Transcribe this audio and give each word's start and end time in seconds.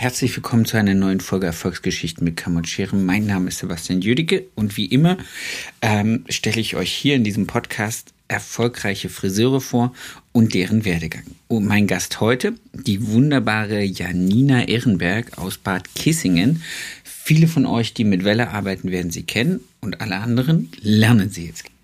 Herzlich 0.00 0.34
willkommen 0.34 0.64
zu 0.64 0.78
einer 0.78 0.94
neuen 0.94 1.20
Folge 1.20 1.44
Erfolgsgeschichten 1.44 2.24
mit 2.24 2.34
Kamotscheren. 2.34 3.04
Mein 3.04 3.26
Name 3.26 3.48
ist 3.48 3.58
Sebastian 3.58 4.00
Jüdicke 4.00 4.46
und 4.54 4.78
wie 4.78 4.86
immer 4.86 5.18
ähm, 5.82 6.24
stelle 6.30 6.58
ich 6.58 6.74
euch 6.74 6.90
hier 6.90 7.16
in 7.16 7.22
diesem 7.22 7.46
Podcast 7.46 8.14
erfolgreiche 8.26 9.10
Friseure 9.10 9.60
vor 9.60 9.92
und 10.32 10.54
deren 10.54 10.86
Werdegang. 10.86 11.24
Und 11.48 11.66
mein 11.66 11.86
Gast 11.86 12.18
heute, 12.22 12.54
die 12.72 13.08
wunderbare 13.08 13.82
Janina 13.82 14.68
Ehrenberg 14.68 15.36
aus 15.36 15.58
Bad 15.58 15.94
Kissingen. 15.94 16.62
Viele 17.04 17.46
von 17.46 17.66
euch, 17.66 17.92
die 17.92 18.04
mit 18.04 18.24
Welle 18.24 18.48
arbeiten, 18.48 18.90
werden 18.90 19.10
sie 19.10 19.24
kennen 19.24 19.60
und 19.82 20.00
alle 20.00 20.16
anderen 20.16 20.72
lernen 20.80 21.28
sie 21.28 21.44
jetzt 21.44 21.64
kennen. 21.64 21.79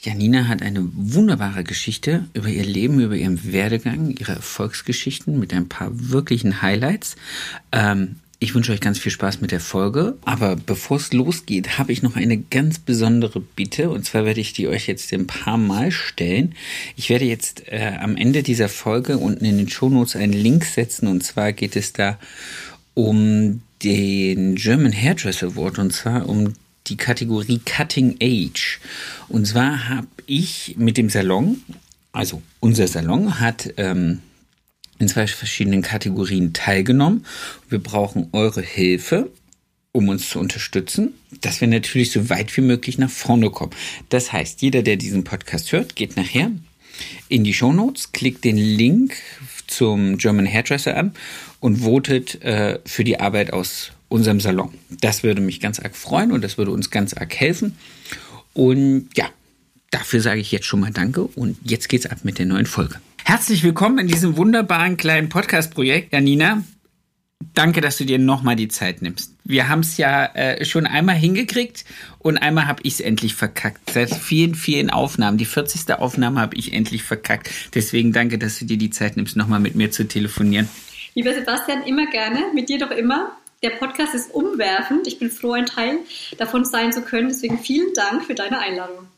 Janina 0.00 0.46
hat 0.46 0.62
eine 0.62 0.88
wunderbare 0.94 1.64
Geschichte 1.64 2.26
über 2.32 2.48
ihr 2.48 2.64
Leben, 2.64 3.00
über 3.00 3.16
ihren 3.16 3.52
Werdegang, 3.52 4.10
ihre 4.10 4.32
Erfolgsgeschichten 4.32 5.38
mit 5.40 5.52
ein 5.52 5.68
paar 5.68 5.90
wirklichen 5.92 6.62
Highlights. 6.62 7.16
Ähm, 7.72 8.16
ich 8.40 8.54
wünsche 8.54 8.70
euch 8.70 8.80
ganz 8.80 9.00
viel 9.00 9.10
Spaß 9.10 9.40
mit 9.40 9.50
der 9.50 9.58
Folge. 9.58 10.16
Aber 10.24 10.54
bevor 10.54 10.98
es 10.98 11.12
losgeht, 11.12 11.78
habe 11.78 11.90
ich 11.90 12.02
noch 12.02 12.14
eine 12.14 12.38
ganz 12.38 12.78
besondere 12.78 13.40
Bitte. 13.40 13.90
Und 13.90 14.04
zwar 14.04 14.24
werde 14.24 14.40
ich 14.40 14.52
die 14.52 14.68
euch 14.68 14.86
jetzt 14.86 15.12
ein 15.12 15.26
paar 15.26 15.58
Mal 15.58 15.90
stellen. 15.90 16.54
Ich 16.94 17.10
werde 17.10 17.24
jetzt 17.24 17.64
äh, 17.66 17.94
am 18.00 18.16
Ende 18.16 18.44
dieser 18.44 18.68
Folge 18.68 19.18
unten 19.18 19.44
in 19.44 19.58
den 19.58 19.68
Shownotes 19.68 20.14
einen 20.14 20.32
Link 20.32 20.64
setzen. 20.64 21.08
Und 21.08 21.24
zwar 21.24 21.52
geht 21.52 21.74
es 21.74 21.92
da 21.92 22.20
um 22.94 23.62
den 23.82 24.54
German 24.54 24.92
Hairdresser 24.92 25.48
Award. 25.48 25.80
Und 25.80 25.92
zwar 25.92 26.28
um 26.28 26.54
die 26.88 26.96
Kategorie 26.96 27.60
Cutting 27.64 28.16
Age. 28.20 28.80
Und 29.28 29.46
zwar 29.46 29.88
habe 29.88 30.08
ich 30.26 30.74
mit 30.78 30.96
dem 30.96 31.10
Salon, 31.10 31.62
also 32.12 32.42
unser 32.60 32.88
Salon 32.88 33.40
hat 33.40 33.74
ähm, 33.76 34.20
in 34.98 35.08
zwei 35.08 35.26
verschiedenen 35.26 35.82
Kategorien 35.82 36.52
teilgenommen. 36.52 37.24
Wir 37.68 37.78
brauchen 37.78 38.28
eure 38.32 38.62
Hilfe, 38.62 39.30
um 39.92 40.08
uns 40.08 40.28
zu 40.28 40.38
unterstützen, 40.38 41.14
dass 41.40 41.60
wir 41.60 41.68
natürlich 41.68 42.10
so 42.10 42.28
weit 42.28 42.56
wie 42.56 42.62
möglich 42.62 42.98
nach 42.98 43.10
vorne 43.10 43.50
kommen. 43.50 43.72
Das 44.08 44.32
heißt, 44.32 44.62
jeder, 44.62 44.82
der 44.82 44.96
diesen 44.96 45.24
Podcast 45.24 45.72
hört, 45.72 45.96
geht 45.96 46.16
nachher 46.16 46.50
in 47.28 47.44
die 47.44 47.54
Show 47.54 47.72
Notes, 47.72 48.12
klickt 48.12 48.44
den 48.44 48.56
Link 48.56 49.16
zum 49.66 50.18
German 50.18 50.46
Hairdresser 50.46 50.96
an 50.96 51.14
und 51.60 51.78
votet 51.78 52.42
äh, 52.42 52.80
für 52.84 53.04
die 53.04 53.20
Arbeit 53.20 53.52
aus 53.52 53.92
unserem 54.08 54.40
Salon. 54.40 54.72
Das 55.00 55.22
würde 55.22 55.40
mich 55.40 55.60
ganz 55.60 55.78
arg 55.80 55.96
freuen 55.96 56.32
und 56.32 56.42
das 56.42 56.58
würde 56.58 56.70
uns 56.70 56.90
ganz 56.90 57.14
arg 57.14 57.34
helfen. 57.34 57.76
Und 58.54 59.08
ja, 59.16 59.26
dafür 59.90 60.20
sage 60.20 60.40
ich 60.40 60.52
jetzt 60.52 60.66
schon 60.66 60.80
mal 60.80 60.90
Danke 60.90 61.22
und 61.22 61.58
jetzt 61.62 61.88
geht's 61.88 62.06
ab 62.06 62.18
mit 62.22 62.38
der 62.38 62.46
neuen 62.46 62.66
Folge. 62.66 62.96
Herzlich 63.24 63.62
willkommen 63.62 63.98
in 63.98 64.08
diesem 64.08 64.36
wunderbaren 64.36 64.96
kleinen 64.96 65.28
Podcast-Projekt, 65.28 66.12
Janina. 66.12 66.62
Danke, 67.54 67.80
dass 67.80 67.96
du 67.96 68.04
dir 68.04 68.18
nochmal 68.18 68.56
die 68.56 68.68
Zeit 68.68 69.00
nimmst. 69.00 69.34
Wir 69.44 69.68
haben 69.68 69.80
es 69.80 69.96
ja 69.96 70.26
äh, 70.34 70.64
schon 70.64 70.86
einmal 70.86 71.14
hingekriegt 71.14 71.84
und 72.18 72.36
einmal 72.36 72.66
habe 72.66 72.80
ich 72.82 72.94
es 72.94 73.00
endlich 73.00 73.34
verkackt. 73.34 73.90
Seit 73.90 74.12
vielen, 74.12 74.54
vielen 74.54 74.90
Aufnahmen. 74.90 75.38
Die 75.38 75.44
40. 75.44 75.92
Aufnahme 75.94 76.40
habe 76.40 76.56
ich 76.56 76.72
endlich 76.72 77.04
verkackt. 77.04 77.50
Deswegen 77.74 78.12
danke, 78.12 78.38
dass 78.38 78.58
du 78.58 78.64
dir 78.64 78.76
die 78.76 78.90
Zeit 78.90 79.16
nimmst, 79.16 79.36
nochmal 79.36 79.60
mit 79.60 79.76
mir 79.76 79.90
zu 79.90 80.08
telefonieren. 80.08 80.68
Lieber 81.14 81.32
Sebastian, 81.32 81.82
immer 81.84 82.10
gerne. 82.10 82.44
Mit 82.54 82.68
dir 82.68 82.78
doch 82.78 82.90
immer. 82.90 83.37
Der 83.62 83.70
Podcast 83.70 84.14
ist 84.14 84.32
umwerfend. 84.32 85.06
Ich 85.08 85.18
bin 85.18 85.30
froh, 85.30 85.52
ein 85.52 85.66
Teil 85.66 85.98
davon 86.36 86.64
sein 86.64 86.92
zu 86.92 87.02
können. 87.02 87.28
Deswegen 87.28 87.58
vielen 87.58 87.92
Dank 87.94 88.24
für 88.24 88.34
deine 88.34 88.60
Einladung. 88.60 89.08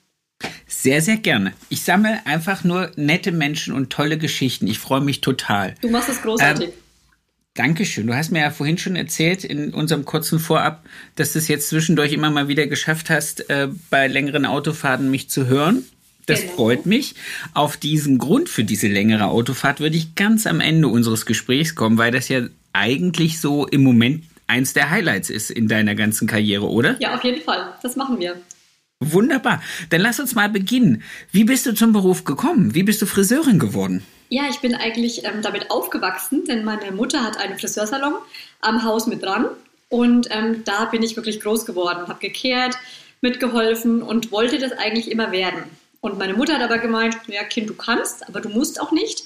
Sehr, 0.66 1.02
sehr 1.02 1.18
gerne. 1.18 1.52
Ich 1.68 1.82
sammle 1.82 2.24
einfach 2.24 2.64
nur 2.64 2.90
nette 2.96 3.32
Menschen 3.32 3.74
und 3.74 3.90
tolle 3.90 4.16
Geschichten. 4.16 4.66
Ich 4.66 4.78
freue 4.78 5.02
mich 5.02 5.20
total. 5.20 5.74
Du 5.82 5.90
machst 5.90 6.08
es 6.08 6.22
großartig. 6.22 6.68
Ähm, 6.68 6.74
Dankeschön. 7.54 8.06
Du 8.06 8.14
hast 8.14 8.30
mir 8.30 8.40
ja 8.40 8.50
vorhin 8.50 8.78
schon 8.78 8.96
erzählt 8.96 9.44
in 9.44 9.74
unserem 9.74 10.06
kurzen 10.06 10.38
Vorab, 10.38 10.86
dass 11.16 11.34
du 11.34 11.38
es 11.40 11.48
jetzt 11.48 11.68
zwischendurch 11.68 12.12
immer 12.12 12.30
mal 12.30 12.48
wieder 12.48 12.66
geschafft 12.66 13.10
hast, 13.10 13.50
äh, 13.50 13.68
bei 13.90 14.06
längeren 14.06 14.46
Autofahrten 14.46 15.10
mich 15.10 15.28
zu 15.28 15.46
hören. 15.46 15.84
Das 16.24 16.42
genau. 16.42 16.52
freut 16.54 16.86
mich. 16.86 17.16
Auf 17.52 17.76
diesen 17.76 18.16
Grund 18.18 18.48
für 18.48 18.64
diese 18.64 18.86
längere 18.86 19.26
Autofahrt 19.26 19.80
würde 19.80 19.96
ich 19.96 20.14
ganz 20.14 20.46
am 20.46 20.60
Ende 20.60 20.88
unseres 20.88 21.26
Gesprächs 21.26 21.74
kommen, 21.74 21.98
weil 21.98 22.12
das 22.12 22.28
ja 22.28 22.42
eigentlich 22.72 23.40
so 23.40 23.66
im 23.66 23.82
Moment 23.82 24.22
eins 24.50 24.74
der 24.74 24.90
Highlights 24.90 25.30
ist 25.30 25.50
in 25.50 25.68
deiner 25.68 25.94
ganzen 25.94 26.28
Karriere, 26.28 26.68
oder? 26.68 26.96
Ja, 27.00 27.14
auf 27.14 27.24
jeden 27.24 27.40
Fall. 27.40 27.74
Das 27.82 27.96
machen 27.96 28.20
wir. 28.20 28.40
Wunderbar. 29.02 29.62
Dann 29.88 30.02
lass 30.02 30.20
uns 30.20 30.34
mal 30.34 30.50
beginnen. 30.50 31.02
Wie 31.32 31.44
bist 31.44 31.64
du 31.64 31.72
zum 31.72 31.92
Beruf 31.92 32.24
gekommen? 32.24 32.74
Wie 32.74 32.82
bist 32.82 33.00
du 33.00 33.06
Friseurin 33.06 33.58
geworden? 33.58 34.04
Ja, 34.28 34.42
ich 34.50 34.60
bin 34.60 34.74
eigentlich 34.74 35.24
ähm, 35.24 35.40
damit 35.42 35.70
aufgewachsen, 35.70 36.44
denn 36.44 36.64
meine 36.64 36.92
Mutter 36.92 37.24
hat 37.24 37.38
einen 37.38 37.58
Friseursalon 37.58 38.14
am 38.60 38.84
Haus 38.84 39.06
mit 39.06 39.22
dran. 39.22 39.46
Und 39.88 40.28
ähm, 40.30 40.62
da 40.64 40.84
bin 40.84 41.02
ich 41.02 41.16
wirklich 41.16 41.40
groß 41.40 41.64
geworden, 41.64 42.06
habe 42.06 42.20
gekehrt, 42.20 42.76
mitgeholfen 43.22 44.02
und 44.02 44.30
wollte 44.30 44.58
das 44.58 44.72
eigentlich 44.72 45.10
immer 45.10 45.32
werden. 45.32 45.64
Und 46.00 46.18
meine 46.18 46.34
Mutter 46.34 46.54
hat 46.54 46.62
aber 46.62 46.78
gemeint, 46.78 47.16
ja 47.26 47.42
Kind, 47.42 47.68
du 47.70 47.74
kannst, 47.74 48.28
aber 48.28 48.40
du 48.40 48.50
musst 48.50 48.80
auch 48.80 48.92
nicht. 48.92 49.24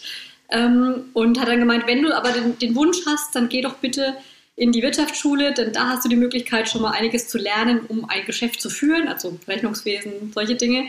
Ähm, 0.51 1.07
und 1.15 1.41
hat 1.41 1.49
dann 1.49 1.59
gemeint, 1.59 1.87
wenn 1.87 2.03
du 2.03 2.17
aber 2.17 2.31
den, 2.31 2.59
den 2.59 2.75
Wunsch 2.77 2.99
hast, 3.07 3.35
dann 3.35 3.49
geh 3.49 3.61
doch 3.61 3.75
bitte 3.75 4.15
in 4.57 4.73
die 4.73 4.83
Wirtschaftsschule, 4.83 5.53
denn 5.53 5.73
da 5.73 5.89
hast 5.89 6.05
du 6.05 6.09
die 6.09 6.17
Möglichkeit, 6.17 6.69
schon 6.69 6.83
mal 6.83 6.93
einiges 6.93 7.29
zu 7.29 7.39
lernen, 7.39 7.81
um 7.89 8.09
ein 8.09 8.25
Geschäft 8.25 8.61
zu 8.61 8.71
führen, 8.71 9.09
also 9.09 9.39
Rechnungswesen, 9.49 10.33
solche 10.33 10.55
Dinge. 10.55 10.87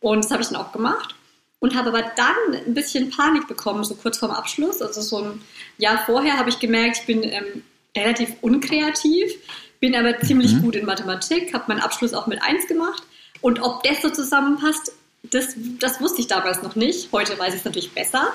Und 0.00 0.24
das 0.24 0.30
habe 0.30 0.42
ich 0.42 0.48
dann 0.48 0.56
auch 0.56 0.72
gemacht 0.72 1.14
und 1.60 1.76
habe 1.76 1.90
aber 1.90 2.02
dann 2.16 2.60
ein 2.66 2.74
bisschen 2.74 3.10
Panik 3.10 3.46
bekommen, 3.46 3.84
so 3.84 3.94
kurz 3.94 4.18
vorm 4.18 4.32
Abschluss. 4.32 4.82
Also 4.82 5.00
so 5.00 5.18
ein 5.18 5.42
Jahr 5.78 6.04
vorher 6.04 6.38
habe 6.38 6.48
ich 6.48 6.58
gemerkt, 6.58 6.98
ich 7.00 7.06
bin 7.06 7.22
ähm, 7.22 7.62
relativ 7.96 8.30
unkreativ, 8.40 9.30
bin 9.78 9.94
aber 9.94 10.18
ziemlich 10.20 10.54
mhm. 10.54 10.62
gut 10.62 10.76
in 10.76 10.86
Mathematik, 10.86 11.52
habe 11.52 11.64
meinen 11.68 11.80
Abschluss 11.80 12.14
auch 12.14 12.26
mit 12.26 12.42
1 12.42 12.66
gemacht. 12.66 13.02
Und 13.42 13.60
ob 13.60 13.82
das 13.84 14.02
so 14.02 14.10
zusammenpasst, 14.10 14.92
das, 15.22 15.54
das 15.78 16.00
wusste 16.00 16.20
ich 16.20 16.26
damals 16.26 16.62
noch 16.62 16.74
nicht. 16.74 17.12
Heute 17.12 17.38
weiß 17.38 17.52
ich 17.54 17.60
es 17.60 17.64
natürlich 17.64 17.92
besser. 17.92 18.32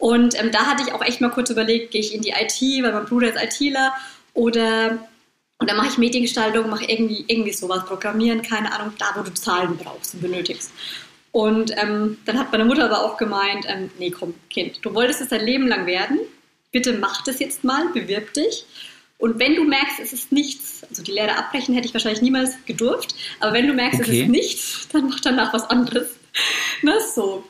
Und 0.00 0.34
ähm, 0.40 0.50
da 0.50 0.60
hatte 0.60 0.82
ich 0.82 0.94
auch 0.94 1.02
echt 1.02 1.20
mal 1.20 1.28
kurz 1.28 1.50
überlegt, 1.50 1.90
gehe 1.90 2.00
ich 2.00 2.14
in 2.14 2.22
die 2.22 2.30
IT, 2.30 2.82
weil 2.82 2.92
mein 2.92 3.04
Bruder 3.04 3.28
ist 3.28 3.60
ITler 3.60 3.92
oder 4.32 4.98
und 5.58 5.68
dann 5.68 5.76
mache 5.76 5.88
ich 5.88 5.98
Mediengestaltung, 5.98 6.70
mache 6.70 6.86
irgendwie, 6.86 7.22
irgendwie 7.28 7.52
sowas, 7.52 7.84
Programmieren, 7.84 8.40
keine 8.40 8.72
Ahnung, 8.72 8.94
da 8.98 9.12
wo 9.14 9.22
du 9.22 9.34
Zahlen 9.34 9.76
brauchst 9.76 10.14
und 10.14 10.22
benötigst. 10.22 10.72
Und 11.32 11.72
ähm, 11.76 12.16
dann 12.24 12.38
hat 12.38 12.50
meine 12.50 12.64
Mutter 12.64 12.86
aber 12.86 13.04
auch 13.04 13.18
gemeint, 13.18 13.66
ähm, 13.68 13.90
nee 13.98 14.10
komm, 14.10 14.32
Kind, 14.48 14.78
du 14.80 14.94
wolltest 14.94 15.20
es 15.20 15.28
dein 15.28 15.44
Leben 15.44 15.68
lang 15.68 15.84
werden, 15.84 16.18
bitte 16.72 16.94
mach 16.94 17.22
das 17.24 17.40
jetzt 17.40 17.62
mal, 17.62 17.88
bewirb 17.92 18.32
dich. 18.32 18.64
Und 19.18 19.38
wenn 19.38 19.54
du 19.54 19.64
merkst, 19.64 20.00
es 20.00 20.14
ist 20.14 20.32
nichts, 20.32 20.82
also 20.88 21.02
die 21.02 21.12
Lehre 21.12 21.36
abbrechen 21.36 21.74
hätte 21.74 21.86
ich 21.86 21.92
wahrscheinlich 21.92 22.22
niemals 22.22 22.54
gedurft, 22.64 23.14
aber 23.38 23.52
wenn 23.52 23.66
du 23.66 23.74
merkst, 23.74 24.00
okay. 24.00 24.10
es 24.10 24.22
ist 24.22 24.30
nichts, 24.30 24.88
dann 24.92 25.10
mach 25.10 25.20
danach 25.20 25.52
was 25.52 25.68
anderes. 25.68 26.08
Na 26.82 27.00
so. 27.00 27.44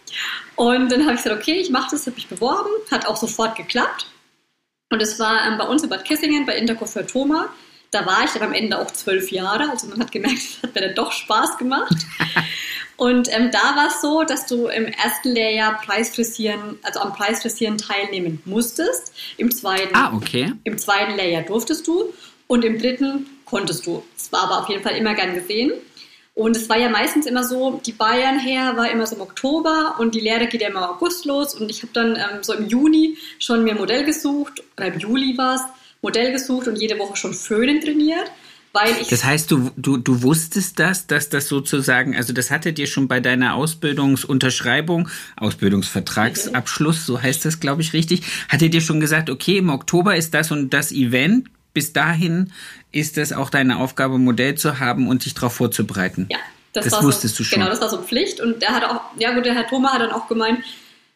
Und 0.56 0.90
dann 0.90 1.02
habe 1.02 1.14
ich 1.14 1.22
gesagt, 1.22 1.40
okay, 1.40 1.60
ich 1.60 1.70
mache 1.70 1.88
das, 1.90 2.06
habe 2.06 2.16
mich 2.16 2.28
beworben, 2.28 2.70
hat 2.90 3.06
auch 3.06 3.16
sofort 3.16 3.56
geklappt. 3.56 4.06
Und 4.90 5.00
es 5.00 5.18
war 5.18 5.46
ähm, 5.46 5.56
bei 5.56 5.64
uns 5.64 5.82
in 5.82 5.88
Bad 5.88 6.04
Kissingen 6.04 6.46
bei 6.46 6.56
Intercoiffeur 6.56 7.06
Thoma. 7.06 7.48
Da 7.92 8.06
war 8.06 8.24
ich 8.24 8.30
dann 8.30 8.42
am 8.42 8.52
Ende 8.52 8.78
auch 8.78 8.90
zwölf 8.90 9.30
Jahre, 9.30 9.70
also 9.70 9.88
man 9.88 10.00
hat 10.00 10.12
gemerkt, 10.12 10.38
es 10.38 10.62
hat 10.62 10.74
mir 10.74 10.82
dann 10.82 10.94
doch 10.94 11.12
Spaß 11.12 11.58
gemacht. 11.58 11.94
Und 12.96 13.34
ähm, 13.34 13.50
da 13.50 13.76
war 13.76 13.88
es 13.88 14.02
so, 14.02 14.24
dass 14.24 14.46
du 14.46 14.66
im 14.66 14.84
ersten 14.84 15.30
Lehrjahr 15.30 15.80
Preisfrisieren, 15.80 16.78
also 16.82 17.00
am 17.00 17.14
Preisfrisieren 17.14 17.78
teilnehmen 17.78 18.42
musstest. 18.44 19.14
Im 19.38 19.50
zweiten, 19.50 19.94
ah, 19.94 20.12
okay. 20.14 20.52
Im 20.64 20.76
zweiten 20.76 21.16
Lehrjahr 21.16 21.42
durftest 21.44 21.86
du 21.86 22.12
und 22.46 22.62
im 22.62 22.78
dritten 22.78 23.26
konntest 23.46 23.86
du. 23.86 24.02
Es 24.18 24.30
war 24.32 24.42
aber 24.42 24.58
auf 24.60 24.68
jeden 24.68 24.82
Fall 24.82 24.96
immer 24.96 25.14
gern 25.14 25.32
gesehen. 25.32 25.72
Und 26.40 26.56
es 26.56 26.70
war 26.70 26.78
ja 26.78 26.88
meistens 26.88 27.26
immer 27.26 27.44
so, 27.44 27.82
die 27.84 27.92
Bayern 27.92 28.38
her 28.38 28.72
war 28.74 28.90
immer 28.90 29.06
so 29.06 29.14
im 29.14 29.20
Oktober 29.20 29.96
und 29.98 30.14
die 30.14 30.20
Lehre 30.20 30.46
geht 30.46 30.62
ja 30.62 30.68
immer 30.68 30.78
im 30.78 30.96
August 30.96 31.26
los. 31.26 31.54
Und 31.54 31.70
ich 31.70 31.82
habe 31.82 31.92
dann 31.92 32.16
ähm, 32.16 32.42
so 32.42 32.54
im 32.54 32.66
Juni 32.66 33.18
schon 33.38 33.62
mir 33.62 33.72
ein 33.72 33.76
Modell 33.76 34.06
gesucht, 34.06 34.62
oder 34.78 34.86
im 34.86 34.98
Juli 34.98 35.36
war 35.36 35.56
es, 35.56 35.60
Modell 36.00 36.32
gesucht 36.32 36.66
und 36.66 36.76
jede 36.76 36.98
Woche 36.98 37.14
schon 37.18 37.34
Föhnen 37.34 37.82
trainiert. 37.82 38.32
Weil 38.72 38.90
ich 39.02 39.08
das 39.08 39.22
heißt, 39.22 39.50
du, 39.50 39.70
du, 39.76 39.98
du 39.98 40.22
wusstest 40.22 40.78
das, 40.78 41.06
dass 41.06 41.28
das 41.28 41.46
sozusagen, 41.46 42.16
also 42.16 42.32
das 42.32 42.50
hatte 42.50 42.72
dir 42.72 42.86
schon 42.86 43.06
bei 43.06 43.20
deiner 43.20 43.54
Ausbildungsunterschreibung, 43.54 45.10
Ausbildungsvertragsabschluss, 45.36 47.04
so 47.04 47.20
heißt 47.20 47.44
das, 47.44 47.60
glaube 47.60 47.82
ich, 47.82 47.92
richtig, 47.92 48.22
hatte 48.48 48.70
dir 48.70 48.80
schon 48.80 49.00
gesagt, 49.00 49.28
okay, 49.28 49.58
im 49.58 49.68
Oktober 49.68 50.16
ist 50.16 50.32
das 50.32 50.50
und 50.52 50.70
das 50.70 50.90
Event, 50.90 51.50
bis 51.72 51.92
dahin 51.92 52.52
ist 52.92 53.18
es 53.18 53.32
auch 53.32 53.50
deine 53.50 53.78
Aufgabe, 53.78 54.18
Modell 54.18 54.56
zu 54.56 54.80
haben 54.80 55.08
und 55.08 55.24
dich 55.24 55.34
darauf 55.34 55.54
vorzubereiten. 55.54 56.26
Ja, 56.30 56.38
das, 56.72 56.86
das 56.86 57.02
wusstest 57.02 57.36
so, 57.36 57.42
du 57.42 57.48
schon. 57.48 57.58
Genau, 57.58 57.70
das 57.70 57.80
war 57.80 57.88
so 57.88 58.02
Pflicht. 58.02 58.40
Und 58.40 58.62
der 58.62 58.70
hat 58.70 58.84
auch, 58.84 59.00
ja 59.16 59.32
gut, 59.32 59.44
der 59.44 59.54
Herr 59.54 59.66
Thoma 59.66 59.92
hat 59.92 60.00
dann 60.00 60.12
auch 60.12 60.28
gemeint, 60.28 60.64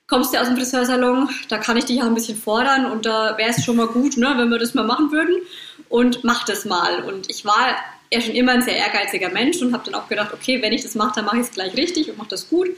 kommst 0.07 0.35
du 0.35 0.41
aus 0.41 0.49
dem 0.49 0.57
Friseursalon, 0.57 1.29
da 1.49 1.59
kann 1.59 1.77
ich 1.77 1.87
dich 1.87 1.99
ja 1.99 2.07
ein 2.07 2.15
bisschen 2.15 2.37
fordern 2.37 2.87
und 2.87 3.07
da 3.07 3.37
wäre 3.39 3.51
es 3.51 3.65
schon 3.65 3.77
mal 3.77 3.87
gut, 3.87 4.17
ne, 4.17 4.35
wenn 4.37 4.49
wir 4.49 4.59
das 4.59 4.75
mal 4.75 4.85
machen 4.85 5.11
würden 5.13 5.37
und 5.89 6.25
mach 6.25 6.45
das 6.45 6.65
mal. 6.65 7.03
Und 7.05 7.31
ich 7.31 7.45
war 7.45 7.77
ja 8.13 8.21
schon 8.21 8.35
immer 8.35 8.53
ein 8.53 8.63
sehr 8.63 8.77
ehrgeiziger 8.77 9.31
Mensch 9.31 9.61
und 9.63 9.73
habe 9.73 9.85
dann 9.85 9.95
auch 9.95 10.09
gedacht, 10.09 10.33
okay, 10.33 10.61
wenn 10.63 10.73
ich 10.73 10.83
das 10.83 10.95
mache, 10.95 11.17
dann 11.17 11.25
mache 11.25 11.37
ich 11.37 11.43
es 11.43 11.51
gleich 11.51 11.77
richtig 11.77 12.11
und 12.11 12.19
mache 12.19 12.29
das 12.29 12.49
gut. 12.49 12.69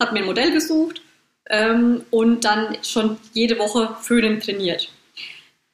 Habe 0.00 0.12
mir 0.12 0.20
ein 0.20 0.26
Modell 0.26 0.52
gesucht 0.52 1.02
ähm, 1.50 2.02
und 2.10 2.44
dann 2.44 2.76
schon 2.82 3.16
jede 3.32 3.58
Woche 3.58 3.96
Föhnen 4.00 4.40
trainiert. 4.40 4.90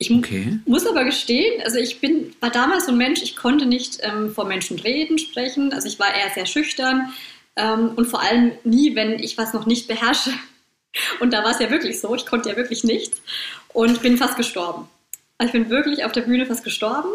Ich 0.02 0.10
okay. 0.10 0.58
muss 0.64 0.86
aber 0.86 1.04
gestehen, 1.04 1.60
also 1.62 1.76
ich 1.76 2.00
bin, 2.00 2.34
war 2.40 2.48
damals 2.48 2.86
so 2.86 2.92
ein 2.92 2.96
Mensch, 2.96 3.20
ich 3.22 3.36
konnte 3.36 3.66
nicht 3.66 3.98
ähm, 4.00 4.32
vor 4.32 4.46
Menschen 4.46 4.78
reden, 4.78 5.18
sprechen. 5.18 5.74
Also 5.74 5.88
ich 5.88 5.98
war 5.98 6.14
eher 6.14 6.30
sehr 6.30 6.46
schüchtern 6.46 7.12
ähm, 7.54 7.92
und 7.96 8.06
vor 8.06 8.22
allem 8.22 8.52
nie, 8.64 8.94
wenn 8.96 9.18
ich 9.18 9.36
was 9.36 9.52
noch 9.52 9.66
nicht 9.66 9.88
beherrsche. 9.88 10.30
Und 11.20 11.32
da 11.32 11.44
war 11.44 11.52
es 11.52 11.60
ja 11.60 11.70
wirklich 11.70 12.00
so, 12.00 12.12
ich 12.16 12.26
konnte 12.26 12.48
ja 12.48 12.56
wirklich 12.56 12.82
nichts 12.82 13.22
und 13.68 14.02
bin 14.02 14.16
fast 14.16 14.36
gestorben. 14.36 14.88
Also 15.38 15.54
ich 15.54 15.62
bin 15.62 15.70
wirklich 15.70 16.04
auf 16.04 16.10
der 16.10 16.22
Bühne 16.22 16.46
fast 16.46 16.64
gestorben. 16.64 17.08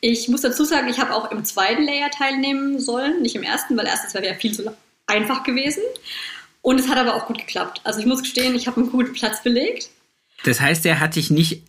Ich 0.00 0.28
muss 0.28 0.40
dazu 0.40 0.64
sagen, 0.64 0.88
ich 0.88 0.98
habe 0.98 1.14
auch 1.14 1.30
im 1.30 1.44
zweiten 1.44 1.84
Layer 1.84 2.10
teilnehmen 2.10 2.80
sollen, 2.80 3.20
nicht 3.20 3.36
im 3.36 3.42
ersten, 3.42 3.76
weil 3.76 3.84
erstes 3.84 4.14
wäre 4.14 4.24
ja 4.24 4.32
viel 4.32 4.54
zu 4.54 4.74
einfach 5.06 5.42
gewesen. 5.42 5.82
Und 6.62 6.80
es 6.80 6.88
hat 6.88 6.96
aber 6.96 7.16
auch 7.16 7.26
gut 7.26 7.36
geklappt. 7.36 7.82
Also 7.84 8.00
ich 8.00 8.06
muss 8.06 8.22
gestehen, 8.22 8.54
ich 8.54 8.66
habe 8.66 8.80
einen 8.80 8.90
guten 8.90 9.12
Platz 9.12 9.42
belegt. 9.42 9.90
Das 10.44 10.62
heißt, 10.62 10.86
er 10.86 11.00
hat 11.00 11.16
dich 11.16 11.30
nicht 11.30 11.67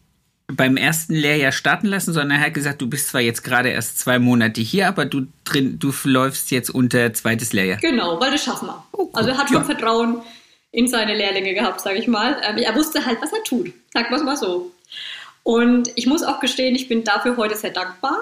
beim 0.52 0.78
ersten 0.78 1.14
Lehrjahr 1.14 1.52
starten 1.52 1.88
lassen, 1.88 2.14
sondern 2.14 2.40
er 2.40 2.48
hat 2.48 2.54
gesagt, 2.54 2.82
du 2.82 2.88
bist 2.90 3.10
zwar 3.10 3.22
jetzt 3.22 3.44
gerade 3.44 3.70
erst 3.70 4.00
zwei 4.00 4.20
Monate 4.20 4.62
hier, 4.62 4.88
aber 4.88 5.06
du 5.06 5.28
drin, 5.44 5.78
du 5.80 5.94
läufst 6.04 6.52
jetzt 6.52 6.70
unter 6.70 7.14
zweites 7.14 7.54
Lehrjahr. 7.54 7.78
Genau, 7.80 8.20
weil 8.20 8.32
das 8.32 8.44
schaffen 8.44 8.68
wir. 8.68 8.84
Oh, 8.92 9.10
also 9.14 9.30
er 9.30 9.38
hat 9.38 9.48
schon 9.48 9.58
ja. 9.58 9.64
Vertrauen 9.64 10.22
in 10.72 10.88
seine 10.88 11.16
Lehrlinge 11.16 11.54
gehabt, 11.54 11.82
sage 11.82 11.98
ich 11.98 12.08
mal. 12.08 12.42
Ähm, 12.44 12.58
er 12.58 12.76
wusste 12.76 13.06
halt, 13.06 13.22
was 13.22 13.32
er 13.32 13.44
tut. 13.44 13.72
Sagen 13.94 14.08
wir 14.10 14.18
es 14.18 14.24
mal 14.24 14.38
so. 14.38 14.72
Und 15.44 15.92
ich 15.96 16.08
muss 16.08 16.24
auch 16.24 16.40
gestehen, 16.40 16.76
ich 16.76 16.88
bin 16.88 17.04
dafür 17.04 17.38
heute 17.38 17.56
sehr 17.56 17.72
dankbar, 17.72 18.20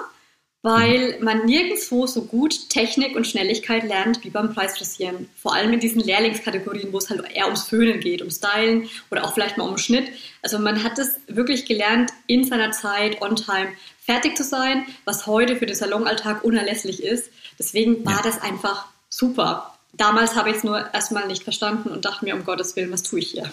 weil 0.68 1.16
man 1.22 1.46
nirgendwo 1.46 2.06
so 2.06 2.24
gut 2.24 2.68
Technik 2.68 3.16
und 3.16 3.26
Schnelligkeit 3.26 3.84
lernt 3.84 4.22
wie 4.22 4.28
beim 4.28 4.52
Preisfrisieren. 4.52 5.26
Vor 5.34 5.54
allem 5.54 5.72
in 5.72 5.80
diesen 5.80 6.02
Lehrlingskategorien, 6.02 6.92
wo 6.92 6.98
es 6.98 7.08
halt 7.08 7.22
eher 7.34 7.46
ums 7.46 7.62
Föhnen 7.62 8.00
geht, 8.00 8.20
ums 8.20 8.36
Stylen 8.36 8.86
oder 9.10 9.24
auch 9.24 9.32
vielleicht 9.32 9.56
mal 9.56 9.66
um 9.66 9.78
Schnitt. 9.78 10.10
Also 10.42 10.58
man 10.58 10.84
hat 10.84 10.98
es 10.98 11.20
wirklich 11.26 11.64
gelernt, 11.64 12.10
in 12.26 12.44
seiner 12.44 12.70
Zeit, 12.72 13.22
on 13.22 13.34
time, 13.34 13.68
fertig 13.98 14.36
zu 14.36 14.44
sein, 14.44 14.84
was 15.06 15.26
heute 15.26 15.56
für 15.56 15.64
den 15.64 15.74
Salonalltag 15.74 16.44
unerlässlich 16.44 17.02
ist. 17.02 17.30
Deswegen 17.58 18.04
war 18.04 18.16
ja. 18.16 18.22
das 18.24 18.42
einfach 18.42 18.88
super. 19.08 19.74
Damals 19.94 20.36
habe 20.36 20.50
ich 20.50 20.56
es 20.56 20.64
nur 20.64 20.92
erstmal 20.92 21.26
nicht 21.28 21.44
verstanden 21.44 21.88
und 21.88 22.04
dachte 22.04 22.26
mir, 22.26 22.34
um 22.34 22.44
Gottes 22.44 22.76
Willen, 22.76 22.92
was 22.92 23.02
tue 23.02 23.20
ich 23.20 23.30
hier? 23.30 23.50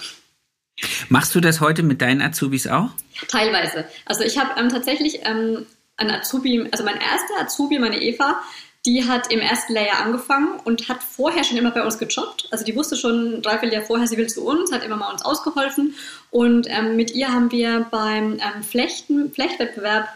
Machst 1.07 1.33
du 1.33 1.39
das 1.39 1.61
heute 1.61 1.81
mit 1.81 2.01
deinen 2.01 2.21
Azubis 2.21 2.67
auch? 2.67 2.89
Teilweise. 3.29 3.85
Also 4.03 4.23
ich 4.23 4.37
habe 4.37 4.59
ähm, 4.59 4.67
tatsächlich 4.67 5.21
ähm, 5.23 5.65
ein 5.97 6.11
Azubi, 6.11 6.67
also 6.71 6.83
mein 6.83 6.99
erster 6.99 7.39
Azubi, 7.39 7.79
meine 7.79 8.01
Eva, 8.01 8.41
die 8.85 9.07
hat 9.07 9.31
im 9.31 9.39
ersten 9.39 9.73
Layer 9.73 9.99
angefangen 9.99 10.59
und 10.63 10.89
hat 10.89 11.01
vorher 11.01 11.43
schon 11.43 11.57
immer 11.57 11.71
bei 11.71 11.83
uns 11.83 11.97
gejobbt. 11.97 12.47
Also 12.51 12.63
die 12.63 12.75
wusste 12.75 12.95
schon 12.95 13.41
dreiviertel 13.41 13.73
Jahr 13.73 13.83
vorher, 13.83 14.07
sie 14.07 14.17
will 14.17 14.27
zu 14.27 14.45
uns, 14.45 14.71
hat 14.71 14.83
immer 14.83 14.95
mal 14.95 15.11
uns 15.11 15.25
ausgeholfen. 15.25 15.95
Und 16.29 16.67
ähm, 16.69 16.95
mit 16.95 17.11
ihr 17.11 17.33
haben 17.33 17.51
wir 17.51 17.87
beim 17.89 18.33
ähm, 18.33 18.63
Flechten, 18.63 19.31
Flechtwettbewerb, 19.31 20.07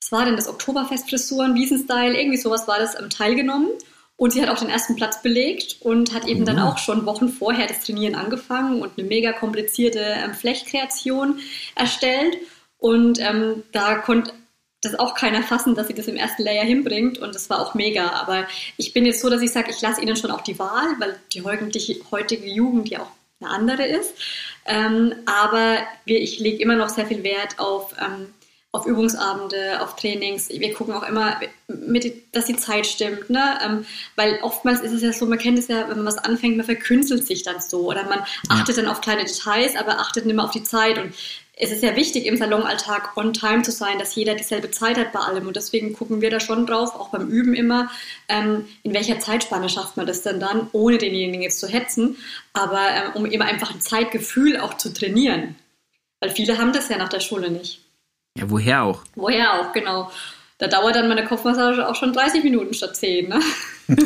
was 0.00 0.12
war 0.12 0.24
denn 0.24 0.36
das, 0.36 0.48
Oktoberfestfrisuren, 0.48 1.54
Wiesenstyle, 1.54 2.18
irgendwie 2.18 2.38
sowas 2.38 2.66
war 2.66 2.78
das, 2.78 2.98
ähm, 2.98 3.10
teilgenommen. 3.10 3.68
Und 4.16 4.32
sie 4.32 4.42
hat 4.42 4.48
auch 4.48 4.58
den 4.58 4.70
ersten 4.70 4.96
Platz 4.96 5.22
belegt 5.22 5.78
und 5.80 6.12
hat 6.12 6.26
eben 6.26 6.40
mhm. 6.40 6.46
dann 6.46 6.58
auch 6.58 6.78
schon 6.78 7.06
Wochen 7.06 7.28
vorher 7.28 7.66
das 7.66 7.84
Trainieren 7.84 8.14
angefangen 8.14 8.80
und 8.82 8.92
eine 8.96 9.06
mega 9.06 9.32
komplizierte 9.32 10.00
ähm, 10.00 10.34
Flechtkreation 10.34 11.38
erstellt. 11.76 12.38
Und 12.78 13.18
ähm, 13.20 13.62
da 13.72 13.96
konnte 13.96 14.32
das 14.84 14.98
auch 14.98 15.14
keiner 15.14 15.42
fassen, 15.42 15.74
dass 15.74 15.88
sie 15.88 15.94
das 15.94 16.08
im 16.08 16.16
ersten 16.16 16.42
Layer 16.42 16.64
hinbringt 16.64 17.18
und 17.18 17.34
das 17.34 17.50
war 17.50 17.60
auch 17.60 17.74
mega. 17.74 18.10
Aber 18.12 18.46
ich 18.76 18.92
bin 18.92 19.06
jetzt 19.06 19.20
so, 19.20 19.30
dass 19.30 19.42
ich 19.42 19.52
sage, 19.52 19.70
ich 19.70 19.80
lasse 19.80 20.02
ihnen 20.02 20.16
schon 20.16 20.30
auch 20.30 20.42
die 20.42 20.58
Wahl, 20.58 20.94
weil 20.98 21.16
die 21.32 21.42
heutige 21.42 22.46
Jugend 22.46 22.88
ja 22.88 23.00
auch 23.00 23.10
eine 23.40 23.50
andere 23.50 23.86
ist. 23.86 24.14
Ähm, 24.66 25.14
aber 25.26 25.78
wir, 26.04 26.20
ich 26.20 26.38
lege 26.38 26.62
immer 26.62 26.76
noch 26.76 26.88
sehr 26.88 27.06
viel 27.06 27.22
Wert 27.22 27.58
auf, 27.58 27.94
ähm, 28.00 28.32
auf 28.72 28.86
Übungsabende, 28.86 29.80
auf 29.80 29.94
Trainings. 29.96 30.48
Wir 30.48 30.72
gucken 30.74 30.94
auch 30.94 31.06
immer, 31.06 31.40
mit, 31.68 32.34
dass 32.34 32.46
die 32.46 32.56
Zeit 32.56 32.86
stimmt. 32.86 33.30
Ne? 33.30 33.58
Ähm, 33.64 33.86
weil 34.16 34.38
oftmals 34.42 34.80
ist 34.80 34.92
es 34.92 35.02
ja 35.02 35.12
so, 35.12 35.26
man 35.26 35.38
kennt 35.38 35.58
es 35.58 35.68
ja, 35.68 35.88
wenn 35.88 35.98
man 35.98 36.06
was 36.06 36.18
anfängt, 36.18 36.56
man 36.56 36.66
verkünstelt 36.66 37.26
sich 37.26 37.42
dann 37.42 37.60
so 37.60 37.88
oder 37.88 38.04
man 38.04 38.24
achtet 38.48 38.78
dann 38.78 38.88
auf 38.88 39.00
kleine 39.00 39.24
Details, 39.24 39.76
aber 39.76 40.00
achtet 40.00 40.26
nicht 40.26 40.34
mehr 40.34 40.44
auf 40.44 40.50
die 40.50 40.64
Zeit. 40.64 40.98
Und 40.98 41.14
es 41.56 41.70
ist 41.70 41.82
ja 41.82 41.94
wichtig, 41.94 42.26
im 42.26 42.36
Salonalltag 42.36 43.16
on 43.16 43.32
time 43.32 43.62
zu 43.62 43.70
sein, 43.70 43.98
dass 43.98 44.14
jeder 44.14 44.34
dieselbe 44.34 44.70
Zeit 44.70 44.98
hat 44.98 45.12
bei 45.12 45.20
allem. 45.20 45.46
Und 45.46 45.56
deswegen 45.56 45.92
gucken 45.92 46.20
wir 46.20 46.30
da 46.30 46.40
schon 46.40 46.66
drauf, 46.66 46.94
auch 46.96 47.10
beim 47.10 47.28
Üben 47.28 47.54
immer, 47.54 47.90
ähm, 48.28 48.66
in 48.82 48.92
welcher 48.92 49.20
Zeitspanne 49.20 49.68
schafft 49.68 49.96
man 49.96 50.06
das 50.06 50.22
denn 50.22 50.40
dann, 50.40 50.68
ohne 50.72 50.98
denjenigen 50.98 51.42
jetzt 51.42 51.60
zu 51.60 51.68
hetzen, 51.68 52.16
aber 52.52 52.88
ähm, 52.90 53.12
um 53.14 53.26
eben 53.26 53.42
einfach 53.42 53.72
ein 53.72 53.80
Zeitgefühl 53.80 54.58
auch 54.58 54.74
zu 54.74 54.92
trainieren. 54.92 55.54
Weil 56.20 56.30
viele 56.30 56.58
haben 56.58 56.72
das 56.72 56.88
ja 56.88 56.98
nach 56.98 57.08
der 57.08 57.20
Schule 57.20 57.50
nicht. 57.50 57.80
Ja, 58.36 58.50
woher 58.50 58.82
auch? 58.82 59.04
Woher 59.14 59.60
auch, 59.60 59.72
genau. 59.72 60.10
Da 60.58 60.68
dauert 60.68 60.94
dann 60.94 61.08
meine 61.08 61.24
Kopfmassage 61.24 61.88
auch 61.88 61.96
schon 61.96 62.12
30 62.12 62.44
Minuten 62.44 62.74
statt 62.74 62.94
10. 62.94 63.28
Ne? 63.28 63.40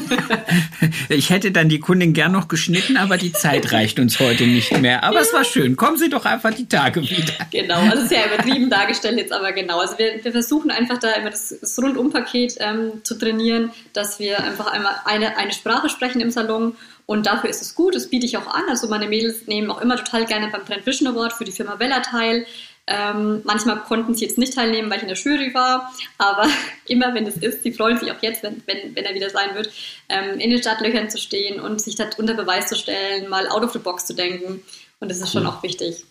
ich 1.10 1.28
hätte 1.28 1.52
dann 1.52 1.68
die 1.68 1.78
Kundin 1.78 2.14
gern 2.14 2.32
noch 2.32 2.48
geschnitten, 2.48 2.96
aber 2.96 3.18
die 3.18 3.32
Zeit 3.32 3.70
reicht 3.72 3.98
uns 3.98 4.18
heute 4.18 4.44
nicht 4.46 4.72
mehr. 4.78 5.04
Aber 5.04 5.16
ja. 5.16 5.20
es 5.20 5.34
war 5.34 5.44
schön. 5.44 5.76
Kommen 5.76 5.98
Sie 5.98 6.08
doch 6.08 6.24
einfach 6.24 6.54
die 6.54 6.66
Tage 6.66 7.02
wieder. 7.02 7.34
Genau, 7.50 7.80
also 7.80 8.06
sehr 8.06 8.32
übertrieben 8.32 8.70
dargestellt 8.70 9.18
jetzt, 9.18 9.32
aber 9.32 9.52
genau. 9.52 9.78
Also 9.78 9.98
wir, 9.98 10.24
wir 10.24 10.32
versuchen 10.32 10.70
einfach 10.70 10.98
da 10.98 11.10
immer 11.12 11.28
das, 11.28 11.54
das 11.60 11.78
Rundumpaket 11.78 12.56
ähm, 12.60 13.04
zu 13.04 13.18
trainieren, 13.18 13.70
dass 13.92 14.18
wir 14.18 14.42
einfach 14.42 14.68
einmal 14.68 14.94
eine, 15.04 15.36
eine 15.36 15.52
Sprache 15.52 15.90
sprechen 15.90 16.22
im 16.22 16.30
Salon 16.30 16.74
und 17.10 17.24
dafür 17.24 17.48
ist 17.48 17.62
es 17.62 17.74
gut, 17.74 17.94
das 17.94 18.08
biete 18.08 18.26
ich 18.26 18.36
auch 18.36 18.46
an. 18.46 18.64
Also 18.68 18.86
meine 18.86 19.08
Mädels 19.08 19.46
nehmen 19.46 19.70
auch 19.70 19.80
immer 19.80 19.96
total 19.96 20.26
gerne 20.26 20.48
beim 20.48 20.66
Trend 20.66 20.84
Vision 20.84 21.08
Award 21.08 21.32
für 21.32 21.44
die 21.44 21.52
Firma 21.52 21.78
Vella 21.78 22.00
teil. 22.00 22.44
Ähm, 22.88 23.42
manchmal 23.44 23.80
konnten 23.82 24.14
sie 24.14 24.24
jetzt 24.24 24.38
nicht 24.38 24.54
teilnehmen, 24.54 24.90
weil 24.90 24.96
ich 24.96 25.02
in 25.02 25.08
der 25.08 25.16
Jury 25.18 25.52
war, 25.52 25.92
aber 26.16 26.48
immer 26.86 27.14
wenn 27.14 27.26
es 27.26 27.36
ist, 27.36 27.62
sie 27.62 27.72
freuen 27.72 27.98
sich 27.98 28.10
auch 28.10 28.22
jetzt, 28.22 28.42
wenn, 28.42 28.62
wenn, 28.66 28.96
wenn 28.96 29.04
er 29.04 29.14
wieder 29.14 29.28
sein 29.28 29.54
wird, 29.54 29.70
ähm, 30.08 30.40
in 30.40 30.50
den 30.50 30.58
Startlöchern 30.58 31.10
zu 31.10 31.18
stehen 31.18 31.60
und 31.60 31.80
sich 31.80 31.96
da 31.96 32.08
unter 32.16 32.34
Beweis 32.34 32.68
zu 32.68 32.76
stellen, 32.76 33.28
mal 33.28 33.46
out 33.48 33.62
of 33.62 33.72
the 33.72 33.78
box 33.78 34.06
zu 34.06 34.14
denken. 34.14 34.62
Und 35.00 35.10
das 35.10 35.18
ist 35.18 35.32
schon 35.32 35.46
auch 35.46 35.62
wichtig. 35.62 36.04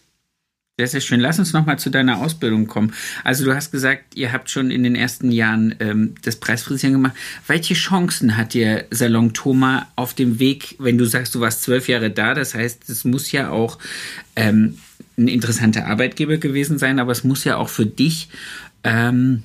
Sehr, 0.79 0.87
sehr 0.87 1.01
schön. 1.01 1.19
Lass 1.19 1.39
uns 1.39 1.53
nochmal 1.53 1.79
zu 1.79 1.89
deiner 1.89 2.19
Ausbildung 2.19 2.67
kommen. 2.67 2.93
Also 3.23 3.43
du 3.43 3.55
hast 3.55 3.71
gesagt, 3.71 4.15
ihr 4.15 4.31
habt 4.31 4.51
schon 4.51 4.69
in 4.69 4.83
den 4.83 4.95
ersten 4.95 5.31
Jahren 5.31 5.73
ähm, 5.79 6.13
das 6.21 6.35
Preisfrisieren 6.35 6.93
gemacht. 6.93 7.15
Welche 7.47 7.73
Chancen 7.73 8.37
hat 8.37 8.53
dir 8.53 8.85
Salon 8.91 9.33
Thoma 9.33 9.87
auf 9.95 10.13
dem 10.13 10.37
Weg, 10.37 10.75
wenn 10.77 10.99
du 10.99 11.05
sagst, 11.05 11.33
du 11.33 11.39
warst 11.39 11.63
zwölf 11.63 11.87
Jahre 11.87 12.11
da? 12.11 12.35
Das 12.35 12.53
heißt, 12.53 12.87
es 12.89 13.05
muss 13.05 13.31
ja 13.31 13.49
auch 13.49 13.79
ähm, 14.35 14.77
ein 15.17 15.27
interessanter 15.27 15.87
Arbeitgeber 15.87 16.37
gewesen 16.37 16.77
sein, 16.77 16.99
aber 16.99 17.11
es 17.11 17.23
muss 17.23 17.43
ja 17.43 17.57
auch 17.57 17.69
für 17.69 17.85
dich 17.85 18.29
ähm, 18.83 19.43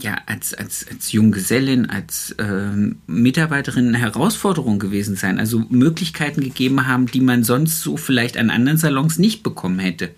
ja 0.00 0.18
als 0.26 0.54
als 0.54 0.86
als 0.88 1.12
Junggesellin, 1.12 1.88
als 1.90 2.34
ähm, 2.38 3.00
Mitarbeiterin 3.06 3.88
eine 3.88 3.98
Herausforderung 3.98 4.78
gewesen 4.78 5.16
sein. 5.16 5.38
Also 5.38 5.64
Möglichkeiten 5.68 6.42
gegeben 6.42 6.86
haben, 6.86 7.06
die 7.06 7.20
man 7.20 7.42
sonst 7.42 7.80
so 7.80 7.96
vielleicht 7.96 8.36
an 8.36 8.50
anderen 8.50 8.78
Salons 8.78 9.18
nicht 9.18 9.42
bekommen 9.42 9.78
hätte. 9.78 10.10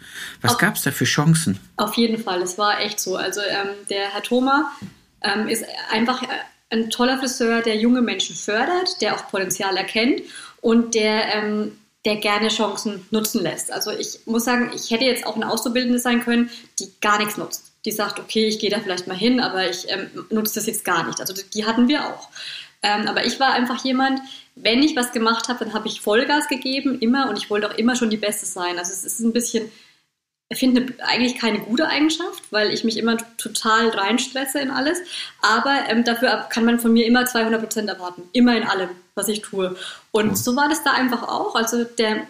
Was 0.43 0.59
gab 0.59 0.76
es 0.76 0.83
da 0.83 0.90
für 0.90 1.05
Chancen? 1.05 1.59
Auf 1.76 1.95
jeden 1.95 2.23
Fall, 2.23 2.43
es 2.43 2.59
war 2.59 2.81
echt 2.81 3.00
so. 3.00 3.17
Also 3.17 3.40
ähm, 3.40 3.69
der 3.88 4.12
Herr 4.12 4.23
Thoma 4.23 4.73
ähm, 5.23 5.49
ist 5.49 5.64
einfach 5.90 6.23
ein 6.71 6.90
toller 6.90 7.19
Friseur, 7.19 7.62
der 7.62 7.76
junge 7.76 8.02
Menschen 8.02 8.37
fördert, 8.37 9.00
der 9.00 9.14
auch 9.14 9.29
Potenzial 9.29 9.76
erkennt 9.76 10.23
und 10.61 10.95
der 10.95 11.35
ähm, 11.35 11.73
der 12.04 12.16
gerne 12.16 12.49
Chancen 12.49 13.07
nutzen 13.11 13.42
lässt. 13.42 13.71
Also 13.73 13.90
ich 13.90 14.21
muss 14.25 14.45
sagen, 14.45 14.71
ich 14.75 14.90
hätte 14.90 15.04
jetzt 15.04 15.26
auch 15.26 15.37
eine 15.37 15.50
Auszubildende 15.50 15.99
sein 15.99 16.23
können, 16.23 16.50
die 16.78 16.88
gar 17.00 17.19
nichts 17.19 17.37
nutzt. 17.37 17.73
Die 17.85 17.92
sagt, 17.92 18.19
okay, 18.19 18.47
ich 18.47 18.59
gehe 18.59 18.71
da 18.71 18.80
vielleicht 18.80 19.07
mal 19.07 19.16
hin, 19.16 19.40
aber 19.40 19.69
ich 19.69 19.87
ähm, 19.88 20.11
nutze 20.30 20.54
das 20.54 20.66
jetzt 20.66 20.85
gar 20.85 21.07
nicht. 21.07 21.21
Also 21.21 21.35
die 21.54 21.66
hatten 21.66 21.88
wir 21.88 22.07
auch. 22.07 22.28
Ähm, 22.83 23.07
aber 23.07 23.26
ich 23.26 23.38
war 23.38 23.52
einfach 23.52 23.85
jemand, 23.85 24.21
wenn 24.54 24.83
ich 24.83 24.97
was 24.97 25.12
gemacht 25.12 25.49
habe, 25.49 25.64
dann 25.64 25.75
habe 25.75 25.88
ich 25.88 26.00
Vollgas 26.00 26.49
gegeben, 26.49 26.99
immer, 27.00 27.28
und 27.28 27.37
ich 27.37 27.50
wollte 27.50 27.71
auch 27.71 27.76
immer 27.76 27.97
schon 27.97 28.11
die 28.11 28.16
Beste 28.16 28.47
sein. 28.47 28.78
Also 28.78 28.92
es 28.92 29.04
ist 29.04 29.21
ein 29.21 29.33
bisschen, 29.33 29.71
ich 30.49 30.59
finde 30.59 30.95
eigentlich 31.04 31.38
keine 31.38 31.61
gute 31.61 31.87
Eigenschaft, 31.87 32.42
weil 32.50 32.73
ich 32.73 32.85
mich 32.85 32.97
immer 32.97 33.19
total 33.37 33.90
reinstresse 33.90 34.61
in 34.61 34.71
alles. 34.71 34.99
Aber 35.42 35.85
ähm, 35.88 36.04
dafür 36.04 36.47
kann 36.50 36.64
man 36.64 36.80
von 36.80 36.92
mir 36.92 37.07
immer 37.07 37.26
200 37.26 37.61
Prozent 37.61 37.88
erwarten. 37.90 38.23
Immer 38.33 38.57
in 38.57 38.64
allem 38.64 38.90
was 39.14 39.29
ich 39.29 39.43
tue. 39.43 39.76
Und 40.11 40.31
mhm. 40.31 40.35
so 40.37 40.57
war 40.57 40.69
das 40.69 40.83
da 40.85 40.93
einfach 40.93 41.23
auch. 41.23 41.55
Also 41.55 41.85
der, 41.85 42.26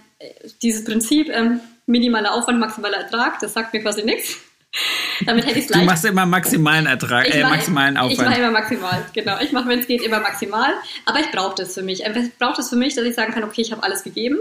dieses 0.63 0.85
Prinzip 0.85 1.29
ähm, 1.31 1.61
minimaler 1.87 2.35
Aufwand, 2.35 2.61
maximaler 2.61 2.99
Ertrag, 2.99 3.39
das 3.41 3.53
sagt 3.53 3.73
mir 3.73 3.81
quasi 3.81 4.03
nichts. 4.03 4.37
Damit 5.27 5.47
hätte 5.47 5.59
ich 5.59 5.67
es 5.67 5.73
Du 5.73 5.81
machst 5.81 6.05
immer 6.05 6.27
maximalen 6.27 6.87
Ertrag, 6.87 7.29
ich 7.29 7.35
äh, 7.35 7.43
mache, 7.43 7.53
maximalen 7.55 7.97
Ich 7.97 8.01
Aufwand. 8.01 8.29
mache 8.29 8.41
immer 8.41 8.51
maximal, 8.51 9.07
genau. 9.13 9.41
Ich 9.41 9.53
mache, 9.53 9.69
wenn 9.69 9.81
es 9.81 9.87
geht, 9.87 10.03
immer 10.03 10.21
maximal. 10.21 10.73
Aber 11.07 11.21
ich 11.21 11.31
brauche 11.31 11.57
das 11.57 11.75
für 11.75 11.83
mich. 11.83 12.05
Ich 12.05 12.39
brauche 12.39 12.57
das 12.57 12.69
für 12.69 12.77
mich, 12.77 12.95
dass 12.95 13.05
ich 13.05 13.15
sagen 13.15 13.33
kann, 13.33 13.45
okay, 13.45 13.63
ich 13.63 13.73
habe 13.73 13.83
alles 13.83 14.05
gegeben. 14.05 14.39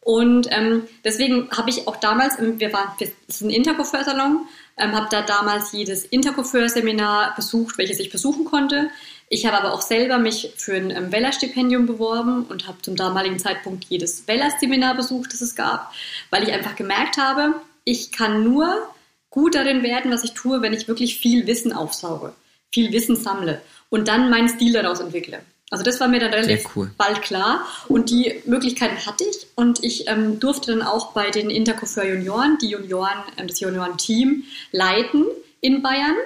Und 0.00 0.48
ähm, 0.50 0.84
deswegen 1.04 1.50
habe 1.50 1.70
ich 1.70 1.86
auch 1.86 1.96
damals, 1.96 2.38
wir 2.40 2.72
waren, 2.72 2.88
das 2.98 3.10
ist 3.26 3.42
ein 3.42 3.50
Intercoiffeur-Salon, 3.50 4.46
ähm, 4.78 4.92
habe 4.92 5.08
da 5.10 5.22
damals 5.22 5.72
jedes 5.72 6.04
Intercoiffeur-Seminar 6.04 7.34
besucht, 7.36 7.78
welches 7.78 7.98
ich 7.98 8.10
besuchen 8.10 8.44
konnte. 8.44 8.90
Ich 9.30 9.46
habe 9.46 9.58
aber 9.58 9.74
auch 9.74 9.82
selber 9.82 10.18
mich 10.18 10.52
für 10.56 10.74
ein 10.74 10.90
ähm, 10.90 11.12
Weller-Stipendium 11.12 11.86
beworben 11.86 12.44
und 12.44 12.66
habe 12.66 12.80
zum 12.82 12.96
damaligen 12.96 13.38
Zeitpunkt 13.38 13.84
jedes 13.88 14.26
Weller-Seminar 14.26 14.94
besucht, 14.94 15.32
das 15.32 15.42
es 15.42 15.54
gab, 15.54 15.92
weil 16.30 16.44
ich 16.44 16.52
einfach 16.52 16.76
gemerkt 16.76 17.18
habe, 17.18 17.54
ich 17.84 18.10
kann 18.12 18.44
nur 18.44 18.88
gut 19.30 19.54
darin 19.54 19.82
werden, 19.82 20.10
was 20.10 20.24
ich 20.24 20.32
tue, 20.32 20.62
wenn 20.62 20.72
ich 20.72 20.88
wirklich 20.88 21.18
viel 21.18 21.46
Wissen 21.46 21.72
aufsauge, 21.72 22.32
viel 22.72 22.92
Wissen 22.92 23.16
sammle 23.16 23.60
und 23.90 24.08
dann 24.08 24.30
meinen 24.30 24.48
Stil 24.48 24.72
daraus 24.72 25.00
entwickle. 25.00 25.40
Also 25.70 25.84
das 25.84 26.00
war 26.00 26.08
mir 26.08 26.18
dann 26.18 26.32
relativ 26.32 26.74
cool. 26.74 26.90
bald 26.96 27.20
klar 27.20 27.66
und 27.88 28.08
die 28.08 28.40
Möglichkeiten 28.46 29.04
hatte 29.04 29.24
ich 29.24 29.46
und 29.54 29.84
ich 29.84 30.08
ähm, 30.08 30.40
durfte 30.40 30.72
dann 30.72 30.82
auch 30.82 31.12
bei 31.12 31.30
den 31.30 31.50
Intercoiffeur 31.50 32.04
Junioren, 32.04 32.56
die 32.62 32.70
Junioren, 32.70 33.18
ähm, 33.36 33.48
das 33.48 33.60
Juniorenteam 33.60 34.44
leiten 34.72 35.26
in 35.60 35.82
Bayern. 35.82 36.16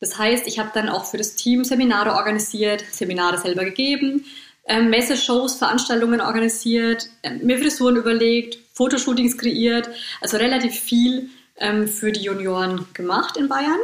Das 0.00 0.16
heißt, 0.18 0.46
ich 0.46 0.58
habe 0.58 0.70
dann 0.74 0.88
auch 0.88 1.04
für 1.04 1.16
das 1.16 1.34
Team 1.34 1.64
Seminare 1.64 2.14
organisiert, 2.14 2.84
Seminare 2.90 3.38
selber 3.38 3.64
gegeben, 3.64 4.24
ähm, 4.66 4.90
Messeshows, 4.90 5.56
Veranstaltungen 5.56 6.20
organisiert, 6.20 7.08
ähm, 7.22 7.40
mir 7.42 7.58
Frisuren 7.58 7.96
überlegt, 7.96 8.58
Fotoshootings 8.74 9.36
kreiert, 9.38 9.88
also 10.20 10.36
relativ 10.36 10.74
viel 10.78 11.30
ähm, 11.56 11.88
für 11.88 12.12
die 12.12 12.22
Junioren 12.22 12.86
gemacht 12.94 13.36
in 13.36 13.48
Bayern. 13.48 13.80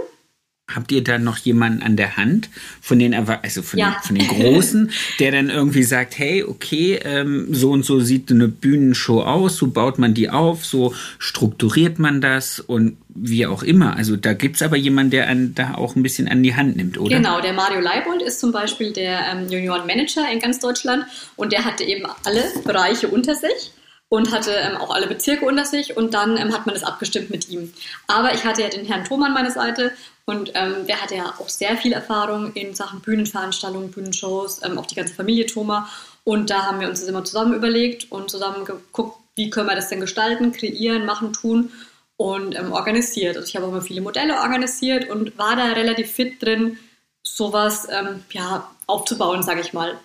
Habt 0.72 0.90
ihr 0.92 1.04
da 1.04 1.18
noch 1.18 1.36
jemanden 1.36 1.82
an 1.82 1.94
der 1.94 2.16
Hand 2.16 2.48
von 2.80 2.98
den 2.98 3.14
Erwa- 3.14 3.40
also 3.42 3.60
von, 3.60 3.78
Ja. 3.78 3.90
den, 4.00 4.02
von 4.06 4.16
den 4.16 4.28
Großen, 4.28 4.90
der 5.20 5.30
dann 5.32 5.50
irgendwie 5.50 5.82
sagt, 5.82 6.18
hey, 6.18 6.42
okay, 6.42 6.98
ähm, 7.04 7.48
so 7.52 7.70
und 7.70 7.84
so 7.84 8.00
sieht 8.00 8.30
eine 8.30 8.48
Bühnenshow 8.48 9.20
aus, 9.22 9.56
so 9.58 9.66
baut 9.66 9.98
man 9.98 10.14
die 10.14 10.30
auf, 10.30 10.64
so 10.64 10.94
strukturiert 11.18 11.98
man 11.98 12.22
das 12.22 12.60
und 12.60 12.96
wie 13.10 13.46
auch 13.46 13.62
immer. 13.62 13.94
Also 13.96 14.16
da 14.16 14.32
gibt's 14.32 14.62
aber 14.62 14.76
jemanden, 14.78 15.10
der 15.10 15.26
einen 15.28 15.54
da 15.54 15.74
auch 15.74 15.96
ein 15.96 16.02
bisschen 16.02 16.28
an 16.28 16.42
die 16.42 16.54
Hand 16.56 16.76
nimmt, 16.76 16.96
oder? 16.96 17.14
Genau, 17.14 17.42
der 17.42 17.52
Mario 17.52 17.80
Leibold 17.80 18.22
ist 18.22 18.40
zum 18.40 18.50
Beispiel 18.50 18.92
der 18.94 19.20
ähm, 19.32 19.48
Juniorenmanager 19.50 20.32
in 20.32 20.40
ganz 20.40 20.60
Deutschland 20.60 21.04
und 21.36 21.52
der 21.52 21.66
hatte 21.66 21.84
eben 21.84 22.06
alle 22.24 22.42
Bereiche 22.64 23.08
unter 23.08 23.34
sich 23.34 23.70
und 24.14 24.30
hatte 24.30 24.52
ähm, 24.52 24.76
auch 24.76 24.94
alle 24.94 25.08
Bezirke 25.08 25.44
unter 25.44 25.64
sich 25.64 25.96
und 25.96 26.14
dann 26.14 26.36
ähm, 26.36 26.52
hat 26.52 26.66
man 26.66 26.74
das 26.76 26.84
abgestimmt 26.84 27.30
mit 27.30 27.48
ihm. 27.48 27.72
Aber 28.06 28.32
ich 28.32 28.44
hatte 28.44 28.62
ja 28.62 28.68
den 28.68 28.86
Herrn 28.86 29.04
Thoma 29.04 29.26
an 29.26 29.32
meiner 29.34 29.50
Seite 29.50 29.90
und 30.24 30.52
ähm, 30.54 30.86
der 30.86 31.02
hatte 31.02 31.16
ja 31.16 31.34
auch 31.36 31.48
sehr 31.48 31.76
viel 31.76 31.92
Erfahrung 31.92 32.52
in 32.52 32.76
Sachen 32.76 33.00
Bühnenveranstaltungen, 33.00 33.90
Bühnenshows, 33.90 34.62
ähm, 34.62 34.78
auch 34.78 34.86
die 34.86 34.94
ganze 34.94 35.14
Familie 35.14 35.46
Thoma 35.46 35.90
und 36.22 36.48
da 36.48 36.64
haben 36.64 36.78
wir 36.78 36.88
uns 36.88 37.00
das 37.00 37.08
immer 37.08 37.24
zusammen 37.24 37.54
überlegt 37.54 38.12
und 38.12 38.30
zusammen 38.30 38.64
geguckt, 38.64 39.18
wie 39.34 39.50
können 39.50 39.66
wir 39.68 39.74
das 39.74 39.88
denn 39.88 39.98
gestalten, 39.98 40.52
kreieren, 40.52 41.06
machen, 41.06 41.32
tun 41.32 41.72
und 42.16 42.56
ähm, 42.56 42.72
organisiert. 42.72 43.36
Also 43.36 43.48
ich 43.48 43.56
habe 43.56 43.66
auch 43.66 43.70
immer 43.70 43.82
viele 43.82 44.00
Modelle 44.00 44.36
organisiert 44.36 45.10
und 45.10 45.36
war 45.38 45.56
da 45.56 45.72
relativ 45.72 46.12
fit 46.12 46.40
drin, 46.40 46.78
sowas 47.24 47.88
ähm, 47.90 48.22
ja, 48.30 48.70
aufzubauen, 48.86 49.42
sage 49.42 49.60
ich 49.60 49.72
mal. 49.72 49.98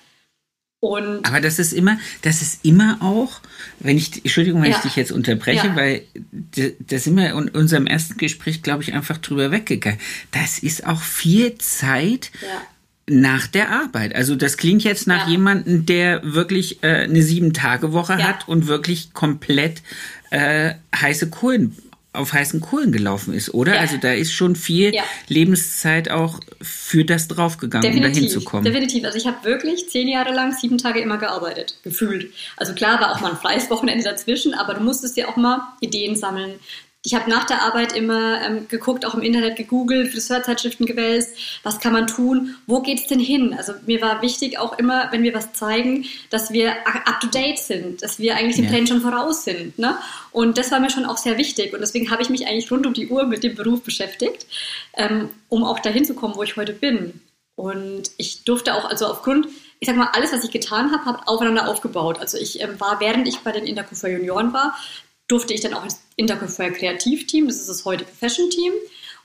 Und 0.81 1.25
Aber 1.25 1.41
das 1.41 1.59
ist 1.59 1.73
immer, 1.73 1.97
das 2.21 2.41
ist 2.41 2.63
immer 2.63 2.99
auch, 3.01 3.41
wenn 3.79 3.97
ich, 3.97 4.23
Entschuldigung, 4.23 4.61
wenn 4.61 4.71
Ja. 4.71 4.77
ich 4.77 4.83
dich 4.83 4.95
jetzt 4.95 5.11
unterbreche, 5.11 5.67
Ja. 5.67 5.75
weil 5.75 6.03
da 6.79 6.97
sind 6.99 7.17
wir 7.17 7.31
in 7.31 7.49
unserem 7.49 7.85
ersten 7.85 8.17
Gespräch, 8.17 8.61
glaube 8.63 8.83
ich, 8.83 8.93
einfach 8.93 9.17
drüber 9.17 9.51
weggegangen. 9.51 9.99
Das 10.31 10.59
ist 10.59 10.85
auch 10.87 11.01
viel 11.01 11.57
Zeit 11.57 12.31
ja, 12.41 12.61
nach 13.13 13.47
der 13.47 13.71
Arbeit. 13.71 14.15
Also 14.15 14.37
das 14.37 14.55
klingt 14.55 14.83
jetzt 14.85 15.05
nach 15.05 15.25
Ja. 15.25 15.31
jemandem, 15.31 15.85
der 15.85 16.21
wirklich 16.23 16.81
äh, 16.81 17.03
eine 17.03 17.23
Sieben-Tage-Woche 17.23 18.13
Ja. 18.13 18.19
hat 18.29 18.47
und 18.47 18.67
wirklich 18.67 19.11
komplett 19.13 19.81
äh, 20.31 20.75
heiße 20.95 21.29
Kohlen 21.29 21.75
auf 22.19 22.33
heißen 22.33 22.61
Kohlen 22.61 22.91
gelaufen 22.91 23.33
ist, 23.33 23.53
oder? 23.53 23.75
Ja. 23.75 23.81
Also 23.81 23.97
da 23.97 24.11
ist 24.13 24.31
schon 24.31 24.55
viel 24.55 24.93
Ja. 24.93 25.03
Lebenszeit 25.27 26.11
auch 26.11 26.39
für 26.61 27.05
das 27.05 27.27
draufgegangen, 27.27 27.87
um 27.87 28.01
dahin 28.01 28.13
definitiv. 28.13 28.33
zu 28.39 28.43
kommen. 28.43 28.65
Definitiv. 28.65 29.03
Also 29.05 29.17
ich 29.17 29.25
habe 29.25 29.43
wirklich 29.43 29.89
zehn 29.89 30.07
Jahre 30.07 30.33
lang 30.33 30.51
sieben 30.53 30.77
Tage 30.77 30.99
immer 30.99 31.17
gearbeitet, 31.17 31.75
gefühlt. 31.83 32.31
Also 32.57 32.73
klar 32.73 32.99
war 33.01 33.11
auch 33.15 33.21
mal 33.21 33.31
ein 33.31 33.37
freies 33.37 33.69
Wochenende 33.69 34.03
dazwischen, 34.03 34.53
aber 34.53 34.73
du 34.73 34.81
musstest 34.81 35.17
ja 35.17 35.27
auch 35.27 35.37
mal 35.37 35.61
Ideen 35.81 36.15
sammeln. 36.15 36.53
Ich 37.01 37.15
habe 37.15 37.29
nach 37.29 37.45
der 37.45 37.61
Arbeit 37.61 37.95
immer 37.95 38.41
ähm, 38.41 38.67
geguckt, 38.67 39.05
auch 39.05 39.13
im 39.13 39.21
Internet 39.21 39.55
gegoogelt, 39.55 40.11
Friseurzeitschriften 40.11 40.85
gewälzt, 40.85 41.37
was 41.63 41.79
kann 41.79 41.93
man 41.93 42.07
tun, 42.07 42.55
wo 42.67 42.81
geht 42.81 42.99
es 42.99 43.07
denn 43.07 43.21
hin? 43.21 43.53
Also 43.57 43.71
mir 43.85 44.01
war 44.01 44.21
wichtig 44.21 44.57
auch 44.57 44.77
immer, 44.77 45.09
wenn 45.11 45.23
wir 45.23 45.33
was 45.33 45.53
zeigen, 45.53 46.05
dass 46.29 46.51
wir 46.51 46.73
up-to-date 46.85 47.57
sind, 47.57 48.03
dass 48.03 48.19
wir 48.19 48.35
eigentlich 48.35 48.57
dem 48.57 48.65
Ja. 48.65 48.71
Trend 48.71 48.89
schon 48.89 48.99
voraus 48.99 49.45
sind. 49.45 49.79
Ne? 49.79 49.97
Und 50.31 50.57
das 50.57 50.71
war 50.71 50.81
mir 50.81 50.89
schon 50.89 51.05
auch 51.05 51.15
sehr 51.15 51.37
wichtig 51.37 51.73
und 51.73 51.79
deswegen 51.79 52.11
habe 52.11 52.21
ich 52.21 52.29
mich 52.29 52.47
eigentlich 52.47 52.69
rund 52.69 52.85
um 52.85 52.93
die 52.93 53.07
Uhr 53.07 53.25
mit 53.25 53.43
dem 53.45 53.55
Beruf 53.55 53.81
beschäftigt, 53.81 54.45
ähm, 54.97 55.29
um 55.47 55.63
auch 55.63 55.79
dahin 55.79 56.03
zu 56.03 56.15
kommen, 56.15 56.35
wo 56.35 56.43
ich 56.43 56.57
heute 56.57 56.73
bin. 56.73 57.21
Und 57.55 58.11
ich 58.17 58.43
durfte 58.43 58.73
auch, 58.73 58.85
also 58.85 59.05
aufgrund, 59.05 59.47
ich 59.79 59.87
sag 59.87 59.95
mal, 59.95 60.09
alles, 60.13 60.33
was 60.33 60.43
ich 60.43 60.51
getan 60.51 60.91
habe, 60.91 61.05
habe 61.05 61.27
aufeinander 61.27 61.69
aufgebaut. 61.69 62.19
Also 62.19 62.37
ich 62.37 62.61
ähm, 62.61 62.79
war, 62.79 62.99
während 62.99 63.25
ich 63.27 63.39
bei 63.39 63.53
den 63.53 63.65
Intercoiffeur 63.65 64.09
Junioren 64.09 64.51
war, 64.51 64.75
durfte 65.29 65.53
ich 65.53 65.61
dann 65.61 65.73
auch 65.73 65.85
ins 65.85 66.01
Intercoiffeur 66.17 66.71
Kreativteam, 66.71 67.47
das 67.47 67.57
ist 67.57 67.69
das 67.69 67.85
heutige 67.85 68.11
Fashion 68.11 68.49
Team. 68.49 68.73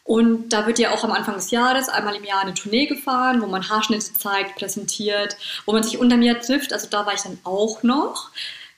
Und 0.04 0.50
da 0.50 0.66
wird 0.66 0.78
ja 0.78 0.92
auch 0.92 1.02
am 1.02 1.12
Anfang 1.12 1.34
des 1.34 1.50
Jahres 1.50 1.88
einmal 1.88 2.14
im 2.14 2.24
Jahr 2.24 2.42
eine 2.42 2.52
Tournee 2.52 2.84
gefahren, 2.84 3.40
wo 3.40 3.46
man 3.46 3.66
Haarschnitte 3.66 4.12
zeigt, 4.12 4.54
präsentiert, 4.56 5.34
wo 5.64 5.72
man 5.72 5.82
sich 5.82 5.96
unterm 5.96 6.20
Jahr 6.20 6.38
trifft. 6.40 6.74
Also 6.74 6.88
da 6.90 7.06
war 7.06 7.14
ich 7.14 7.22
dann 7.22 7.38
auch 7.42 7.82
noch. 7.82 8.30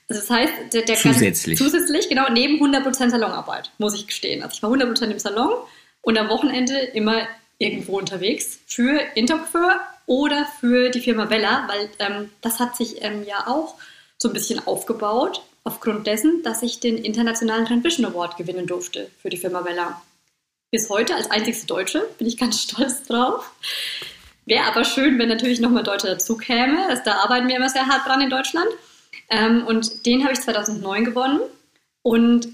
Also 0.07 0.21
das 0.21 0.29
heißt, 0.29 0.53
der, 0.73 0.83
der 0.83 0.95
Zusätzlich. 0.95 1.59
zusätzlich, 1.59 2.07
genau, 2.07 2.29
neben 2.31 2.63
100% 2.63 3.09
Salonarbeit, 3.09 3.71
muss 3.77 3.93
ich 3.93 4.07
gestehen. 4.07 4.41
Also 4.41 4.55
ich 4.55 4.63
war 4.63 4.71
100% 4.71 5.11
im 5.11 5.19
Salon 5.19 5.53
und 6.01 6.17
am 6.17 6.29
Wochenende 6.29 6.77
immer 6.79 7.27
irgendwo 7.57 7.97
unterwegs 7.97 8.59
für 8.65 9.01
Intercoiffeur 9.15 9.81
oder 10.05 10.47
für 10.61 10.89
die 10.89 11.01
Firma 11.01 11.29
Vella, 11.29 11.67
weil 11.67 11.89
ähm, 11.99 12.31
das 12.39 12.61
hat 12.61 12.77
sich 12.77 13.03
ähm, 13.03 13.25
ja 13.27 13.47
auch 13.47 13.75
so 14.17 14.29
ein 14.29 14.33
bisschen 14.33 14.65
aufgebaut, 14.65 15.41
aufgrund 15.67 16.07
dessen, 16.07 16.41
dass 16.43 16.63
ich 16.63 16.79
den 16.79 16.97
Internationalen 16.97 17.65
Transvision 17.65 18.05
Award 18.05 18.37
gewinnen 18.37 18.65
durfte 18.65 19.11
für 19.21 19.29
die 19.29 19.37
Firma 19.37 19.65
Vella. 19.65 20.01
Bis 20.71 20.89
heute 20.89 21.13
als 21.13 21.29
einzigste 21.29 21.67
Deutsche 21.67 22.07
bin 22.17 22.25
ich 22.25 22.37
ganz 22.37 22.61
stolz 22.63 23.03
drauf. 23.03 23.51
Wäre 24.45 24.63
aber 24.63 24.85
schön, 24.85 25.19
wenn 25.19 25.27
natürlich 25.27 25.59
nochmal 25.59 25.83
Deutsche 25.83 26.07
dazu 26.07 26.37
käme. 26.37 26.87
Also 26.87 27.03
da 27.03 27.15
arbeiten 27.17 27.49
wir 27.49 27.57
immer 27.57 27.69
sehr 27.69 27.85
hart 27.85 28.07
dran 28.07 28.21
in 28.21 28.29
Deutschland. 28.29 28.67
Ähm, 29.29 29.67
und 29.67 30.05
den 30.05 30.23
habe 30.23 30.33
ich 30.33 30.39
2009 30.39 31.03
gewonnen. 31.03 31.41
Und 32.01 32.47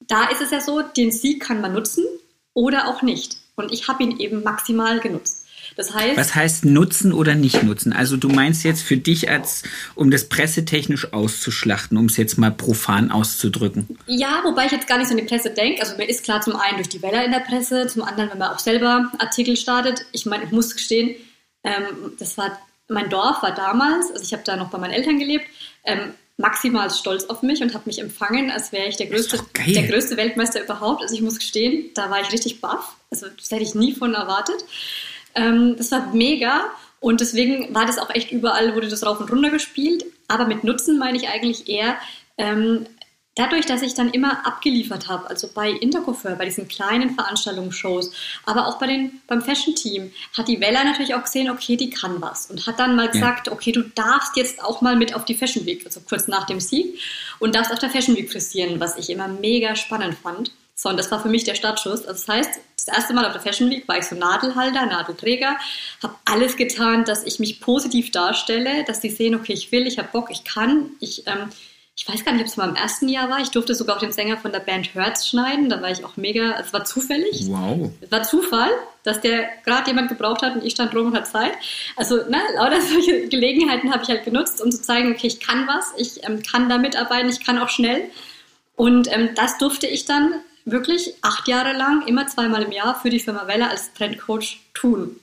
da 0.00 0.28
ist 0.28 0.42
es 0.42 0.50
ja 0.50 0.60
so, 0.60 0.82
den 0.82 1.10
Sieg 1.10 1.42
kann 1.42 1.62
man 1.62 1.72
nutzen 1.72 2.04
oder 2.52 2.88
auch 2.88 3.00
nicht. 3.00 3.38
Und 3.56 3.72
ich 3.72 3.88
habe 3.88 4.02
ihn 4.02 4.20
eben 4.20 4.42
maximal 4.42 5.00
genutzt. 5.00 5.39
Das 5.76 5.94
heißt, 5.94 6.16
Was 6.16 6.34
heißt 6.34 6.64
nutzen 6.64 7.12
oder 7.12 7.34
nicht 7.34 7.62
nutzen? 7.62 7.92
Also 7.92 8.16
du 8.16 8.28
meinst 8.28 8.64
jetzt 8.64 8.82
für 8.82 8.96
dich 8.96 9.30
als, 9.30 9.62
um 9.94 10.10
das 10.10 10.28
pressetechnisch 10.28 11.12
auszuschlachten, 11.12 11.96
um 11.96 12.06
es 12.06 12.16
jetzt 12.16 12.38
mal 12.38 12.50
profan 12.50 13.10
auszudrücken. 13.10 13.98
ja, 14.06 14.40
wobei 14.44 14.66
ich 14.66 14.72
jetzt 14.72 14.86
gar 14.86 14.98
nicht 14.98 15.08
so 15.08 15.14
an 15.14 15.18
die 15.18 15.26
Presse 15.26 15.50
denke. 15.50 15.80
Also 15.82 15.96
mir 15.96 16.08
ist 16.08 16.24
klar 16.24 16.40
zum 16.40 16.56
einen 16.56 16.76
durch 16.76 16.88
die 16.88 17.02
Welle 17.02 17.24
in 17.24 17.30
der 17.30 17.40
Presse, 17.40 17.86
zum 17.86 18.02
anderen, 18.02 18.30
wenn 18.30 18.38
man 18.38 18.50
auch 18.50 18.58
selber 18.58 19.10
Artikel 19.18 19.56
startet. 19.56 20.04
Ich 20.12 20.26
meine, 20.26 20.44
ich 20.44 20.50
muss 20.50 20.74
gestehen, 20.74 21.14
ähm, 21.64 22.12
das 22.18 22.36
war 22.36 22.58
mein 22.90 23.08
Dorf 23.08 23.42
war 23.42 23.54
damals, 23.54 24.10
also 24.10 24.22
ich 24.22 24.32
habe 24.32 24.42
da 24.44 24.56
noch 24.56 24.70
bei 24.70 24.78
meinen 24.78 24.92
Eltern 24.92 25.18
gelebt, 25.18 25.46
ähm, 25.84 26.12
maximal 26.36 26.90
stolz 26.90 27.24
auf 27.24 27.42
mich 27.42 27.62
und 27.62 27.74
habe 27.74 27.84
mich 27.86 28.00
empfangen, 28.00 28.50
als 28.50 28.72
wäre 28.72 28.88
ich 28.88 28.96
der 28.96 29.06
größte, 29.06 29.38
der 29.66 29.86
größte 29.86 30.16
Weltmeister 30.16 30.62
überhaupt. 30.62 31.02
Also 31.02 31.14
ich 31.14 31.22
muss 31.22 31.38
gestehen, 31.38 31.90
da 31.94 32.10
war 32.10 32.20
ich 32.20 32.32
richtig 32.32 32.60
baff. 32.60 32.96
Also 33.10 33.26
das 33.28 33.50
hätte 33.50 33.62
ich 33.62 33.74
nie 33.74 33.94
von 33.94 34.14
erwartet. 34.14 34.64
Ähm, 35.34 35.76
das 35.76 35.90
war 35.92 36.12
mega 36.12 36.64
und 37.00 37.20
deswegen 37.20 37.74
war 37.74 37.86
das 37.86 37.98
auch 37.98 38.10
echt 38.10 38.30
überall, 38.30 38.74
wurde 38.74 38.88
das 38.88 39.04
rauf 39.04 39.20
und 39.20 39.30
runter 39.30 39.50
gespielt. 39.50 40.04
Aber 40.28 40.46
mit 40.46 40.64
Nutzen 40.64 40.98
meine 40.98 41.16
ich 41.16 41.28
eigentlich 41.28 41.68
eher, 41.68 41.96
ähm, 42.36 42.86
dadurch, 43.34 43.64
dass 43.64 43.80
ich 43.80 43.94
dann 43.94 44.10
immer 44.10 44.46
abgeliefert 44.46 45.08
habe, 45.08 45.30
also 45.30 45.48
bei 45.54 45.70
Intercoiffeur, 45.70 46.36
bei 46.36 46.44
diesen 46.44 46.68
kleinen 46.68 47.14
Veranstaltungsshows, 47.14 48.12
aber 48.44 48.66
auch 48.66 48.78
bei 48.78 48.86
den, 48.86 49.20
beim 49.26 49.40
Fashion-Team, 49.40 50.12
hat 50.36 50.48
die 50.48 50.60
Wella 50.60 50.84
natürlich 50.84 51.14
auch 51.14 51.22
gesehen, 51.22 51.50
okay, 51.50 51.76
die 51.76 51.90
kann 51.90 52.20
was. 52.20 52.50
Und 52.50 52.66
hat 52.66 52.78
dann 52.78 52.96
mal 52.96 53.08
gesagt, 53.08 53.48
okay, 53.48 53.72
du 53.72 53.82
darfst 53.82 54.36
jetzt 54.36 54.62
auch 54.62 54.82
mal 54.82 54.96
mit 54.96 55.14
auf 55.14 55.24
die 55.24 55.34
Fashion 55.34 55.64
Week, 55.64 55.86
also 55.86 56.00
kurz 56.06 56.28
nach 56.28 56.44
dem 56.44 56.60
Sieg, 56.60 57.00
und 57.38 57.54
darfst 57.54 57.72
auf 57.72 57.78
der 57.78 57.90
Fashion 57.90 58.16
Week 58.16 58.30
frisieren, 58.30 58.78
was 58.78 58.98
ich 58.98 59.08
immer 59.08 59.28
mega 59.28 59.74
spannend 59.74 60.16
fand. 60.18 60.52
So, 60.80 60.88
und 60.88 60.96
das 60.96 61.10
war 61.10 61.20
für 61.20 61.28
mich 61.28 61.44
der 61.44 61.54
Startschuss. 61.54 62.06
Also 62.06 62.24
das 62.24 62.26
heißt, 62.26 62.60
das 62.74 62.88
erste 62.88 63.12
Mal 63.12 63.26
auf 63.26 63.34
der 63.34 63.42
Fashion 63.42 63.68
Week 63.68 63.86
war 63.86 63.98
ich 63.98 64.04
so 64.04 64.14
Nadelhalter, 64.16 64.86
Nadelträger, 64.86 65.58
habe 66.02 66.14
alles 66.24 66.56
getan, 66.56 67.04
dass 67.04 67.24
ich 67.24 67.38
mich 67.38 67.60
positiv 67.60 68.12
darstelle, 68.12 68.82
dass 68.84 69.00
die 69.00 69.10
sehen, 69.10 69.34
okay, 69.34 69.52
ich 69.52 69.70
will, 69.72 69.86
ich 69.86 69.98
habe 69.98 70.08
Bock, 70.10 70.30
ich 70.30 70.42
kann, 70.42 70.92
ich, 70.98 71.26
ähm, 71.26 71.50
ich 71.94 72.08
weiß 72.08 72.24
gar 72.24 72.32
nicht, 72.32 72.40
ob 72.40 72.46
es 72.46 72.56
mal 72.56 72.70
im 72.70 72.76
ersten 72.76 73.10
Jahr 73.10 73.28
war. 73.28 73.40
Ich 73.40 73.50
durfte 73.50 73.74
sogar 73.74 73.96
auch 73.96 74.00
den 74.00 74.12
Sänger 74.12 74.38
von 74.38 74.52
der 74.52 74.60
Band 74.60 74.94
Hertz 74.94 75.26
schneiden. 75.28 75.68
Da 75.68 75.82
war 75.82 75.90
ich 75.90 76.02
auch 76.02 76.16
mega, 76.16 76.58
es 76.58 76.72
war 76.72 76.86
zufällig. 76.86 77.42
Wow. 77.48 77.90
Es 78.00 78.10
war 78.10 78.22
Zufall, 78.22 78.70
dass 79.02 79.20
der 79.20 79.50
gerade 79.66 79.90
jemand 79.90 80.08
gebraucht 80.08 80.40
hat 80.40 80.54
und 80.54 80.64
ich 80.64 80.72
stand 80.72 80.94
rum 80.94 81.08
und 81.08 81.14
hatte 81.14 81.30
Zeit. 81.30 81.52
Also 81.96 82.16
ne, 82.16 82.38
lauter 82.56 82.80
solche 82.90 83.28
Gelegenheiten 83.28 83.92
habe 83.92 84.02
ich 84.02 84.08
halt 84.08 84.24
genutzt, 84.24 84.62
um 84.62 84.70
zu 84.70 84.80
zeigen, 84.80 85.12
okay, 85.12 85.26
ich 85.26 85.40
kann 85.40 85.68
was, 85.68 85.92
ich 85.98 86.26
ähm, 86.26 86.42
kann 86.42 86.70
da 86.70 86.78
mitarbeiten, 86.78 87.28
ich 87.28 87.44
kann 87.44 87.58
auch 87.58 87.68
schnell. 87.68 88.04
Und 88.76 89.12
ähm, 89.12 89.34
das 89.34 89.58
durfte 89.58 89.86
ich 89.86 90.06
dann 90.06 90.40
wirklich 90.64 91.14
acht 91.22 91.48
Jahre 91.48 91.72
lang, 91.72 92.06
immer 92.06 92.26
zweimal 92.26 92.62
im 92.62 92.72
Jahr 92.72 92.98
für 93.00 93.10
die 93.10 93.20
Firma 93.20 93.46
Welle 93.46 93.68
als 93.68 93.92
Trendcoach 93.94 94.60
tun. 94.74 95.18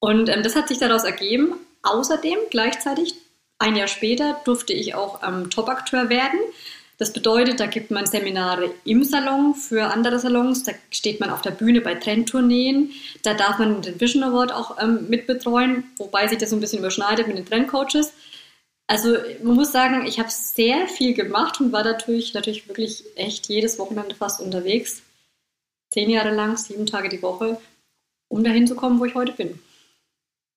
Und 0.00 0.28
ähm, 0.28 0.42
das 0.42 0.56
hat 0.56 0.68
sich 0.68 0.78
daraus 0.78 1.04
ergeben. 1.04 1.54
Außerdem 1.82 2.38
gleichzeitig 2.50 3.14
ein 3.58 3.76
Jahr 3.76 3.88
später 3.88 4.40
durfte 4.44 4.72
ich 4.72 4.94
auch 4.94 5.22
ähm, 5.26 5.50
Top-Akteur 5.50 6.08
werden. 6.08 6.38
Das 6.98 7.12
bedeutet, 7.12 7.60
da 7.60 7.66
gibt 7.66 7.92
man 7.92 8.06
Seminare 8.06 8.72
im 8.84 9.04
Salon 9.04 9.54
für 9.54 9.84
andere 9.84 10.18
Salons, 10.18 10.64
da 10.64 10.72
steht 10.90 11.20
man 11.20 11.30
auf 11.30 11.42
der 11.42 11.52
Bühne 11.52 11.80
bei 11.80 11.94
Trendtourneen, 11.94 12.90
da 13.22 13.34
darf 13.34 13.60
man 13.60 13.82
den 13.82 14.00
Vision 14.00 14.24
Award 14.24 14.52
auch 14.52 14.82
ähm, 14.82 15.08
mitbetreuen, 15.08 15.84
wobei 15.96 16.26
sich 16.26 16.38
das 16.38 16.50
so 16.50 16.56
ein 16.56 16.60
bisschen 16.60 16.80
überschneidet 16.80 17.28
mit 17.28 17.38
den 17.38 17.46
Trendcoaches. 17.46 18.12
Also 18.88 19.18
man 19.42 19.54
muss 19.54 19.70
sagen, 19.70 20.06
ich 20.06 20.18
habe 20.18 20.30
sehr 20.30 20.88
viel 20.88 21.12
gemacht 21.12 21.60
und 21.60 21.72
war 21.72 21.84
natürlich, 21.84 22.32
natürlich 22.32 22.66
wirklich 22.68 23.04
echt 23.16 23.48
jedes 23.48 23.78
Wochenende 23.78 24.14
fast 24.14 24.40
unterwegs. 24.40 25.02
Zehn 25.90 26.08
Jahre 26.08 26.34
lang, 26.34 26.56
sieben 26.56 26.86
Tage 26.86 27.10
die 27.10 27.22
Woche, 27.22 27.60
um 28.28 28.42
dahin 28.42 28.66
zu 28.66 28.74
kommen, 28.74 28.98
wo 28.98 29.04
ich 29.04 29.14
heute 29.14 29.32
bin. 29.32 29.58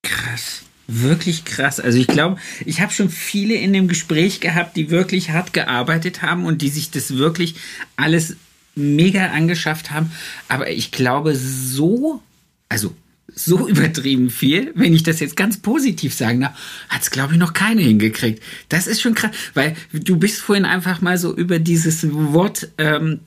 Krass. 0.01 0.63
Wirklich 0.87 1.45
krass. 1.45 1.79
Also 1.79 1.99
ich 1.99 2.07
glaube, 2.07 2.37
ich 2.65 2.81
habe 2.81 2.91
schon 2.91 3.09
viele 3.09 3.55
in 3.55 3.73
dem 3.73 3.87
Gespräch 3.87 4.39
gehabt, 4.39 4.75
die 4.75 4.89
wirklich 4.89 5.29
hart 5.29 5.53
gearbeitet 5.53 6.21
haben 6.21 6.45
und 6.45 6.61
die 6.61 6.69
sich 6.69 6.89
das 6.89 7.17
wirklich 7.17 7.55
alles 7.95 8.35
mega 8.75 9.27
angeschafft 9.27 9.91
haben. 9.91 10.11
Aber 10.47 10.69
ich 10.69 10.91
glaube, 10.91 11.35
so, 11.35 12.21
also 12.69 12.93
so 13.35 13.67
übertrieben 13.67 14.29
viel, 14.29 14.71
wenn 14.75 14.93
ich 14.93 15.03
das 15.03 15.19
jetzt 15.19 15.35
ganz 15.35 15.57
positiv 15.57 16.13
sagen 16.13 16.41
darf, 16.41 16.53
hat 16.89 17.01
es, 17.01 17.11
glaube 17.11 17.33
ich, 17.33 17.39
noch 17.39 17.53
keine 17.53 17.81
hingekriegt. 17.81 18.41
Das 18.69 18.87
ist 18.87 19.01
schon 19.01 19.15
krass, 19.15 19.31
weil 19.53 19.75
du 19.93 20.17
bist 20.17 20.41
vorhin 20.41 20.65
einfach 20.65 21.01
mal 21.01 21.17
so 21.17 21.35
über 21.35 21.59
dieses 21.59 22.05
Wort 22.11 22.69
ähm, 22.77 23.19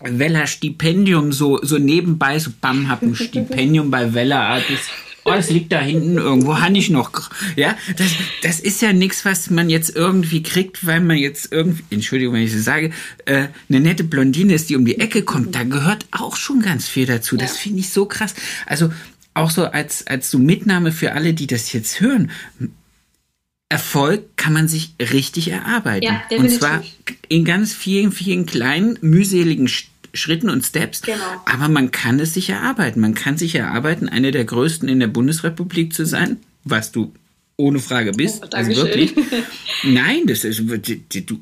Weller 0.00 0.46
Stipendium 0.46 1.32
so, 1.32 1.60
so 1.62 1.78
nebenbei, 1.78 2.38
so 2.38 2.50
bam, 2.60 2.88
hab 2.88 3.02
ein 3.02 3.14
Stipendium 3.14 3.90
bei 3.90 4.14
Weller 4.14 4.40
Artists 4.40 4.90
oh, 5.24 5.32
es 5.32 5.50
liegt 5.50 5.72
da 5.72 5.80
hinten 5.80 6.16
irgendwo, 6.16 6.58
habe 6.58 6.76
ich 6.76 6.90
noch. 6.90 7.30
Ja, 7.56 7.76
das, 7.96 8.12
das 8.42 8.60
ist 8.60 8.82
ja 8.82 8.92
nichts, 8.92 9.24
was 9.24 9.50
man 9.50 9.70
jetzt 9.70 9.94
irgendwie 9.94 10.42
kriegt, 10.42 10.86
weil 10.86 11.00
man 11.00 11.16
jetzt 11.16 11.52
irgendwie, 11.52 11.82
Entschuldigung, 11.90 12.34
wenn 12.34 12.42
ich 12.42 12.52
das 12.52 12.64
sage, 12.64 12.90
äh, 13.24 13.48
eine 13.68 13.80
nette 13.80 14.04
Blondine 14.04 14.54
ist, 14.54 14.70
die 14.70 14.76
um 14.76 14.84
die 14.84 14.98
Ecke 14.98 15.22
kommt. 15.22 15.54
Da 15.54 15.64
gehört 15.64 16.06
auch 16.10 16.36
schon 16.36 16.60
ganz 16.60 16.88
viel 16.88 17.06
dazu. 17.06 17.36
Das 17.36 17.56
finde 17.56 17.80
ich 17.80 17.90
so 17.90 18.06
krass. 18.06 18.34
Also 18.66 18.92
auch 19.34 19.50
so 19.50 19.64
als, 19.66 20.06
als 20.06 20.30
so 20.30 20.38
Mitnahme 20.38 20.92
für 20.92 21.12
alle, 21.12 21.34
die 21.34 21.46
das 21.46 21.72
jetzt 21.72 22.00
hören. 22.00 22.30
Erfolg 23.68 24.36
kann 24.36 24.52
man 24.52 24.68
sich 24.68 24.94
richtig 25.00 25.48
erarbeiten. 25.48 26.04
Ja, 26.04 26.36
Und 26.36 26.50
zwar 26.50 26.82
in 27.28 27.44
ganz 27.44 27.72
vielen, 27.72 28.12
vielen 28.12 28.44
kleinen, 28.44 28.98
mühseligen 29.00 29.68
Schritten 30.14 30.50
und 30.50 30.62
Steps. 30.62 31.00
Genau. 31.00 31.16
Aber 31.46 31.68
man 31.68 31.90
kann 31.90 32.20
es 32.20 32.34
sich 32.34 32.50
erarbeiten. 32.50 33.00
Man 33.00 33.14
kann 33.14 33.38
sich 33.38 33.54
erarbeiten, 33.54 34.10
eine 34.10 34.30
der 34.30 34.44
größten 34.44 34.88
in 34.88 35.00
der 35.00 35.06
Bundesrepublik 35.06 35.94
zu 35.94 36.04
sein, 36.04 36.36
was 36.64 36.92
du 36.92 37.14
ohne 37.56 37.78
Frage 37.78 38.12
bist. 38.12 38.42
Oh, 38.42 38.48
also 38.52 38.74
wirklich. 38.76 39.14
Nein, 39.84 40.26
das 40.26 40.44
ist 40.44 40.62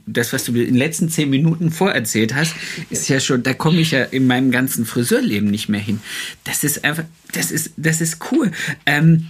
das, 0.06 0.32
was 0.32 0.44
du 0.44 0.52
in 0.52 0.66
den 0.66 0.74
letzten 0.76 1.08
zehn 1.08 1.30
Minuten 1.30 1.70
vorerzählt 1.70 2.34
hast, 2.34 2.54
ist 2.90 3.08
ja 3.08 3.20
schon, 3.20 3.42
da 3.42 3.54
komme 3.54 3.80
ich 3.80 3.92
ja 3.92 4.04
in 4.04 4.26
meinem 4.26 4.50
ganzen 4.50 4.86
Friseurleben 4.86 5.50
nicht 5.50 5.68
mehr 5.68 5.80
hin. 5.80 6.00
Das 6.44 6.64
ist 6.64 6.84
einfach, 6.84 7.04
das 7.32 7.50
ist, 7.50 7.72
das 7.76 8.00
ist 8.00 8.18
cool. 8.32 8.50
Ähm, 8.86 9.26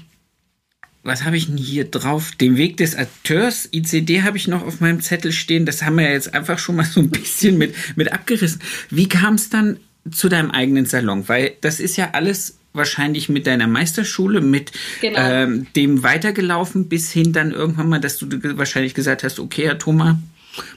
was 1.03 1.25
habe 1.25 1.37
ich 1.37 1.47
denn 1.47 1.57
hier 1.57 1.85
drauf? 1.85 2.33
Den 2.33 2.57
Weg 2.57 2.77
des 2.77 2.95
Akteurs, 2.95 3.69
ICD 3.73 4.23
habe 4.23 4.37
ich 4.37 4.49
noch 4.49 4.63
auf 4.63 4.81
meinem 4.81 5.01
Zettel 5.01 5.33
stehen. 5.33 5.65
Das 5.65 5.83
haben 5.83 5.97
wir 5.97 6.05
ja 6.05 6.13
jetzt 6.13 6.35
einfach 6.35 6.59
schon 6.59 6.77
mal 6.77 6.85
so 6.85 7.01
ein 7.01 7.11
bisschen 7.11 7.57
mit, 7.57 7.75
mit 7.97 8.13
abgerissen. 8.13 8.61
Wie 8.91 9.09
kam 9.09 9.35
es 9.35 9.49
dann 9.49 9.79
zu 10.11 10.29
deinem 10.29 10.51
eigenen 10.51 10.87
Salon? 10.87 11.29
Weil 11.29 11.55
das 11.63 11.81
ist 11.81 11.97
ja 11.97 12.11
alles 12.13 12.60
wahrscheinlich 12.73 13.29
mit 13.29 13.47
deiner 13.47 13.67
Meisterschule, 13.67 14.41
mit 14.41 14.73
genau. 15.01 15.19
ähm, 15.19 15.67
dem 15.75 16.03
weitergelaufen, 16.03 16.89
bis 16.89 17.11
hin 17.11 17.33
dann 17.33 17.53
irgendwann 17.53 17.89
mal, 17.89 18.01
dass 18.01 18.19
du 18.19 18.27
wahrscheinlich 18.57 18.95
gesagt 18.95 19.25
hast, 19.25 19.39
okay, 19.39 19.67
Herr 19.67 19.79
Thomas, 19.79 20.17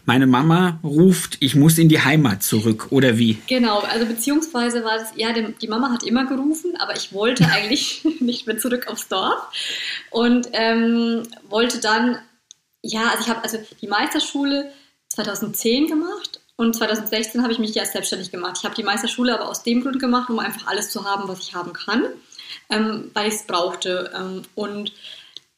meine 0.06 0.28
Mama 0.28 0.80
ruft, 0.84 1.38
ich 1.40 1.56
muss 1.56 1.78
in 1.78 1.90
die 1.90 2.02
Heimat 2.02 2.44
zurück 2.44 2.88
oder 2.92 3.18
wie? 3.18 3.38
Genau, 3.48 3.80
also 3.80 4.06
beziehungsweise 4.06 4.84
war 4.84 4.98
das, 4.98 5.10
ja, 5.16 5.34
die 5.34 5.68
Mama 5.68 5.92
hat 5.92 6.04
immer 6.04 6.26
gerufen, 6.26 6.76
aber 6.80 6.96
ich 6.96 7.14
wollte 7.14 7.46
eigentlich 7.52 8.06
nicht 8.20 8.48
mehr 8.48 8.58
zurück 8.58 8.88
aufs 8.88 9.08
Dorf 9.08 9.48
und 10.10 10.50
ähm, 10.54 11.24
wollte 11.50 11.80
dann, 11.80 12.18
ja, 12.82 13.10
also 13.10 13.24
ich 13.24 13.30
habe 13.30 13.44
also 13.44 13.58
die 13.82 13.88
Meisterschule 13.88 14.72
2010 15.10 15.88
gemacht 15.88 16.40
und 16.56 16.76
2016 16.76 17.42
habe 17.42 17.54
ich 17.54 17.60
mich 17.60 17.74
ja 17.74 17.86
selbstständig 17.86 18.32
gemacht. 18.32 18.58
Ich 18.60 18.66
habe 18.66 18.76
die 18.76 18.84
Meisterschule 18.84 19.34
aber 19.34 19.50
aus 19.50 19.64
dem 19.64 19.82
Grund 19.82 20.00
gemacht, 20.00 20.30
um 20.30 20.40
einfach 20.40 20.68
alles 20.68 20.90
zu 20.90 21.06
haben, 21.06 21.28
was 21.28 21.40
ich 21.40 21.56
haben 21.56 21.74
kann, 21.74 22.06
ähm, 22.70 23.12
weil 23.14 23.28
ich 23.28 23.36
es 23.36 23.48
brauchte 23.48 24.12
ähm, 24.16 24.44
und 24.56 24.94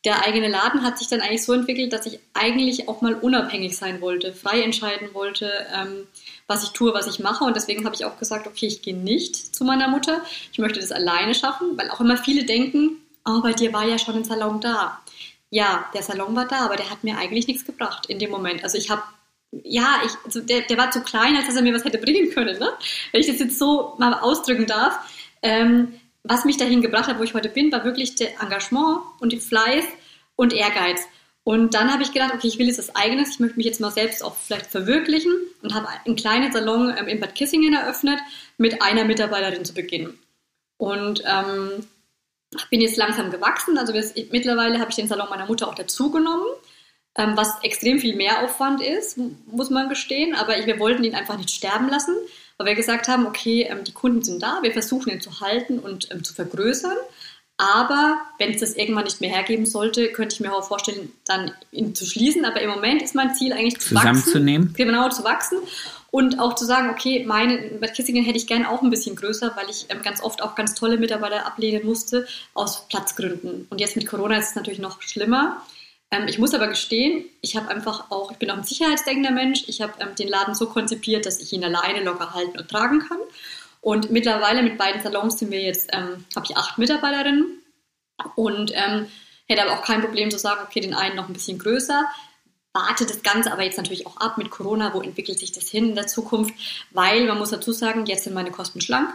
der 0.05 0.23
eigene 0.23 0.47
Laden 0.47 0.83
hat 0.83 0.99
sich 0.99 1.07
dann 1.07 1.21
eigentlich 1.21 1.43
so 1.43 1.53
entwickelt, 1.53 1.91
dass 1.91 2.05
ich 2.05 2.19
eigentlich 2.33 2.87
auch 2.87 3.01
mal 3.01 3.15
unabhängig 3.15 3.75
sein 3.75 4.01
wollte, 4.01 4.33
frei 4.33 4.61
entscheiden 4.61 5.13
wollte, 5.13 5.51
ähm, 5.73 6.07
was 6.47 6.63
ich 6.63 6.69
tue, 6.69 6.93
was 6.93 7.07
ich 7.07 7.19
mache. 7.19 7.43
Und 7.43 7.55
deswegen 7.55 7.85
habe 7.85 7.95
ich 7.95 8.05
auch 8.05 8.19
gesagt, 8.19 8.45
okay, 8.45 8.67
ich 8.67 8.83
gehe 8.83 8.95
nicht 8.95 9.35
zu 9.35 9.63
meiner 9.63 9.87
Mutter. 9.87 10.21
Ich 10.51 10.59
möchte 10.59 10.79
das 10.79 10.91
alleine 10.91 11.33
schaffen, 11.33 11.75
weil 11.75 11.89
auch 11.89 11.99
immer 11.99 12.17
viele 12.17 12.45
denken, 12.45 12.97
oh, 13.25 13.41
bei 13.41 13.53
dir 13.53 13.73
war 13.73 13.87
ja 13.87 13.97
schon 13.97 14.15
ein 14.15 14.23
Salon 14.23 14.61
da. 14.61 15.01
Ja, 15.49 15.89
der 15.95 16.03
Salon 16.03 16.35
war 16.35 16.47
da, 16.47 16.65
aber 16.65 16.75
der 16.75 16.91
hat 16.91 17.03
mir 17.03 17.17
eigentlich 17.17 17.47
nichts 17.47 17.65
gebracht 17.65 18.05
in 18.05 18.19
dem 18.19 18.29
Moment. 18.29 18.63
Also 18.63 18.77
ich 18.77 18.91
habe 18.91 19.01
ja, 19.63 20.01
ich, 20.05 20.11
also 20.25 20.41
der, 20.41 20.61
der 20.61 20.77
war 20.77 20.91
zu 20.91 21.01
klein, 21.01 21.35
als 21.35 21.47
dass 21.47 21.55
er 21.55 21.61
mir 21.61 21.73
was 21.73 21.85
hätte 21.85 21.97
bringen 21.97 22.29
können, 22.31 22.59
ne? 22.59 22.69
wenn 23.11 23.21
ich 23.21 23.27
das 23.27 23.39
jetzt 23.39 23.59
so 23.59 23.95
mal 23.97 24.13
ausdrücken 24.13 24.65
darf. 24.65 24.99
Ähm, 25.41 25.93
was 26.23 26.43
mich 26.43 26.57
dahin 26.57 26.81
gebracht 26.81 27.07
hat, 27.07 27.19
wo 27.19 27.23
ich 27.23 27.35
heute 27.35 27.49
bin, 27.49 27.71
war 27.71 27.83
wirklich 27.83 28.15
der 28.15 28.41
Engagement 28.41 28.99
und 29.19 29.31
die 29.31 29.39
Fleiß 29.39 29.85
und 30.35 30.53
Ehrgeiz. 30.53 31.01
Und 31.43 31.75
dann 31.75 31.93
habe 31.93 32.01
ich 32.01 32.11
gedacht, 32.11 32.33
okay, 32.33 32.47
ich 32.47 32.57
will 32.57 32.65
jetzt 32.65 32.79
was 32.79 32.95
Eigenes, 32.95 33.29
ich 33.29 33.39
möchte 33.39 33.57
mich 33.57 33.67
jetzt 33.67 33.79
mal 33.79 33.91
selbst 33.91 34.23
auch 34.23 34.35
vielleicht 34.35 34.65
verwirklichen 34.65 35.31
und 35.61 35.75
habe 35.75 35.87
einen 36.03 36.15
kleinen 36.15 36.51
Salon 36.51 36.95
ähm, 36.97 37.07
in 37.07 37.19
Bad 37.19 37.35
Kissingen 37.35 37.73
eröffnet 37.73 38.19
mit 38.57 38.81
einer 38.81 39.05
Mitarbeiterin 39.05 39.63
zu 39.63 39.75
Beginn. 39.75 40.17
Und 40.77 41.23
ähm, 41.25 41.85
bin 42.71 42.81
jetzt 42.81 42.97
langsam 42.97 43.29
gewachsen, 43.29 43.77
also 43.77 43.93
mittlerweile 44.31 44.79
habe 44.79 44.89
ich 44.89 44.95
den 44.95 45.07
Salon 45.07 45.29
meiner 45.29 45.45
Mutter 45.45 45.67
auch 45.67 45.75
dazugenommen, 45.75 46.47
ähm, 47.17 47.33
was 47.35 47.49
extrem 47.63 47.99
viel 47.99 48.15
Mehraufwand 48.15 48.81
ist, 48.81 49.17
muss 49.47 49.69
man 49.69 49.89
gestehen, 49.89 50.35
aber 50.35 50.57
ich, 50.57 50.65
wir 50.65 50.79
wollten 50.79 51.03
ihn 51.03 51.15
einfach 51.15 51.37
nicht 51.37 51.51
sterben 51.51 51.89
lassen 51.89 52.15
weil 52.57 52.67
wir 52.67 52.75
gesagt 52.75 53.07
haben, 53.07 53.25
okay, 53.27 53.67
ähm, 53.69 53.83
die 53.83 53.91
Kunden 53.91 54.23
sind 54.23 54.41
da, 54.41 54.59
wir 54.61 54.71
versuchen 54.71 55.11
ihn 55.11 55.21
zu 55.21 55.41
halten 55.41 55.79
und 55.79 56.09
ähm, 56.11 56.23
zu 56.23 56.33
vergrößern. 56.33 56.97
Aber 57.57 58.19
wenn 58.37 58.51
es 58.51 58.59
das 58.59 58.75
irgendwann 58.75 59.05
nicht 59.05 59.21
mehr 59.21 59.29
hergeben 59.29 59.65
sollte, 59.65 60.11
könnte 60.11 60.35
ich 60.35 60.41
mir 60.41 60.53
auch 60.53 60.67
vorstellen, 60.67 61.13
dann 61.25 61.51
ihn 61.71 61.95
zu 61.95 62.05
schließen. 62.05 62.43
Aber 62.43 62.59
im 62.61 62.69
Moment 62.69 63.01
ist 63.01 63.15
mein 63.15 63.33
Ziel 63.33 63.53
eigentlich 63.53 63.79
zu 63.79 63.95
Zusammenzunehmen. 63.95 64.69
wachsen. 64.69 64.85
Genau, 64.85 65.09
zu 65.09 65.23
wachsen. 65.23 65.57
Und 66.11 66.39
auch 66.39 66.55
zu 66.55 66.65
sagen, 66.65 66.89
okay, 66.89 67.23
meine, 67.25 67.57
Bad 67.79 67.93
Kissingen 67.93 68.25
hätte 68.25 68.37
ich 68.37 68.47
gerne 68.47 68.69
auch 68.69 68.81
ein 68.81 68.89
bisschen 68.89 69.15
größer, 69.15 69.53
weil 69.55 69.69
ich 69.69 69.85
ähm, 69.87 70.01
ganz 70.01 70.21
oft 70.21 70.41
auch 70.41 70.55
ganz 70.55 70.75
tolle 70.75 70.97
Mitarbeiter 70.97 71.45
ablehnen 71.45 71.85
musste 71.85 72.27
aus 72.53 72.87
Platzgründen. 72.89 73.67
Und 73.69 73.79
jetzt 73.79 73.95
mit 73.95 74.05
Corona 74.05 74.37
ist 74.37 74.49
es 74.49 74.55
natürlich 74.55 74.79
noch 74.79 75.01
schlimmer. 75.01 75.61
Ähm, 76.15 76.27
ich 76.27 76.39
muss 76.39 76.53
aber 76.53 76.67
gestehen, 76.67 77.25
ich 77.41 77.55
habe 77.55 77.69
einfach 77.69 78.11
auch, 78.11 78.31
ich 78.31 78.37
bin 78.37 78.49
auch 78.51 78.57
ein 78.57 78.63
sicherheitsdenkender 78.63 79.31
Mensch. 79.31 79.63
Ich 79.67 79.81
habe 79.81 79.93
ähm, 79.99 80.15
den 80.15 80.27
Laden 80.27 80.55
so 80.55 80.67
konzipiert, 80.67 81.25
dass 81.25 81.39
ich 81.39 81.51
ihn 81.53 81.63
alleine 81.63 82.03
locker 82.03 82.33
halten 82.33 82.57
und 82.57 82.69
tragen 82.69 82.99
kann. 82.99 83.17
Und 83.81 84.11
mittlerweile 84.11 84.63
mit 84.63 84.77
beiden 84.77 85.01
Salons 85.01 85.37
sind 85.39 85.51
wir 85.51 85.61
jetzt, 85.61 85.89
ähm, 85.93 86.25
habe 86.35 86.45
ich 86.49 86.57
acht 86.57 86.77
Mitarbeiterinnen 86.77 87.61
und 88.35 88.71
ähm, 88.73 89.07
hätte 89.47 89.63
aber 89.63 89.73
auch 89.73 89.83
kein 89.83 90.01
Problem 90.01 90.31
zu 90.31 90.39
sagen, 90.39 90.61
okay, 90.65 90.79
den 90.79 90.93
einen 90.93 91.15
noch 91.15 91.27
ein 91.27 91.33
bisschen 91.33 91.59
größer. 91.59 92.05
Warte 92.73 93.05
das 93.05 93.21
Ganze 93.23 93.51
aber 93.51 93.63
jetzt 93.63 93.77
natürlich 93.77 94.07
auch 94.07 94.17
ab 94.17 94.37
mit 94.37 94.49
Corona, 94.49 94.93
wo 94.93 95.01
entwickelt 95.01 95.39
sich 95.39 95.51
das 95.51 95.69
hin 95.69 95.89
in 95.89 95.95
der 95.95 96.07
Zukunft, 96.07 96.53
weil 96.91 97.25
man 97.25 97.37
muss 97.37 97.51
dazu 97.51 97.71
sagen, 97.71 98.05
jetzt 98.05 98.23
sind 98.23 98.33
meine 98.33 98.51
Kosten 98.51 98.81
schlank 98.81 99.09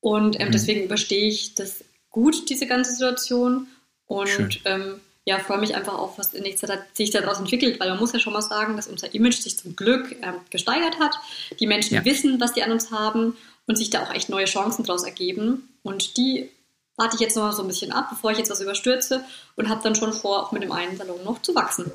und 0.00 0.38
ähm, 0.40 0.48
mhm. 0.48 0.52
deswegen 0.52 0.84
überstehe 0.84 1.28
ich 1.28 1.54
das 1.54 1.84
gut, 2.10 2.50
diese 2.50 2.66
ganze 2.66 2.92
Situation. 2.92 3.68
Und 4.06 4.60
ähm, 4.64 5.00
ja, 5.24 5.38
freue 5.38 5.58
mich 5.58 5.74
einfach 5.74 5.94
auf, 5.94 6.18
was 6.18 6.34
in 6.34 6.42
nächster 6.42 6.66
Zeit 6.66 6.80
sich 6.94 7.10
daraus 7.10 7.38
entwickelt, 7.38 7.78
weil 7.78 7.90
man 7.90 7.98
muss 7.98 8.12
ja 8.12 8.18
schon 8.18 8.32
mal 8.32 8.42
sagen, 8.42 8.76
dass 8.76 8.88
unser 8.88 9.14
Image 9.14 9.40
sich 9.40 9.56
zum 9.56 9.76
Glück 9.76 10.16
ähm, 10.22 10.34
gesteigert 10.50 10.98
hat. 10.98 11.14
Die 11.60 11.66
Menschen 11.66 11.94
ja. 11.94 12.04
wissen, 12.04 12.40
was 12.40 12.54
die 12.54 12.62
an 12.62 12.72
uns 12.72 12.90
haben 12.90 13.36
und 13.66 13.76
sich 13.76 13.90
da 13.90 14.02
auch 14.02 14.12
echt 14.12 14.28
neue 14.28 14.46
Chancen 14.46 14.84
daraus 14.84 15.04
ergeben. 15.04 15.68
Und 15.82 16.16
die 16.16 16.48
warte 16.96 17.14
ich 17.14 17.20
jetzt 17.20 17.36
noch 17.36 17.52
so 17.52 17.62
ein 17.62 17.68
bisschen 17.68 17.92
ab, 17.92 18.08
bevor 18.10 18.32
ich 18.32 18.38
jetzt 18.38 18.50
was 18.50 18.60
überstürze 18.60 19.24
und 19.54 19.68
habe 19.68 19.82
dann 19.82 19.94
schon 19.94 20.12
vor, 20.12 20.42
auch 20.42 20.52
mit 20.52 20.62
dem 20.62 20.72
einen 20.72 20.96
Salon 20.96 21.22
noch 21.24 21.40
zu 21.40 21.54
wachsen. 21.54 21.90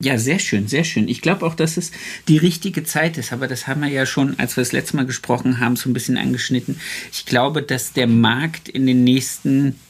Ja, 0.00 0.16
sehr 0.16 0.38
schön, 0.38 0.68
sehr 0.68 0.84
schön. 0.84 1.08
Ich 1.08 1.22
glaube 1.22 1.44
auch, 1.44 1.56
dass 1.56 1.76
es 1.76 1.90
die 2.28 2.38
richtige 2.38 2.84
Zeit 2.84 3.18
ist, 3.18 3.32
aber 3.32 3.48
das 3.48 3.66
haben 3.66 3.82
wir 3.82 3.88
ja 3.88 4.06
schon, 4.06 4.38
als 4.38 4.56
wir 4.56 4.62
das 4.62 4.70
letzte 4.70 4.96
Mal 4.96 5.06
gesprochen 5.06 5.58
haben, 5.58 5.74
so 5.74 5.90
ein 5.90 5.92
bisschen 5.92 6.16
angeschnitten. 6.16 6.80
Ich 7.12 7.26
glaube, 7.26 7.62
dass 7.62 7.92
der 7.92 8.06
Markt 8.06 8.68
in 8.68 8.86
den 8.86 9.02
nächsten 9.02 9.80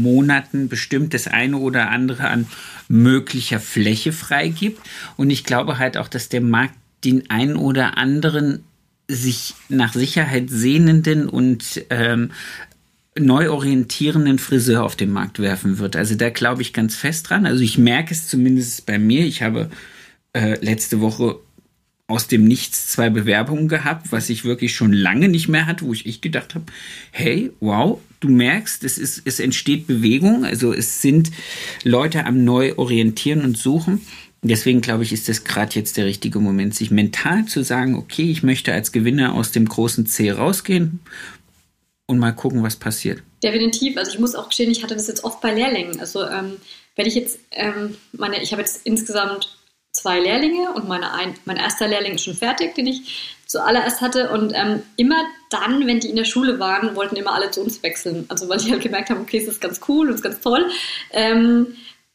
Monaten 0.00 0.68
bestimmt 0.68 1.14
das 1.14 1.26
eine 1.26 1.58
oder 1.58 1.90
andere 1.90 2.28
an 2.28 2.46
möglicher 2.88 3.60
Fläche 3.60 4.12
freigibt. 4.12 4.80
Und 5.16 5.30
ich 5.30 5.44
glaube 5.44 5.78
halt 5.78 5.96
auch, 5.96 6.08
dass 6.08 6.28
der 6.28 6.40
Markt 6.40 6.74
den 7.04 7.30
einen 7.30 7.56
oder 7.56 7.98
anderen 7.98 8.64
sich 9.08 9.54
nach 9.68 9.92
Sicherheit 9.92 10.48
sehnenden 10.48 11.28
und 11.28 11.84
ähm, 11.90 12.30
neu 13.18 13.50
orientierenden 13.50 14.38
Friseur 14.38 14.82
auf 14.82 14.96
den 14.96 15.10
Markt 15.10 15.38
werfen 15.38 15.78
wird. 15.78 15.96
Also 15.96 16.14
da 16.14 16.30
glaube 16.30 16.62
ich 16.62 16.72
ganz 16.72 16.96
fest 16.96 17.30
dran. 17.30 17.46
Also 17.46 17.62
ich 17.62 17.78
merke 17.78 18.12
es 18.12 18.28
zumindest 18.28 18.86
bei 18.86 18.98
mir. 18.98 19.24
Ich 19.24 19.42
habe 19.42 19.70
äh, 20.32 20.58
letzte 20.64 21.00
Woche 21.00 21.38
aus 22.06 22.28
dem 22.28 22.44
Nichts 22.44 22.88
zwei 22.88 23.08
Bewerbungen 23.08 23.68
gehabt, 23.68 24.12
was 24.12 24.28
ich 24.28 24.44
wirklich 24.44 24.74
schon 24.74 24.92
lange 24.92 25.28
nicht 25.28 25.48
mehr 25.48 25.66
hatte, 25.66 25.86
wo 25.86 25.92
ich, 25.92 26.04
ich 26.04 26.20
gedacht 26.20 26.54
habe, 26.54 26.66
hey, 27.12 27.50
wow, 27.60 27.98
du 28.20 28.28
merkst, 28.28 28.84
es, 28.84 28.98
ist, 28.98 29.22
es 29.24 29.40
entsteht 29.40 29.86
Bewegung, 29.86 30.44
also 30.44 30.72
es 30.74 31.00
sind 31.00 31.30
Leute 31.82 32.26
am 32.26 32.44
neu 32.44 32.74
orientieren 32.76 33.42
und 33.42 33.56
suchen. 33.56 34.02
Deswegen 34.42 34.82
glaube 34.82 35.04
ich, 35.04 35.12
ist 35.14 35.30
das 35.30 35.44
gerade 35.44 35.74
jetzt 35.74 35.96
der 35.96 36.04
richtige 36.04 36.38
Moment, 36.38 36.74
sich 36.74 36.90
mental 36.90 37.46
zu 37.46 37.62
sagen, 37.64 37.94
okay, 37.94 38.30
ich 38.30 38.42
möchte 38.42 38.74
als 38.74 38.92
Gewinner 38.92 39.34
aus 39.34 39.52
dem 39.52 39.66
großen 39.66 40.04
C 40.04 40.30
rausgehen 40.30 41.00
und 42.06 42.18
mal 42.18 42.32
gucken, 42.32 42.62
was 42.62 42.76
passiert. 42.76 43.22
Definitiv. 43.42 43.96
Also 43.96 44.12
ich 44.12 44.18
muss 44.18 44.34
auch 44.34 44.48
gestehen, 44.48 44.70
ich 44.70 44.82
hatte 44.82 44.94
das 44.94 45.08
jetzt 45.08 45.24
oft 45.24 45.40
bei 45.40 45.54
Lehrlingen. 45.54 45.98
Also 45.98 46.28
ähm, 46.28 46.58
wenn 46.96 47.06
ich 47.06 47.14
jetzt 47.14 47.38
ähm, 47.52 47.96
meine, 48.12 48.42
ich 48.42 48.52
habe 48.52 48.60
jetzt 48.60 48.82
insgesamt 48.84 49.56
zwei 49.94 50.20
Lehrlinge 50.20 50.72
und 50.74 50.86
meine 50.86 51.14
ein, 51.14 51.34
mein 51.46 51.56
erster 51.56 51.88
Lehrling 51.88 52.14
ist 52.14 52.24
schon 52.24 52.34
fertig, 52.34 52.74
den 52.74 52.86
ich 52.86 53.36
zuallererst 53.46 54.00
hatte. 54.00 54.30
Und 54.30 54.52
ähm, 54.54 54.82
immer 54.96 55.24
dann, 55.50 55.86
wenn 55.86 56.00
die 56.00 56.10
in 56.10 56.16
der 56.16 56.24
Schule 56.24 56.58
waren, 56.58 56.94
wollten 56.96 57.16
immer 57.16 57.32
alle 57.32 57.50
zu 57.50 57.62
uns 57.62 57.82
wechseln. 57.82 58.26
Also 58.28 58.48
weil 58.48 58.58
die 58.58 58.70
halt 58.70 58.82
gemerkt 58.82 59.08
haben, 59.10 59.20
okay, 59.20 59.38
es 59.38 59.48
ist 59.48 59.60
ganz 59.60 59.80
cool 59.88 60.08
und 60.08 60.14
es 60.14 60.16
ist 60.16 60.24
ganz 60.24 60.40
toll. 60.40 60.68
Ähm, 61.12 61.68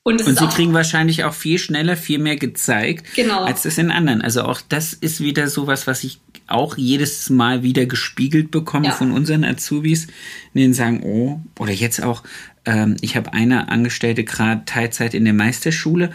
und, 0.03 0.25
und 0.25 0.39
sie 0.39 0.47
kriegen 0.47 0.73
wahrscheinlich 0.73 1.23
auch 1.23 1.33
viel 1.33 1.59
schneller, 1.59 1.95
viel 1.95 2.19
mehr 2.19 2.35
gezeigt, 2.35 3.05
genau. 3.15 3.43
als 3.43 3.63
das 3.63 3.77
in 3.77 3.91
anderen. 3.91 4.21
Also 4.21 4.43
auch 4.43 4.61
das 4.67 4.93
ist 4.93 5.21
wieder 5.21 5.47
sowas, 5.47 5.87
was 5.87 6.03
ich 6.03 6.19
auch 6.47 6.77
jedes 6.77 7.29
Mal 7.29 7.63
wieder 7.63 7.85
gespiegelt 7.85 8.49
bekomme 8.49 8.87
ja. 8.87 8.91
von 8.91 9.11
unseren 9.11 9.43
Azubis, 9.43 10.07
denen 10.53 10.73
sagen, 10.73 11.01
oh, 11.03 11.41
oder 11.59 11.73
jetzt 11.73 12.01
auch, 12.01 12.23
ähm, 12.65 12.97
ich 13.01 13.15
habe 13.15 13.33
eine 13.33 13.69
Angestellte 13.69 14.23
gerade 14.23 14.63
Teilzeit 14.65 15.13
in 15.13 15.25
der 15.25 15.33
Meisterschule 15.33 16.11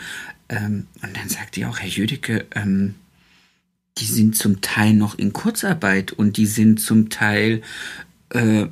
ähm, 0.48 0.86
und 1.02 1.16
dann 1.16 1.28
sagt 1.28 1.56
die 1.56 1.66
auch, 1.66 1.78
Herr 1.78 1.88
Jüdicke, 1.88 2.46
ähm, 2.54 2.94
die 3.98 4.06
sind 4.06 4.36
zum 4.36 4.60
Teil 4.60 4.94
noch 4.94 5.16
in 5.16 5.32
Kurzarbeit 5.32 6.12
und 6.12 6.36
die 6.36 6.46
sind 6.46 6.80
zum 6.80 7.10
Teil 7.10 7.62
äh, 8.30 8.66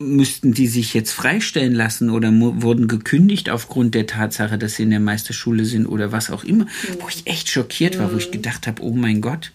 müssten 0.00 0.52
die 0.52 0.68
sich 0.68 0.94
jetzt 0.94 1.12
freistellen 1.12 1.74
lassen 1.74 2.10
oder 2.10 2.30
wurden 2.30 2.86
gekündigt 2.86 3.50
aufgrund 3.50 3.94
der 3.94 4.06
Tatsache, 4.06 4.56
dass 4.56 4.76
sie 4.76 4.84
in 4.84 4.90
der 4.90 5.00
Meisterschule 5.00 5.64
sind 5.64 5.86
oder 5.86 6.12
was 6.12 6.30
auch 6.30 6.44
immer, 6.44 6.64
mhm. 6.64 7.00
wo 7.00 7.08
ich 7.08 7.26
echt 7.26 7.48
schockiert 7.48 7.98
war, 7.98 8.12
wo 8.12 8.16
ich 8.16 8.28
mhm. 8.28 8.32
gedacht 8.32 8.66
habe, 8.66 8.82
oh 8.82 8.94
mein 8.94 9.20
Gott, 9.20 9.52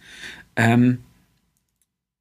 ähm, 0.58 1.00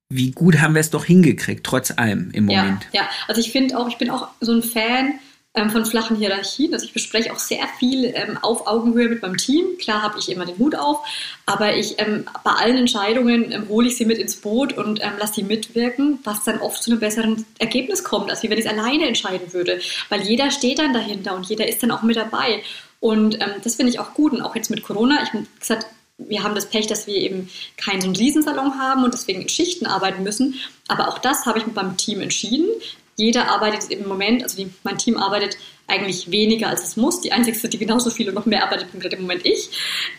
wie 0.08 0.30
gut 0.30 0.60
haben 0.60 0.74
wir 0.74 0.80
es 0.80 0.90
doch 0.90 1.04
hingekriegt, 1.04 1.64
trotz 1.64 1.90
allem 1.90 2.30
im 2.32 2.44
Moment. 2.44 2.86
Ja, 2.92 3.02
ja. 3.02 3.08
also 3.26 3.40
ich 3.40 3.50
finde 3.50 3.76
auch, 3.76 3.88
ich 3.88 3.96
bin 3.96 4.10
auch 4.10 4.28
so 4.40 4.52
ein 4.52 4.62
Fan 4.62 5.14
ähm, 5.54 5.70
von 5.70 5.84
flachen 5.84 6.16
Hierarchien. 6.16 6.72
Also 6.72 6.86
ich 6.86 6.92
bespreche 6.92 7.32
auch 7.32 7.38
sehr 7.38 7.66
viel 7.78 8.06
ähm, 8.14 8.38
auf 8.40 8.66
Augenhöhe 8.66 9.08
mit 9.08 9.22
meinem 9.22 9.36
Team. 9.36 9.76
Klar 9.78 10.02
habe 10.02 10.18
ich 10.18 10.30
immer 10.30 10.46
den 10.46 10.58
Hut 10.58 10.74
auf, 10.74 11.00
aber 11.46 11.76
ich 11.76 11.98
ähm, 11.98 12.24
bei 12.42 12.52
allen 12.52 12.78
Entscheidungen 12.78 13.52
ähm, 13.52 13.68
hole 13.68 13.88
ich 13.88 13.96
sie 13.96 14.06
mit 14.06 14.18
ins 14.18 14.36
Boot 14.36 14.72
und 14.72 15.02
ähm, 15.02 15.12
lasse 15.18 15.34
sie 15.34 15.42
mitwirken, 15.42 16.18
was 16.24 16.44
dann 16.44 16.60
oft 16.60 16.82
zu 16.82 16.90
einem 16.90 17.00
besseren 17.00 17.44
Ergebnis 17.58 18.02
kommt, 18.02 18.30
als 18.30 18.42
wenn 18.42 18.52
ich 18.52 18.64
es 18.64 18.66
alleine 18.66 19.06
entscheiden 19.06 19.52
würde. 19.52 19.80
Weil 20.08 20.22
jeder 20.22 20.50
steht 20.50 20.78
dann 20.78 20.94
dahinter 20.94 21.34
und 21.36 21.46
jeder 21.46 21.68
ist 21.68 21.82
dann 21.82 21.90
auch 21.90 22.02
mit 22.02 22.16
dabei. 22.16 22.62
Und 23.00 23.34
ähm, 23.34 23.54
das 23.62 23.74
finde 23.74 23.90
ich 23.90 23.98
auch 23.98 24.14
gut. 24.14 24.32
Und 24.32 24.42
auch 24.42 24.56
jetzt 24.56 24.70
mit 24.70 24.82
Corona, 24.82 25.22
ich 25.22 25.32
habe 25.32 25.46
gesagt, 25.58 25.86
wir 26.18 26.42
haben 26.42 26.54
das 26.54 26.70
Pech, 26.70 26.86
dass 26.86 27.06
wir 27.06 27.16
eben 27.16 27.50
keinen 27.76 28.14
Riesensalon 28.14 28.78
haben 28.78 29.02
und 29.04 29.12
deswegen 29.12 29.42
in 29.42 29.48
Schichten 29.48 29.86
arbeiten 29.86 30.22
müssen. 30.22 30.54
Aber 30.88 31.08
auch 31.08 31.18
das 31.18 31.46
habe 31.46 31.58
ich 31.58 31.66
mit 31.66 31.74
meinem 31.74 31.96
Team 31.96 32.20
entschieden 32.20 32.68
jeder 33.16 33.50
arbeitet 33.50 33.90
im 33.90 34.08
Moment, 34.08 34.42
also 34.42 34.56
die, 34.56 34.70
mein 34.84 34.98
Team 34.98 35.16
arbeitet 35.16 35.56
eigentlich 35.86 36.30
weniger 36.30 36.68
als 36.68 36.84
es 36.84 36.96
muss. 36.96 37.20
Die 37.20 37.32
einzige, 37.32 37.68
die 37.68 37.78
genauso 37.78 38.10
viel 38.10 38.28
und 38.28 38.34
noch 38.34 38.46
mehr 38.46 38.64
arbeitet, 38.64 38.90
bin 38.92 39.00
gerade 39.00 39.16
im 39.16 39.22
Moment 39.22 39.44
ich. 39.44 39.70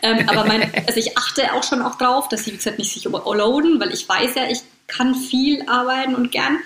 Ähm, 0.02 0.28
aber 0.30 0.46
mein, 0.46 0.72
also 0.88 1.00
ich 1.00 1.18
achte 1.18 1.54
auch 1.54 1.64
schon 1.64 1.82
auch 1.82 1.98
drauf, 1.98 2.30
dass 2.30 2.46
sie, 2.46 2.54
wie 2.54 2.58
gesagt, 2.58 2.80
nicht 2.80 2.94
sich 2.94 3.06
überloaden, 3.06 3.80
weil 3.80 3.92
ich 3.92 4.08
weiß 4.08 4.36
ja, 4.36 4.44
ich 4.50 4.60
kann 4.88 5.16
viel 5.16 5.68
arbeiten 5.68 6.14
und 6.14 6.32
gern. 6.32 6.60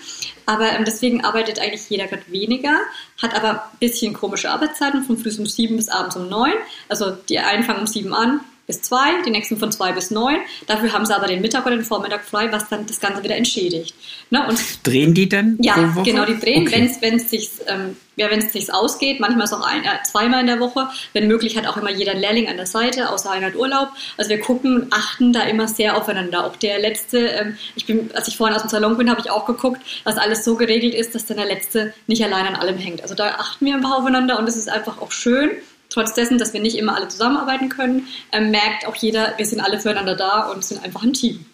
Aber 0.44 0.72
ähm, 0.72 0.84
deswegen 0.84 1.24
arbeitet 1.24 1.60
eigentlich 1.60 1.88
jeder 1.88 2.06
gerade 2.06 2.24
weniger, 2.28 2.78
hat 3.22 3.34
aber 3.34 3.64
ein 3.64 3.78
bisschen 3.80 4.12
komische 4.12 4.50
Arbeitszeiten, 4.50 5.04
von 5.04 5.16
früh 5.16 5.30
um 5.38 5.46
sieben 5.46 5.76
bis 5.76 5.88
abends 5.88 6.16
um 6.16 6.28
neun. 6.28 6.52
Also 6.88 7.12
die 7.12 7.38
einen 7.38 7.64
fangen 7.64 7.80
um 7.80 7.86
sieben 7.86 8.12
an, 8.12 8.40
bis 8.68 8.82
zwei, 8.82 9.20
die 9.26 9.30
nächsten 9.30 9.56
von 9.56 9.72
zwei 9.72 9.90
bis 9.92 10.12
neun. 10.12 10.36
Dafür 10.68 10.92
haben 10.92 11.04
sie 11.04 11.16
aber 11.16 11.26
den 11.26 11.40
Mittag 11.40 11.66
oder 11.66 11.74
den 11.74 11.84
Vormittag 11.84 12.24
frei, 12.24 12.52
was 12.52 12.68
dann 12.68 12.86
das 12.86 13.00
Ganze 13.00 13.24
wieder 13.24 13.34
entschädigt. 13.34 13.94
Ne? 14.30 14.46
Und 14.46 14.86
drehen 14.86 15.14
die 15.14 15.28
dann? 15.28 15.58
Ja, 15.60 15.74
genau, 16.04 16.24
die 16.24 16.38
drehen, 16.38 16.68
okay. 16.68 16.96
wenn 17.00 17.16
es 17.16 17.30
sich 17.30 17.50
ähm, 17.66 17.96
ja, 18.18 18.28
wenn 18.30 18.40
es 18.40 18.52
sich 18.52 18.74
ausgeht. 18.74 19.20
Manchmal 19.20 19.44
ist 19.44 19.52
es 19.52 19.58
auch 19.58 19.66
ein, 19.66 19.84
äh, 19.84 20.02
zweimal 20.04 20.40
in 20.40 20.46
der 20.48 20.60
Woche. 20.60 20.88
Wenn 21.12 21.28
möglich 21.28 21.56
hat 21.56 21.66
auch 21.66 21.76
immer 21.76 21.90
jeder 21.90 22.14
Lehrling 22.14 22.48
an 22.48 22.56
der 22.56 22.66
Seite, 22.66 23.10
außer 23.10 23.30
einer 23.30 23.46
hat 23.46 23.54
Urlaub. 23.54 23.90
Also 24.16 24.30
wir 24.30 24.40
gucken, 24.40 24.88
achten 24.90 25.32
da 25.32 25.42
immer 25.42 25.68
sehr 25.68 25.96
aufeinander. 25.96 26.44
Auch 26.44 26.56
der 26.56 26.80
letzte, 26.80 27.18
ähm, 27.18 27.56
ich 27.76 27.86
bin, 27.86 28.10
als 28.14 28.28
ich 28.28 28.36
vorhin 28.36 28.56
aus 28.56 28.62
dem 28.62 28.70
Salon 28.70 28.98
bin, 28.98 29.08
habe 29.08 29.20
ich 29.20 29.30
auch 29.30 29.46
geguckt, 29.46 29.80
dass 30.04 30.18
alles 30.18 30.44
so 30.44 30.56
geregelt 30.56 30.94
ist, 30.94 31.14
dass 31.14 31.26
dann 31.26 31.36
der 31.36 31.46
letzte 31.46 31.94
nicht 32.08 32.22
allein 32.24 32.46
an 32.46 32.56
allem 32.56 32.76
hängt. 32.76 33.02
Also 33.02 33.14
da 33.14 33.36
achten 33.38 33.64
wir 33.64 33.74
ein 33.74 33.82
paar 33.82 33.98
aufeinander 33.98 34.38
und 34.38 34.48
es 34.48 34.56
ist 34.56 34.68
einfach 34.68 35.00
auch 35.00 35.12
schön 35.12 35.52
trotz 35.88 36.14
dessen, 36.14 36.38
dass 36.38 36.52
wir 36.52 36.60
nicht 36.60 36.76
immer 36.76 36.96
alle 36.96 37.08
zusammenarbeiten 37.08 37.68
können, 37.68 38.06
äh, 38.32 38.40
merkt 38.40 38.86
auch 38.86 38.96
jeder, 38.96 39.34
wir 39.36 39.46
sind 39.46 39.60
alle 39.60 39.80
füreinander 39.80 40.16
da 40.16 40.50
und 40.50 40.64
sind 40.64 40.82
einfach 40.82 41.02
ein 41.02 41.12
Team. 41.12 41.44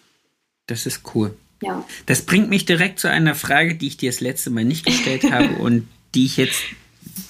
Das 0.67 0.85
ist 0.85 1.01
cool. 1.13 1.35
Ja. 1.61 1.85
Das 2.05 2.23
bringt 2.23 2.49
mich 2.49 2.65
direkt 2.65 2.99
zu 2.99 3.09
einer 3.09 3.35
Frage, 3.35 3.75
die 3.75 3.87
ich 3.87 3.97
dir 3.97 4.11
das 4.11 4.19
letzte 4.19 4.49
Mal 4.49 4.65
nicht 4.65 4.85
gestellt 4.85 5.23
habe 5.31 5.55
und 5.55 5.87
die 6.13 6.25
ich 6.25 6.37
jetzt 6.37 6.61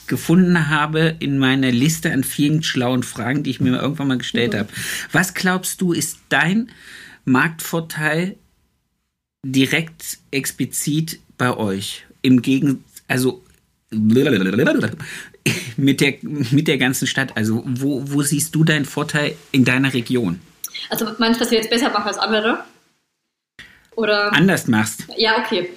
gefunden 0.07 0.69
habe 0.69 1.15
in 1.19 1.37
meiner 1.37 1.71
Liste 1.71 2.11
an 2.11 2.23
vielen 2.23 2.63
schlauen 2.63 3.03
Fragen, 3.03 3.43
die 3.43 3.49
ich 3.49 3.59
mir 3.59 3.79
irgendwann 3.79 4.07
mal 4.07 4.17
gestellt 4.17 4.53
mhm. 4.53 4.59
habe. 4.59 4.69
Was 5.11 5.33
glaubst 5.33 5.81
du, 5.81 5.93
ist 5.93 6.19
dein 6.29 6.71
Marktvorteil 7.25 8.35
direkt 9.43 10.19
explizit 10.31 11.19
bei 11.37 11.55
euch? 11.55 12.05
Im 12.21 12.41
Gegensatz, 12.41 12.79
also 13.07 13.43
mit 15.77 16.01
der, 16.01 16.15
mit 16.21 16.67
der 16.67 16.77
ganzen 16.77 17.07
Stadt? 17.07 17.35
Also 17.35 17.63
wo, 17.65 18.01
wo 18.05 18.21
siehst 18.21 18.55
du 18.55 18.63
deinen 18.63 18.85
Vorteil 18.85 19.35
in 19.51 19.65
deiner 19.65 19.93
Region? 19.93 20.39
Also 20.89 21.07
meinst 21.17 21.39
du, 21.39 21.43
dass 21.43 21.51
wir 21.51 21.57
jetzt 21.57 21.69
besser 21.69 21.89
machen 21.89 22.07
als 22.07 22.17
andere? 22.17 22.63
Oder? 23.95 24.33
Anders 24.33 24.67
machst. 24.67 25.07
Ja, 25.17 25.39
okay. 25.39 25.69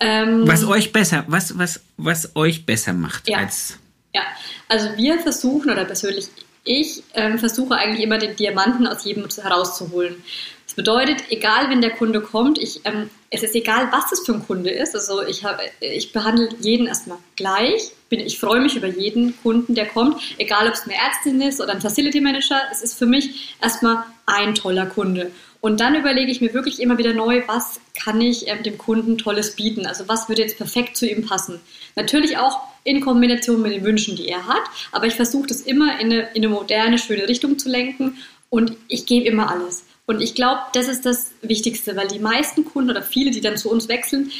Ähm, 0.00 0.46
was 0.46 0.64
euch 0.64 0.92
besser, 0.92 1.24
was, 1.26 1.58
was, 1.58 1.80
was 1.96 2.34
euch 2.36 2.64
besser 2.64 2.92
macht 2.92 3.28
ja. 3.28 3.38
als. 3.38 3.78
Ja, 4.14 4.22
also 4.68 4.88
wir 4.96 5.18
versuchen, 5.20 5.70
oder 5.70 5.84
persönlich 5.84 6.28
ich, 6.64 7.02
ähm, 7.14 7.38
versuche 7.38 7.76
eigentlich 7.76 8.04
immer 8.04 8.18
den 8.18 8.36
Diamanten 8.36 8.86
aus 8.86 9.04
jedem 9.04 9.26
herauszuholen. 9.28 10.22
Das 10.66 10.74
bedeutet, 10.74 11.24
egal 11.30 11.70
wenn 11.70 11.80
der 11.80 11.90
Kunde 11.90 12.20
kommt, 12.20 12.58
ich, 12.58 12.80
ähm, 12.84 13.10
es 13.30 13.42
ist 13.42 13.54
egal, 13.54 13.88
was 13.90 14.10
das 14.10 14.20
für 14.24 14.34
ein 14.34 14.46
Kunde 14.46 14.70
ist. 14.70 14.94
Also 14.94 15.26
ich, 15.26 15.44
hab, 15.44 15.60
ich 15.80 16.12
behandle 16.12 16.50
jeden 16.60 16.86
erstmal 16.86 17.18
gleich 17.36 17.92
bin, 18.08 18.20
ich 18.20 18.38
freue 18.38 18.60
mich 18.60 18.76
über 18.76 18.86
jeden 18.86 19.40
Kunden, 19.42 19.74
der 19.74 19.86
kommt, 19.86 20.20
egal 20.38 20.68
ob 20.68 20.74
es 20.74 20.82
eine 20.82 20.94
Ärztin 20.94 21.40
ist 21.40 21.60
oder 21.60 21.72
ein 21.72 21.80
Facility 21.80 22.20
Manager. 22.20 22.60
Es 22.72 22.82
ist 22.82 22.98
für 22.98 23.06
mich 23.06 23.56
erstmal 23.60 24.04
ein 24.26 24.54
toller 24.54 24.86
Kunde. 24.86 25.30
Und 25.60 25.80
dann 25.80 25.96
überlege 25.96 26.30
ich 26.30 26.40
mir 26.40 26.54
wirklich 26.54 26.80
immer 26.80 26.98
wieder 26.98 27.12
neu, 27.12 27.42
was 27.46 27.80
kann 28.00 28.20
ich 28.20 28.46
ähm, 28.46 28.62
dem 28.62 28.78
Kunden 28.78 29.18
Tolles 29.18 29.56
bieten? 29.56 29.86
Also 29.86 30.06
was 30.06 30.28
würde 30.28 30.42
jetzt 30.42 30.56
perfekt 30.56 30.96
zu 30.96 31.08
ihm 31.08 31.26
passen? 31.26 31.60
Natürlich 31.96 32.38
auch 32.38 32.60
in 32.84 33.00
Kombination 33.00 33.60
mit 33.60 33.72
den 33.72 33.84
Wünschen, 33.84 34.14
die 34.14 34.28
er 34.28 34.46
hat, 34.46 34.62
aber 34.92 35.06
ich 35.06 35.14
versuche 35.14 35.48
das 35.48 35.62
immer 35.62 36.00
in 36.00 36.12
eine, 36.12 36.28
in 36.34 36.44
eine 36.44 36.48
moderne, 36.48 36.98
schöne 36.98 37.28
Richtung 37.28 37.58
zu 37.58 37.68
lenken 37.68 38.18
und 38.50 38.76
ich 38.86 39.04
gebe 39.04 39.26
immer 39.26 39.50
alles. 39.50 39.84
Und 40.06 40.22
ich 40.22 40.34
glaube, 40.34 40.60
das 40.72 40.88
ist 40.88 41.04
das 41.04 41.32
Wichtigste, 41.42 41.96
weil 41.96 42.08
die 42.08 42.20
meisten 42.20 42.64
Kunden 42.64 42.90
oder 42.90 43.02
viele, 43.02 43.30
die 43.30 43.40
dann 43.40 43.58
zu 43.58 43.70
uns 43.70 43.88
wechseln, 43.88 44.30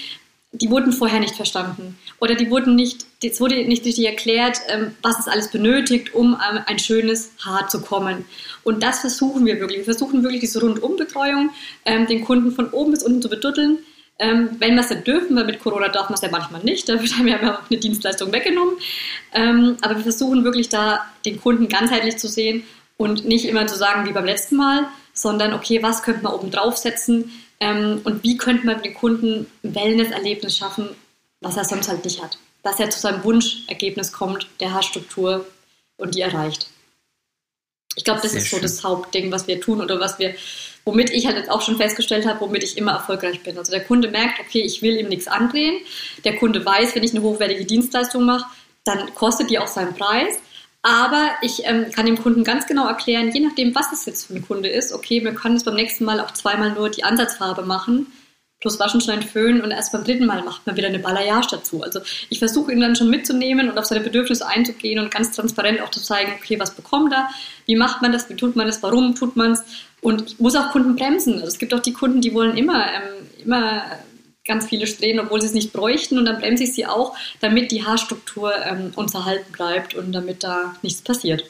die 0.52 0.70
wurden 0.70 0.92
vorher 0.92 1.20
nicht 1.20 1.34
verstanden 1.34 1.98
oder 2.20 2.36
die 2.36 2.50
wurden 2.50 2.74
nicht, 2.74 3.06
es 3.22 3.40
wurde 3.40 3.56
nicht 3.64 3.84
richtig 3.84 4.06
erklärt, 4.06 4.60
ähm, 4.68 4.94
was 5.02 5.18
es 5.18 5.28
alles 5.28 5.50
benötigt, 5.50 6.14
um 6.14 6.34
ähm, 6.34 6.60
ein 6.66 6.78
schönes 6.78 7.32
Haar 7.44 7.68
zu 7.68 7.80
kommen. 7.80 8.24
Und 8.62 8.82
das 8.82 9.00
versuchen 9.00 9.44
wir 9.44 9.58
wirklich. 9.58 9.78
Wir 9.78 9.84
versuchen 9.84 10.22
wirklich 10.22 10.40
diese 10.40 10.60
Rundumbetreuung, 10.60 11.50
ähm, 11.84 12.06
den 12.06 12.24
Kunden 12.24 12.52
von 12.52 12.70
oben 12.70 12.92
bis 12.92 13.02
unten 13.02 13.22
zu 13.22 13.28
beduddeln. 13.28 13.78
wenn 14.20 14.74
wir 14.74 14.80
es 14.80 14.88
dann 14.88 15.04
dürfen, 15.04 15.36
weil 15.36 15.44
mit 15.44 15.60
Corona 15.60 15.88
darf 15.90 16.08
man 16.08 16.14
es 16.14 16.22
ja 16.22 16.28
manchmal 16.28 16.64
nicht, 16.64 16.88
da 16.88 17.00
wird 17.00 17.12
einem 17.14 17.28
ja 17.28 17.60
eine 17.70 17.78
Dienstleistung 17.78 18.32
weggenommen. 18.32 18.74
aber 19.32 19.94
wir 19.94 20.02
versuchen 20.02 20.42
wirklich 20.42 20.68
da 20.68 21.04
den 21.24 21.40
Kunden 21.40 21.68
ganzheitlich 21.68 22.16
zu 22.16 22.26
sehen 22.26 22.64
und 22.96 23.26
nicht 23.26 23.44
immer 23.44 23.68
zu 23.68 23.76
sagen 23.76 24.08
wie 24.08 24.12
beim 24.12 24.24
letzten 24.24 24.56
Mal, 24.56 24.88
sondern 25.12 25.54
okay, 25.54 25.84
was 25.84 26.02
könnte 26.02 26.24
man 26.24 26.32
oben 26.32 26.50
draufsetzen 26.50 27.30
und 27.60 28.24
wie 28.24 28.36
könnte 28.36 28.66
man 28.66 28.82
den 28.82 28.94
Kunden 28.94 29.46
ein 29.62 29.74
Wellness-Erlebnis 29.76 30.56
schaffen, 30.56 30.88
was 31.40 31.56
er 31.56 31.64
sonst 31.64 31.88
halt 31.88 32.04
nicht 32.04 32.20
hat. 32.20 32.38
Dass 32.62 32.80
er 32.80 32.90
zu 32.90 32.98
seinem 32.98 33.24
Wunschergebnis 33.24 34.12
kommt, 34.12 34.48
der 34.60 34.72
Haarstruktur 34.72 35.46
und 35.96 36.14
die 36.14 36.20
erreicht. 36.20 36.68
Ich 37.96 38.04
glaube, 38.04 38.20
das 38.22 38.32
Sehr 38.32 38.40
ist 38.40 38.50
so 38.50 38.58
das 38.58 38.84
Hauptding, 38.84 39.32
was 39.32 39.48
wir 39.48 39.60
tun 39.60 39.80
oder 39.80 39.98
was 39.98 40.18
wir, 40.18 40.34
womit 40.84 41.10
ich 41.10 41.26
halt 41.26 41.36
jetzt 41.36 41.50
auch 41.50 41.62
schon 41.62 41.76
festgestellt 41.76 42.26
habe, 42.26 42.40
womit 42.40 42.62
ich 42.62 42.78
immer 42.78 42.92
erfolgreich 42.92 43.42
bin. 43.42 43.58
Also 43.58 43.72
der 43.72 43.84
Kunde 43.84 44.08
merkt, 44.08 44.38
okay, 44.40 44.60
ich 44.60 44.82
will 44.82 44.96
ihm 44.96 45.08
nichts 45.08 45.26
andrehen. 45.26 45.80
Der 46.24 46.36
Kunde 46.36 46.64
weiß, 46.64 46.94
wenn 46.94 47.02
ich 47.02 47.12
eine 47.12 47.22
hochwertige 47.22 47.64
Dienstleistung 47.64 48.24
mache, 48.24 48.46
dann 48.84 49.12
kostet 49.14 49.50
die 49.50 49.58
auch 49.58 49.66
seinen 49.66 49.94
Preis. 49.94 50.38
Aber 50.82 51.30
ich 51.42 51.64
ähm, 51.64 51.90
kann 51.90 52.06
dem 52.06 52.22
Kunden 52.22 52.44
ganz 52.44 52.66
genau 52.66 52.86
erklären, 52.86 53.32
je 53.32 53.40
nachdem, 53.40 53.74
was 53.74 53.92
es 53.92 54.06
jetzt 54.06 54.26
für 54.26 54.34
ein 54.34 54.46
Kunde 54.46 54.68
ist, 54.68 54.92
okay, 54.92 55.24
wir 55.24 55.34
können 55.34 55.56
es 55.56 55.64
beim 55.64 55.74
nächsten 55.74 56.04
Mal 56.04 56.20
auch 56.20 56.30
zweimal 56.30 56.72
nur 56.72 56.88
die 56.88 57.02
Ansatzfarbe 57.02 57.62
machen 57.62 58.06
plus 58.60 58.80
Waschen, 58.80 59.00
Schneiden, 59.00 59.22
Föhnen 59.22 59.62
und 59.62 59.70
erst 59.70 59.92
beim 59.92 60.04
dritten 60.04 60.26
Mal 60.26 60.42
macht 60.42 60.66
man 60.66 60.76
wieder 60.76 60.88
eine 60.88 60.98
Balayage 60.98 61.48
dazu. 61.50 61.82
Also 61.82 62.00
ich 62.28 62.38
versuche 62.38 62.72
ihn 62.72 62.80
dann 62.80 62.96
schon 62.96 63.10
mitzunehmen 63.10 63.70
und 63.70 63.78
auf 63.78 63.84
seine 63.84 64.02
Bedürfnisse 64.02 64.46
einzugehen 64.46 64.98
und 64.98 65.10
ganz 65.10 65.32
transparent 65.32 65.80
auch 65.80 65.90
zu 65.90 66.00
zeigen, 66.00 66.32
okay, 66.36 66.58
was 66.58 66.74
bekommt 66.74 67.12
er, 67.12 67.28
wie 67.66 67.76
macht 67.76 68.02
man 68.02 68.12
das, 68.12 68.28
wie 68.28 68.34
tut 68.34 68.56
man 68.56 68.66
das, 68.66 68.82
warum 68.82 69.14
tut 69.14 69.36
man 69.36 69.52
es 69.52 69.62
und 70.00 70.32
ich 70.32 70.38
muss 70.38 70.56
auch 70.56 70.70
Kunden 70.70 70.96
bremsen. 70.96 71.34
Also 71.34 71.46
es 71.46 71.58
gibt 71.58 71.74
auch 71.74 71.80
die 71.80 71.92
Kunden, 71.92 72.20
die 72.20 72.34
wollen 72.34 72.56
immer, 72.56 72.86
ähm, 72.86 73.26
immer 73.44 73.84
ganz 74.44 74.66
viele 74.66 74.86
Strähnen, 74.86 75.20
obwohl 75.20 75.40
sie 75.40 75.48
es 75.48 75.54
nicht 75.54 75.72
bräuchten 75.72 76.18
und 76.18 76.24
dann 76.24 76.38
bremse 76.38 76.64
ich 76.64 76.72
sie 76.72 76.86
auch, 76.86 77.16
damit 77.40 77.70
die 77.70 77.84
Haarstruktur 77.84 78.52
ähm, 78.64 78.92
uns 78.96 79.14
erhalten 79.14 79.52
bleibt 79.52 79.94
und 79.94 80.12
damit 80.12 80.42
da 80.42 80.74
nichts 80.82 81.02
passiert. 81.02 81.44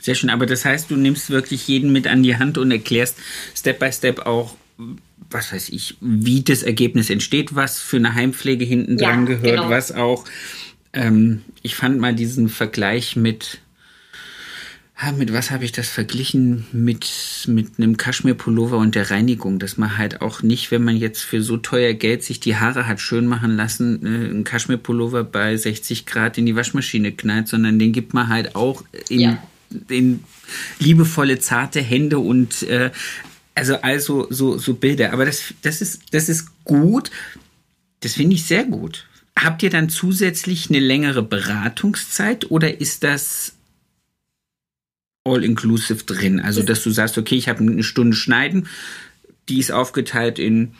Sehr 0.00 0.14
schön, 0.14 0.30
aber 0.30 0.46
das 0.46 0.64
heißt, 0.64 0.90
du 0.90 0.96
nimmst 0.96 1.30
wirklich 1.30 1.66
jeden 1.68 1.92
mit 1.92 2.06
an 2.06 2.22
die 2.22 2.36
Hand 2.36 2.58
und 2.58 2.70
erklärst 2.70 3.16
Step 3.54 3.78
by 3.78 3.92
Step 3.92 4.20
auch, 4.26 4.54
was 5.30 5.52
weiß 5.52 5.70
ich, 5.70 5.96
wie 6.00 6.42
das 6.42 6.62
Ergebnis 6.62 7.10
entsteht, 7.10 7.54
was 7.54 7.80
für 7.80 7.96
eine 7.96 8.14
Heimpflege 8.14 8.64
hinten 8.64 8.98
dran 8.98 9.26
ja, 9.26 9.34
gehört, 9.34 9.56
genau. 9.56 9.70
was 9.70 9.92
auch. 9.92 10.24
Ähm, 10.92 11.42
ich 11.62 11.74
fand 11.74 11.98
mal 11.98 12.14
diesen 12.14 12.48
Vergleich 12.48 13.16
mit, 13.16 13.60
mit 15.16 15.32
was 15.32 15.50
habe 15.50 15.64
ich 15.64 15.72
das 15.72 15.88
verglichen? 15.88 16.66
Mit, 16.72 17.08
mit 17.48 17.78
einem 17.78 17.96
Kaschmir-Pullover 17.96 18.78
und 18.78 18.94
der 18.94 19.10
Reinigung, 19.10 19.58
dass 19.58 19.76
man 19.76 19.98
halt 19.98 20.22
auch 20.22 20.42
nicht, 20.42 20.70
wenn 20.70 20.84
man 20.84 20.96
jetzt 20.96 21.22
für 21.22 21.42
so 21.42 21.56
teuer 21.56 21.92
Geld 21.94 22.22
sich 22.22 22.40
die 22.40 22.56
Haare 22.56 22.86
hat 22.86 23.00
schön 23.00 23.26
machen 23.26 23.56
lassen, 23.56 24.04
äh, 24.04 24.30
einen 24.30 24.44
Kaschmir-Pullover 24.44 25.24
bei 25.24 25.56
60 25.56 26.06
Grad 26.06 26.38
in 26.38 26.46
die 26.46 26.56
Waschmaschine 26.56 27.12
knallt, 27.12 27.48
sondern 27.48 27.78
den 27.78 27.92
gibt 27.92 28.14
man 28.14 28.28
halt 28.28 28.54
auch 28.54 28.84
in, 29.08 29.20
ja. 29.20 29.42
in 29.88 30.22
liebevolle, 30.78 31.38
zarte 31.38 31.80
Hände 31.80 32.18
und 32.18 32.62
äh, 32.64 32.90
also 33.56 33.76
also 33.80 34.26
so 34.30 34.58
so 34.58 34.74
Bilder, 34.74 35.12
aber 35.12 35.24
das 35.24 35.54
das 35.62 35.80
ist 35.80 36.02
das 36.12 36.28
ist 36.28 36.64
gut. 36.64 37.10
Das 38.00 38.12
finde 38.12 38.36
ich 38.36 38.44
sehr 38.44 38.64
gut. 38.64 39.06
Habt 39.38 39.62
ihr 39.62 39.70
dann 39.70 39.88
zusätzlich 39.88 40.68
eine 40.68 40.78
längere 40.78 41.22
Beratungszeit 41.22 42.50
oder 42.50 42.80
ist 42.80 43.02
das 43.02 43.54
all 45.24 45.42
inclusive 45.42 46.04
drin? 46.04 46.38
Also 46.40 46.62
dass 46.62 46.82
du 46.82 46.90
sagst, 46.90 47.18
okay, 47.18 47.36
ich 47.36 47.48
habe 47.48 47.60
eine 47.60 47.82
Stunde 47.82 48.16
Schneiden, 48.16 48.68
die 49.48 49.58
ist 49.58 49.72
aufgeteilt 49.72 50.38
in 50.38 50.74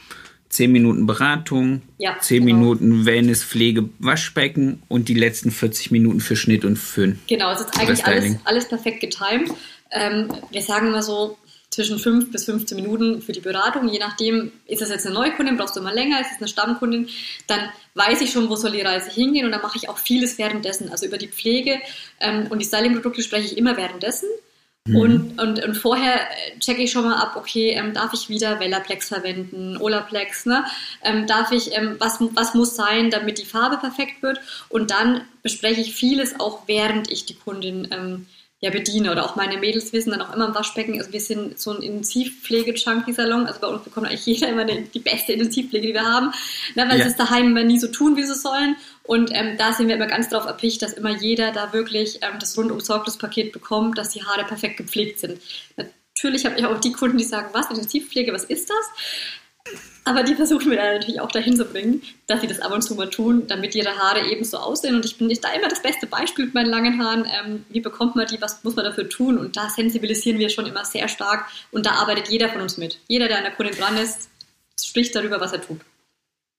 10 0.51 0.71
Minuten 0.71 1.07
Beratung, 1.07 1.83
ja, 1.99 2.19
10 2.21 2.47
genau. 2.47 2.59
Minuten 2.59 3.07
Wellness, 3.07 3.43
Pflege, 3.43 3.89
Waschbecken 3.99 4.83
und 4.89 5.09
die 5.09 5.15
letzten 5.15 5.51
40 5.51 5.91
Minuten 5.91 6.21
für 6.21 6.37
Schnitt 6.37 6.65
und 6.65 6.77
Föhn. 6.77 7.19
Genau, 7.27 7.53
es 7.53 7.61
ist 7.61 7.79
eigentlich 7.79 8.05
alles, 8.05 8.37
alles 8.45 8.69
perfekt 8.69 9.01
getimt. 9.01 9.51
Ähm, 9.91 10.29
wir 10.51 10.63
sagen 10.63 10.89
immer 10.89 11.03
so, 11.03 11.39
zwischen 11.77 11.99
5 11.99 12.33
bis 12.33 12.47
15 12.47 12.75
Minuten 12.75 13.21
für 13.21 13.33
die 13.33 13.41
Beratung. 13.41 13.87
Je 13.89 13.99
nachdem, 13.99 14.51
ist 14.67 14.81
das 14.81 14.89
jetzt 14.89 15.05
eine 15.05 15.15
Neukundin, 15.15 15.59
brauchst 15.59 15.77
du 15.77 15.81
immer 15.81 15.93
länger, 15.93 16.19
ist 16.23 16.33
es 16.33 16.39
eine 16.39 16.49
Stammkundin, 16.49 17.09
dann 17.49 17.69
weiß 17.93 18.23
ich 18.23 18.33
schon, 18.33 18.49
wo 18.49 18.57
soll 18.57 18.73
die 18.73 18.81
Reise 18.81 19.11
hingehen 19.11 19.45
und 19.45 19.53
dann 19.53 19.61
mache 19.61 19.77
ich 19.77 19.91
auch 19.91 19.99
vieles 19.99 20.39
währenddessen. 20.39 20.89
Also 20.89 21.05
über 21.05 21.19
die 21.19 21.29
Pflege 21.29 21.79
ähm, 22.19 22.47
und 22.49 22.61
die 22.61 22.65
Styling-Produkte 22.65 23.23
spreche 23.23 23.45
ich 23.45 23.59
immer 23.59 23.77
währenddessen. 23.77 24.27
Mhm. 24.87 24.97
Und, 24.97 25.39
und, 25.39 25.65
und 25.67 25.75
vorher 25.75 26.21
checke 26.61 26.83
ich 26.83 26.93
schon 26.93 27.05
mal 27.05 27.21
ab, 27.21 27.37
okay, 27.37 27.73
ähm, 27.73 27.93
darf 27.93 28.15
ich 28.15 28.31
wieder 28.31 28.59
Velaplex 28.59 29.09
verwenden, 29.09 29.77
Olaplex, 29.77 30.47
ne? 30.47 30.65
Ähm, 31.03 31.27
darf 31.27 31.53
ich, 31.53 31.77
ähm, 31.77 31.97
was, 31.99 32.17
was 32.33 32.55
muss 32.55 32.75
sein, 32.75 33.11
damit 33.11 33.37
die 33.37 33.45
Farbe 33.45 33.77
perfekt 33.77 34.23
wird? 34.23 34.41
Und 34.71 34.91
dann 34.91 35.21
bespreche 35.43 35.83
ich 35.83 35.95
vieles 35.95 36.41
auch, 36.41 36.63
während 36.69 37.11
ich 37.11 37.27
die 37.27 37.35
Kundin 37.35 37.89
ähm, 37.91 38.27
ja, 38.61 38.71
bediene. 38.71 39.13
Oder 39.13 39.25
auch 39.25 39.37
meine 39.37 39.59
Mädels 39.59 39.93
wissen 39.93 40.11
dann 40.11 40.23
auch 40.23 40.35
immer 40.35 40.47
im 40.47 40.55
Waschbecken, 40.55 40.99
also 40.99 41.13
wir 41.13 41.21
sind 41.21 41.59
so 41.59 41.73
ein 41.73 41.83
Intensivpflege-Junkie-Salon, 41.83 43.47
also 43.47 43.61
bei 43.61 43.67
uns 43.67 43.85
bekommt 43.85 44.07
eigentlich 44.07 44.25
jeder 44.25 44.49
immer 44.49 44.65
die, 44.65 44.85
die 44.85 44.99
beste 44.99 45.35
Intensivpflege, 45.35 45.89
die 45.89 45.93
wir 45.93 46.05
haben, 46.05 46.33
ne, 46.75 46.89
weil 46.89 46.99
ja. 46.99 47.05
sie 47.05 47.11
es 47.11 47.17
daheim 47.17 47.49
immer 47.49 47.65
nie 47.65 47.79
so 47.79 47.89
tun, 47.89 48.17
wie 48.17 48.25
sie 48.25 48.35
sollen. 48.35 48.77
Und 49.03 49.31
ähm, 49.33 49.57
da 49.59 49.73
sind 49.73 49.89
wir 49.89 49.97
immer 49.97 50.07
ganz 50.07 50.29
darauf 50.31 50.47
erpicht, 50.47 50.83
dass 50.83 50.95
immer 50.95 51.11
jeder 51.11 51.53
da 51.53 51.73
wirklich 51.73 52.21
ähm, 52.23 52.39
das 52.41 52.57
rundum 52.57 52.81
sorglos 52.81 53.19
Paket 53.19 53.53
bekommt, 53.53 53.99
dass 53.99 54.11
die 54.11 54.25
Haare 54.25 54.45
perfekt 54.45 54.79
gepflegt 54.79 55.21
sind. 55.21 55.41
Natürlich 55.77 56.47
habe 56.47 56.59
ich 56.59 56.65
auch 56.65 56.81
die 56.81 56.93
Kunden, 56.93 57.19
die 57.19 57.25
sagen, 57.25 57.49
was, 57.53 57.69
Intensivpflege, 57.69 58.33
was 58.33 58.45
ist 58.45 58.71
das? 58.71 59.37
Aber 60.07 60.23
die 60.23 60.37
versuchen 60.37 60.71
wir 60.71 60.77
dann 60.77 60.95
natürlich 60.95 61.21
auch 61.21 61.33
dahin 61.33 61.57
zu 61.57 61.65
bringen, 61.65 62.01
dass 62.29 62.41
sie 62.41 62.47
das 62.47 62.61
ab 62.61 62.73
und 62.73 62.81
zu 62.81 62.95
mal 62.95 63.11
tun, 63.11 63.49
damit 63.49 63.75
ihre 63.75 63.99
Haare 63.99 64.31
eben 64.31 64.45
so 64.45 64.57
aussehen. 64.57 64.95
Und 64.95 65.05
ich 65.05 65.19
bin 65.19 65.27
nicht 65.27 65.43
da 65.43 65.53
immer 65.53 65.67
das 65.67 65.83
beste 65.83 66.07
Beispiel 66.07 66.45
mit 66.45 66.55
meinen 66.55 66.71
langen 66.71 67.03
Haaren. 67.03 67.27
Ähm, 67.27 67.67
wie 67.71 67.81
bekommt 67.81 68.15
man 68.15 68.25
die? 68.29 68.41
Was 68.41 68.63
muss 68.63 68.77
man 68.77 68.85
dafür 68.85 69.09
tun? 69.09 69.37
Und 69.37 69.57
da 69.57 69.69
sensibilisieren 69.69 70.39
wir 70.39 70.49
schon 70.49 70.65
immer 70.67 70.85
sehr 70.85 71.09
stark. 71.09 71.47
Und 71.73 71.87
da 71.87 71.95
arbeitet 71.95 72.29
jeder 72.29 72.49
von 72.49 72.61
uns 72.61 72.77
mit. 72.77 73.01
Jeder, 73.09 73.27
der 73.27 73.39
an 73.39 73.43
der 73.43 73.53
Kundin 73.53 73.75
dran 73.77 73.97
ist, 73.97 74.29
spricht 74.81 75.13
darüber, 75.17 75.41
was 75.41 75.53
er 75.53 75.61
tut. 75.61 75.81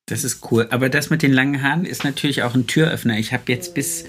Das 0.09 0.23
ist 0.23 0.39
cool. 0.51 0.67
Aber 0.71 0.87
das 0.87 1.09
mit 1.09 1.21
den 1.21 1.33
langen 1.33 1.61
Haaren 1.61 1.83
ist 1.83 2.05
natürlich 2.05 2.41
auch 2.43 2.55
ein 2.55 2.65
Türöffner. 2.65 3.19
Ich 3.19 3.33
habe 3.33 3.43
jetzt 3.47 3.73
bis 3.73 4.05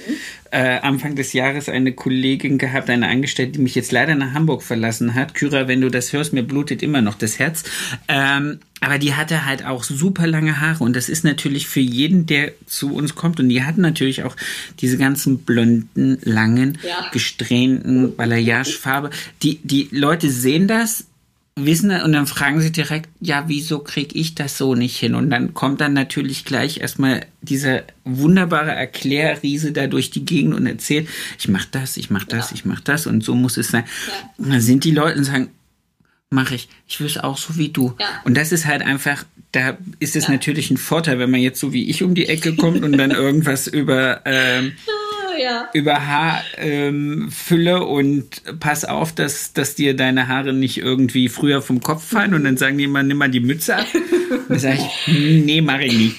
äh, 0.52 0.78
Anfang 0.78 1.16
des 1.16 1.32
Jahres 1.32 1.68
eine 1.68 1.92
Kollegin 1.92 2.56
gehabt, 2.56 2.88
eine 2.88 3.08
Angestellte, 3.08 3.54
die 3.54 3.58
mich 3.58 3.74
jetzt 3.74 3.90
leider 3.90 4.14
nach 4.14 4.32
Hamburg 4.32 4.62
verlassen 4.62 5.16
hat. 5.16 5.34
Kyra, 5.34 5.66
wenn 5.66 5.80
du 5.80 5.90
das 5.90 6.12
hörst, 6.12 6.32
mir 6.32 6.44
blutet 6.44 6.84
immer 6.84 7.00
noch 7.00 7.16
das 7.16 7.40
Herz. 7.40 7.64
Ähm, 8.06 8.60
aber 8.80 8.98
die 8.98 9.14
hatte 9.14 9.44
halt 9.44 9.64
auch 9.64 9.82
super 9.82 10.28
lange 10.28 10.60
Haare 10.60 10.84
und 10.84 10.94
das 10.94 11.08
ist 11.08 11.24
natürlich 11.24 11.66
für 11.66 11.80
jeden, 11.80 12.26
der 12.26 12.52
zu 12.66 12.94
uns 12.94 13.16
kommt 13.16 13.40
und 13.40 13.48
die 13.48 13.64
hatten 13.64 13.80
natürlich 13.80 14.22
auch 14.22 14.36
diese 14.80 14.98
ganzen 14.98 15.38
blonden, 15.38 16.18
langen, 16.22 16.78
ja. 16.86 17.08
gesträhnten 17.10 18.14
Balayage-Farbe. 18.14 19.10
Die, 19.42 19.58
die 19.64 19.88
Leute 19.90 20.30
sehen 20.30 20.68
das, 20.68 21.07
wissen 21.64 21.90
und 21.90 22.12
dann 22.12 22.26
fragen 22.26 22.60
sie 22.60 22.72
direkt, 22.72 23.08
ja, 23.20 23.44
wieso 23.46 23.80
kriege 23.80 24.18
ich 24.18 24.34
das 24.34 24.58
so 24.58 24.74
nicht 24.74 24.96
hin? 24.96 25.14
Und 25.14 25.30
dann 25.30 25.54
kommt 25.54 25.80
dann 25.80 25.92
natürlich 25.92 26.44
gleich 26.44 26.80
erstmal 26.80 27.26
dieser 27.42 27.82
wunderbare 28.04 28.72
Erklärriese 28.72 29.72
da 29.72 29.86
durch 29.86 30.10
die 30.10 30.24
Gegend 30.24 30.54
und 30.54 30.66
erzählt, 30.66 31.08
ich 31.38 31.48
mach 31.48 31.64
das, 31.66 31.96
ich 31.96 32.10
mach 32.10 32.24
das, 32.24 32.50
ja. 32.50 32.56
ich 32.56 32.64
mach 32.64 32.80
das 32.80 33.06
und 33.06 33.24
so 33.24 33.34
muss 33.34 33.56
es 33.56 33.68
sein. 33.68 33.84
Ja. 34.08 34.44
Und 34.44 34.50
dann 34.50 34.60
sind 34.60 34.84
die 34.84 34.90
Leute 34.90 35.18
und 35.18 35.24
sagen, 35.24 35.48
mache 36.30 36.54
ich, 36.54 36.68
ich 36.86 37.00
will 37.00 37.06
es 37.06 37.18
auch 37.18 37.38
so 37.38 37.56
wie 37.56 37.70
du. 37.70 37.94
Ja. 37.98 38.06
Und 38.24 38.36
das 38.36 38.52
ist 38.52 38.66
halt 38.66 38.82
einfach, 38.82 39.24
da 39.52 39.78
ist 39.98 40.16
es 40.16 40.28
natürlich 40.28 40.70
ein 40.70 40.76
Vorteil, 40.76 41.18
wenn 41.18 41.30
man 41.30 41.40
jetzt 41.40 41.60
so 41.60 41.72
wie 41.72 41.88
ich 41.88 42.02
um 42.02 42.14
die 42.14 42.26
Ecke 42.26 42.54
kommt 42.54 42.82
und 42.82 42.96
dann 42.98 43.10
irgendwas 43.12 43.66
über 43.66 44.20
ähm, 44.24 44.72
ja. 45.38 45.68
über 45.72 46.06
Haarfülle 46.06 47.76
ähm, 47.76 47.82
und 47.82 48.60
pass 48.60 48.84
auf, 48.84 49.14
dass, 49.14 49.52
dass 49.52 49.74
dir 49.74 49.96
deine 49.96 50.28
Haare 50.28 50.52
nicht 50.52 50.78
irgendwie 50.78 51.28
früher 51.28 51.62
vom 51.62 51.80
Kopf 51.80 52.04
fallen 52.04 52.34
und 52.34 52.44
dann 52.44 52.56
sagen 52.56 52.78
die 52.78 52.84
immer, 52.84 53.02
nimm 53.02 53.16
mal 53.16 53.30
die 53.30 53.40
Mütze 53.40 53.76
ab. 53.76 53.86
Und 53.94 54.44
dann 54.48 54.58
sage 54.58 54.78
ich, 54.78 55.14
nee, 55.44 55.60
mache 55.60 55.84
ich 55.84 55.94
nicht. 55.94 56.16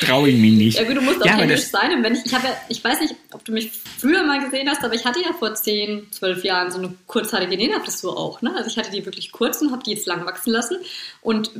Traue 0.00 0.30
ich 0.30 0.38
mich 0.38 0.52
nicht. 0.52 0.78
Ja 0.78 0.84
gut, 0.84 0.96
du 0.96 1.00
musst 1.00 1.22
auch 1.22 1.26
ja, 1.26 1.36
händisch 1.36 1.64
sein. 1.64 1.92
Und 1.96 2.02
wenn 2.02 2.14
ich, 2.14 2.24
ich 2.24 2.34
habe 2.34 2.46
ja, 2.46 2.56
ich 2.68 2.82
weiß 2.82 3.00
nicht, 3.00 3.14
ob 3.32 3.44
du 3.44 3.52
mich 3.52 3.72
früher 3.98 4.24
mal 4.24 4.42
gesehen 4.44 4.68
hast, 4.68 4.84
aber 4.84 4.94
ich 4.94 5.04
hatte 5.04 5.20
ja 5.20 5.32
vor 5.32 5.54
10, 5.54 6.08
12 6.10 6.44
Jahren 6.44 6.70
so 6.70 6.78
eine 6.78 6.94
kurzhaarige 7.06 7.56
Nena-Frisur 7.56 8.16
auch. 8.16 8.42
Ne? 8.42 8.54
Also 8.56 8.70
ich 8.70 8.76
hatte 8.76 8.90
die 8.90 9.04
wirklich 9.04 9.32
kurz 9.32 9.60
und 9.60 9.72
habe 9.72 9.82
die 9.82 9.92
jetzt 9.92 10.06
lang 10.06 10.24
wachsen 10.26 10.52
lassen. 10.52 10.76
Und 11.22 11.50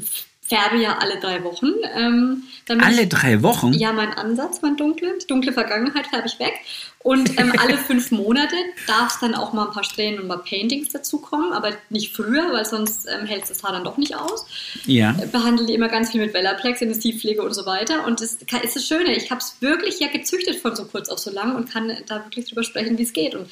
färbe 0.48 0.76
ja 0.76 0.98
alle 0.98 1.18
drei 1.20 1.42
Wochen. 1.44 1.72
Ähm, 1.94 2.44
alle 2.68 3.02
ich, 3.02 3.08
drei 3.08 3.42
Wochen? 3.42 3.72
Ja, 3.72 3.92
mein 3.92 4.12
Ansatz, 4.14 4.62
mein 4.62 4.76
dunkle, 4.76 5.18
dunkle 5.28 5.52
Vergangenheit 5.52 6.06
färbe 6.06 6.26
ich 6.28 6.38
weg. 6.38 6.54
Und 6.98 7.38
ähm, 7.38 7.52
alle 7.58 7.76
fünf 7.86 8.10
Monate 8.10 8.56
darf 8.86 9.14
es 9.14 9.20
dann 9.20 9.34
auch 9.34 9.52
mal 9.52 9.66
ein 9.66 9.72
paar 9.72 9.84
Strähnen 9.84 10.20
und 10.20 10.26
mal 10.26 10.38
Paintings 10.38 10.88
dazukommen, 10.88 11.52
aber 11.52 11.70
nicht 11.88 12.14
früher, 12.14 12.52
weil 12.52 12.64
sonst 12.64 13.06
ähm, 13.06 13.26
hält 13.26 13.48
das 13.48 13.62
Haar 13.62 13.72
dann 13.72 13.84
doch 13.84 13.96
nicht 13.96 14.16
aus. 14.16 14.46
Ja. 14.86 15.14
Äh, 15.20 15.26
behandle 15.26 15.66
die 15.66 15.74
immer 15.74 15.88
ganz 15.88 16.10
viel 16.10 16.20
mit 16.20 16.34
Velaplex, 16.34 16.80
Intensivpflege 16.80 17.42
und 17.42 17.54
so 17.54 17.64
weiter. 17.64 18.06
Und 18.06 18.20
das 18.20 18.34
ist 18.34 18.76
das 18.76 18.84
Schöne, 18.84 19.14
ich 19.14 19.30
habe 19.30 19.40
es 19.40 19.56
wirklich 19.60 20.00
ja 20.00 20.08
gezüchtet 20.08 20.56
von 20.56 20.74
so 20.74 20.84
kurz 20.86 21.08
auf 21.08 21.18
so 21.18 21.30
lang 21.30 21.54
und 21.54 21.70
kann 21.70 21.96
da 22.06 22.24
wirklich 22.24 22.48
drüber 22.48 22.64
sprechen, 22.64 22.98
wie 22.98 23.04
es 23.04 23.12
geht. 23.12 23.34
Und 23.34 23.48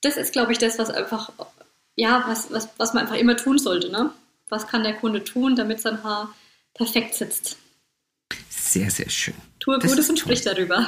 das 0.00 0.16
ist, 0.16 0.32
glaube 0.32 0.52
ich, 0.52 0.58
das, 0.58 0.78
was 0.78 0.90
einfach, 0.90 1.30
ja, 1.94 2.24
was, 2.26 2.50
was, 2.50 2.68
was 2.76 2.94
man 2.94 3.04
einfach 3.04 3.18
immer 3.18 3.36
tun 3.36 3.58
sollte, 3.58 3.90
ne? 3.90 4.10
Was 4.50 4.66
kann 4.66 4.82
der 4.82 4.94
Kunde 4.94 5.24
tun, 5.24 5.56
damit 5.56 5.80
sein 5.80 6.02
Haar 6.02 6.34
perfekt 6.74 7.14
sitzt. 7.14 7.56
Sehr, 8.48 8.90
sehr 8.90 9.08
schön. 9.08 9.34
Tue 9.58 9.78
das 9.78 9.90
Gutes 9.90 10.10
und 10.10 10.18
sprich 10.18 10.42
darüber. 10.42 10.86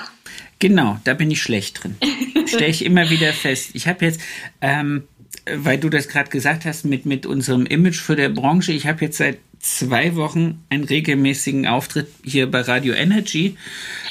Genau, 0.58 0.98
da 1.04 1.14
bin 1.14 1.30
ich 1.30 1.42
schlecht 1.42 1.82
drin. 1.82 1.96
Stelle 2.46 2.66
ich 2.66 2.84
immer 2.84 3.10
wieder 3.10 3.32
fest. 3.32 3.70
Ich 3.74 3.88
habe 3.88 4.04
jetzt, 4.04 4.20
ähm, 4.60 5.08
weil 5.50 5.78
du 5.78 5.88
das 5.88 6.08
gerade 6.08 6.30
gesagt 6.30 6.64
hast 6.64 6.84
mit, 6.84 7.06
mit 7.06 7.26
unserem 7.26 7.66
Image 7.66 8.00
für 8.00 8.14
der 8.14 8.28
Branche. 8.28 8.72
Ich 8.72 8.86
habe 8.86 9.04
jetzt 9.04 9.18
seit 9.18 9.38
zwei 9.58 10.16
Wochen 10.16 10.64
einen 10.68 10.84
regelmäßigen 10.84 11.66
Auftritt 11.66 12.08
hier 12.24 12.50
bei 12.50 12.60
Radio 12.60 12.94
Energy. 12.94 13.56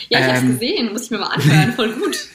Ja, 0.10 0.20
ich 0.20 0.26
ähm, 0.26 0.36
habe 0.36 0.48
gesehen, 0.48 0.92
muss 0.94 1.04
ich 1.04 1.12
mir 1.12 1.20
mal 1.20 1.28
anhören, 1.28 1.74
voll 1.76 1.94
gut. 1.94 2.28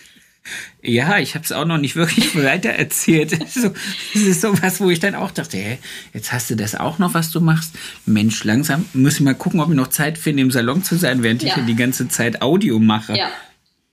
Ja, 0.82 1.18
ich 1.18 1.34
habe 1.34 1.44
es 1.44 1.52
auch 1.52 1.64
noch 1.64 1.78
nicht 1.78 1.96
wirklich 1.96 2.36
weiter 2.42 2.70
erzählt. 2.70 3.30
so, 3.50 3.70
das 4.14 4.22
ist 4.22 4.40
so 4.40 4.62
was, 4.62 4.80
wo 4.80 4.90
ich 4.90 5.00
dann 5.00 5.14
auch 5.14 5.30
dachte, 5.30 5.56
hey, 5.56 5.78
jetzt 6.12 6.32
hast 6.32 6.50
du 6.50 6.56
das 6.56 6.74
auch 6.74 6.98
noch, 6.98 7.14
was 7.14 7.30
du 7.30 7.40
machst. 7.40 7.74
Mensch, 8.04 8.44
langsam 8.44 8.86
muss 8.92 9.14
ich 9.14 9.20
mal 9.20 9.34
gucken, 9.34 9.60
ob 9.60 9.70
ich 9.70 9.76
noch 9.76 9.88
Zeit 9.88 10.18
finde, 10.18 10.42
im 10.42 10.50
Salon 10.50 10.84
zu 10.84 10.96
sein, 10.96 11.22
während 11.22 11.42
ja. 11.42 11.48
ich 11.48 11.54
hier 11.54 11.64
die 11.64 11.76
ganze 11.76 12.08
Zeit 12.08 12.42
Audio 12.42 12.78
mache. 12.78 13.16
Ja. 13.16 13.30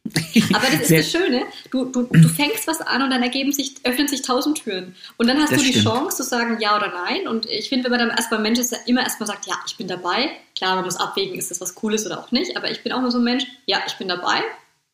Aber 0.54 0.68
das 0.70 0.90
ist 0.90 0.92
das 0.92 1.12
Schöne, 1.12 1.44
du, 1.72 1.86
du, 1.86 2.04
du 2.04 2.28
fängst 2.28 2.68
was 2.68 2.82
an 2.82 3.04
und 3.04 3.10
dann 3.10 3.24
ergeben 3.24 3.54
sich, 3.54 3.76
öffnen 3.84 4.10
sich 4.10 4.22
tausend 4.22 4.62
Türen. 4.62 4.96
Und 5.16 5.28
dann 5.28 5.38
hast 5.38 5.54
das 5.54 5.60
du 5.60 5.66
die 5.66 5.72
stimmt. 5.72 5.86
Chance 5.86 6.18
zu 6.18 6.24
sagen 6.24 6.58
ja 6.60 6.76
oder 6.76 6.90
nein. 6.90 7.28
Und 7.28 7.46
ich 7.46 7.70
finde, 7.70 7.86
wenn 7.86 7.92
man 7.92 8.10
dann 8.10 8.18
erstmal 8.18 8.42
Mensch 8.42 8.60
ist, 8.60 8.76
immer 8.86 9.02
erstmal 9.02 9.28
sagt, 9.28 9.48
ja, 9.48 9.56
ich 9.66 9.78
bin 9.78 9.88
dabei. 9.88 10.32
Klar, 10.58 10.76
man 10.76 10.84
muss 10.84 10.98
abwägen, 10.98 11.38
ist 11.38 11.52
das 11.52 11.62
was 11.62 11.74
Cooles 11.74 12.06
oder 12.06 12.20
auch 12.20 12.32
nicht. 12.32 12.58
Aber 12.58 12.70
ich 12.70 12.84
bin 12.84 12.92
auch 12.92 13.00
nur 13.00 13.12
so 13.12 13.20
ein 13.20 13.24
Mensch, 13.24 13.46
ja, 13.66 13.82
ich 13.88 13.94
bin 13.94 14.10
dabei. 14.10 14.44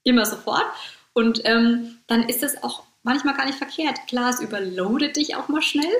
Immer 0.04 0.28
sofort. 0.28 0.65
Und 1.19 1.41
ähm, 1.43 1.97
dann 2.08 2.23
ist 2.23 2.43
es 2.43 2.63
auch 2.63 2.84
manchmal 3.03 3.36
gar 3.36 3.45
nicht 3.45 3.58
verkehrt. 3.58 4.08
Klar, 4.08 4.29
es 4.29 4.39
überloadet 4.39 5.17
dich 5.17 5.36
auch 5.36 5.49
mal 5.49 5.62
schnell, 5.62 5.91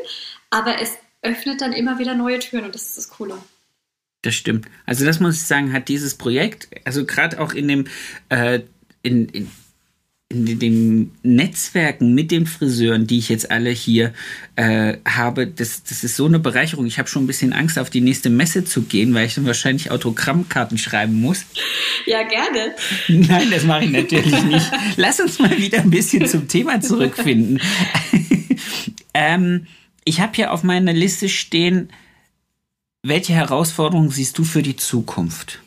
aber 0.50 0.82
es 0.82 0.98
öffnet 1.22 1.60
dann 1.60 1.74
immer 1.74 2.00
wieder 2.00 2.16
neue 2.16 2.40
Türen 2.40 2.64
und 2.64 2.74
das 2.74 2.84
ist 2.84 2.98
das 2.98 3.10
Coole. 3.10 3.38
Das 4.22 4.34
stimmt. 4.34 4.68
Also 4.86 5.04
das 5.04 5.20
muss 5.20 5.36
ich 5.36 5.46
sagen, 5.46 5.74
hat 5.74 5.90
dieses 5.90 6.16
Projekt, 6.16 6.70
also 6.86 7.06
gerade 7.06 7.42
auch 7.42 7.52
in 7.52 7.68
dem 7.68 7.88
äh, 8.30 8.62
in, 9.02 9.28
in, 9.28 9.52
in 10.32 10.60
den 10.60 11.12
Netzwerken 11.24 12.14
mit 12.14 12.30
den 12.30 12.46
Friseuren, 12.46 13.08
die 13.08 13.18
ich 13.18 13.30
jetzt 13.30 13.50
alle 13.50 13.72
hier 13.72 14.14
äh, 14.56 14.98
habe, 15.04 15.48
das, 15.48 15.82
das 15.82 16.04
ist 16.04 16.16
so 16.16 16.28
eine 16.28 16.38
Bereicherung. 16.38 16.86
Ich 16.86 17.00
habe 17.00 17.10
schon 17.10 17.24
ein 17.24 17.28
bisschen 17.28 17.52
Angst, 17.52 17.80
auf 17.80 17.90
die 17.90 18.00
nächste 18.00 18.30
Messe 18.30 18.64
zu 18.64 18.84
gehen, 18.84 19.16
weil 19.16 19.26
ich 19.26 19.34
dann 19.34 19.48
wahrscheinlich 19.48 19.90
Autogrammkarten 19.90 20.78
schreiben 20.78 21.20
muss. 21.20 21.46
Ja, 22.06 22.22
gerne. 22.22 22.76
Nein, 23.08 23.50
das 23.50 23.64
mache 23.64 23.86
ich 23.86 23.90
natürlich 23.90 24.44
nicht. 24.44 24.72
Lass 24.98 25.20
uns 25.20 25.40
mal 25.40 25.58
wieder 25.58 25.80
ein 25.80 25.90
bisschen 25.90 26.28
zum 26.28 26.48
Thema 26.48 26.80
zurückfinden. 26.80 27.60
ähm, 29.16 29.66
ich 30.06 30.22
habe 30.22 30.34
hier 30.36 30.54
auf 30.54 30.62
meiner 30.62 30.94
Liste 30.94 31.28
stehen, 31.28 31.90
welche 33.02 33.34
Herausforderungen 33.34 34.12
siehst 34.12 34.38
du 34.38 34.44
für 34.44 34.62
die 34.62 34.76
Zukunft? 34.76 35.60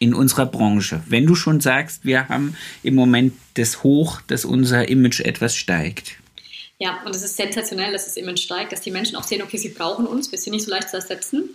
In 0.00 0.14
unserer 0.14 0.46
Branche. 0.46 1.02
Wenn 1.06 1.26
du 1.26 1.36
schon 1.36 1.60
sagst, 1.60 2.04
wir 2.04 2.28
haben 2.28 2.56
im 2.82 2.96
Moment 2.96 3.34
das 3.54 3.84
Hoch, 3.84 4.20
dass 4.26 4.44
unser 4.44 4.88
Image 4.88 5.20
etwas 5.20 5.54
steigt. 5.54 6.16
Ja, 6.78 7.02
und 7.04 7.14
es 7.14 7.22
ist 7.22 7.36
sensationell, 7.36 7.92
dass 7.92 8.06
das 8.06 8.16
Image 8.16 8.40
steigt, 8.40 8.72
dass 8.72 8.80
die 8.80 8.90
Menschen 8.90 9.16
auch 9.16 9.22
sehen, 9.22 9.42
okay, 9.42 9.58
sie 9.58 9.68
brauchen 9.68 10.06
uns, 10.06 10.32
wir 10.32 10.38
sind 10.38 10.54
nicht 10.54 10.64
so 10.64 10.70
leicht 10.70 10.88
zu 10.88 10.96
ersetzen. 10.96 11.50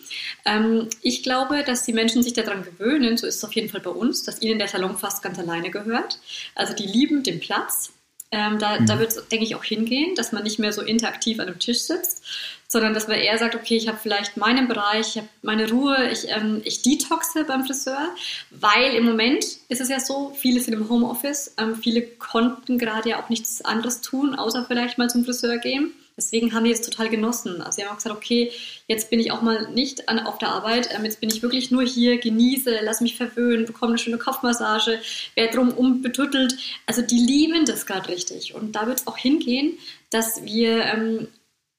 Ähm, 0.45 0.87
ich 1.01 1.23
glaube, 1.23 1.63
dass 1.65 1.83
die 1.83 1.93
Menschen 1.93 2.21
sich 2.21 2.33
daran 2.33 2.63
gewöhnen, 2.63 3.17
so 3.17 3.25
ist 3.25 3.37
es 3.37 3.43
auf 3.43 3.53
jeden 3.53 3.67
Fall 3.67 3.81
bei 3.81 3.89
uns, 3.89 4.21
dass 4.21 4.43
ihnen 4.43 4.59
der 4.59 4.67
Salon 4.67 4.95
fast 4.95 5.23
ganz 5.23 5.39
alleine 5.39 5.71
gehört. 5.71 6.19
Also 6.53 6.75
die 6.75 6.85
lieben 6.85 7.23
den 7.23 7.39
Platz. 7.39 7.91
Ähm, 8.35 8.59
da, 8.59 8.81
mhm. 8.81 8.85
da 8.85 8.99
wird 8.99 9.11
es, 9.11 9.27
denke 9.29 9.45
ich, 9.45 9.55
auch 9.55 9.63
hingehen, 9.63 10.13
dass 10.15 10.33
man 10.33 10.43
nicht 10.43 10.59
mehr 10.59 10.73
so 10.73 10.81
interaktiv 10.81 11.39
an 11.39 11.47
einem 11.47 11.59
Tisch 11.59 11.83
sitzt, 11.83 12.21
sondern 12.67 12.93
dass 12.93 13.07
man 13.07 13.17
eher 13.17 13.37
sagt, 13.37 13.55
okay, 13.55 13.77
ich 13.77 13.87
habe 13.87 13.97
vielleicht 13.97 14.35
meinen 14.35 14.67
Bereich, 14.67 15.07
ich 15.07 15.17
habe 15.17 15.29
meine 15.41 15.69
Ruhe, 15.69 16.09
ich, 16.11 16.27
ähm, 16.27 16.61
ich 16.65 16.81
detoxe 16.81 17.45
beim 17.45 17.63
Friseur, 17.63 18.13
weil 18.49 18.93
im 18.93 19.05
Moment 19.05 19.45
ist 19.69 19.79
es 19.79 19.87
ja 19.87 20.01
so, 20.01 20.35
viele 20.35 20.59
sind 20.59 20.73
im 20.73 20.89
Homeoffice, 20.89 21.53
ähm, 21.57 21.77
viele 21.77 22.01
konnten 22.01 22.77
gerade 22.77 23.07
ja 23.07 23.23
auch 23.23 23.29
nichts 23.29 23.63
anderes 23.63 24.01
tun, 24.01 24.35
außer 24.35 24.65
vielleicht 24.67 24.97
mal 24.97 25.09
zum 25.09 25.23
Friseur 25.23 25.57
gehen. 25.57 25.93
Deswegen 26.17 26.53
haben 26.53 26.63
die 26.63 26.71
es 26.71 26.81
total 26.81 27.09
genossen. 27.09 27.61
Also 27.61 27.75
sie 27.75 27.83
haben 27.83 27.91
auch 27.91 27.97
gesagt, 27.97 28.15
okay, 28.15 28.51
jetzt 28.87 29.09
bin 29.09 29.19
ich 29.19 29.31
auch 29.31 29.41
mal 29.41 29.69
nicht 29.71 30.07
an, 30.07 30.19
auf 30.19 30.37
der 30.37 30.49
Arbeit, 30.49 30.89
ähm, 30.95 31.03
jetzt 31.03 31.19
bin 31.19 31.29
ich 31.29 31.41
wirklich 31.41 31.71
nur 31.71 31.83
hier, 31.83 32.17
genieße, 32.17 32.79
lass 32.83 33.01
mich 33.01 33.17
verwöhnen, 33.17 33.65
bekomme 33.65 33.91
eine 33.91 33.97
schöne 33.97 34.17
Kopfmassage, 34.17 35.01
werde 35.35 35.55
drum 35.55 35.71
umbetüttelt. 35.71 36.55
Also 36.85 37.01
die 37.01 37.19
lieben 37.19 37.65
das 37.65 37.85
gerade 37.85 38.07
richtig. 38.07 38.55
Und 38.55 38.73
da 38.75 38.87
wird 38.87 38.99
es 38.99 39.07
auch 39.07 39.17
hingehen, 39.17 39.77
dass 40.09 40.45
wir 40.45 40.85
ähm, 40.85 41.27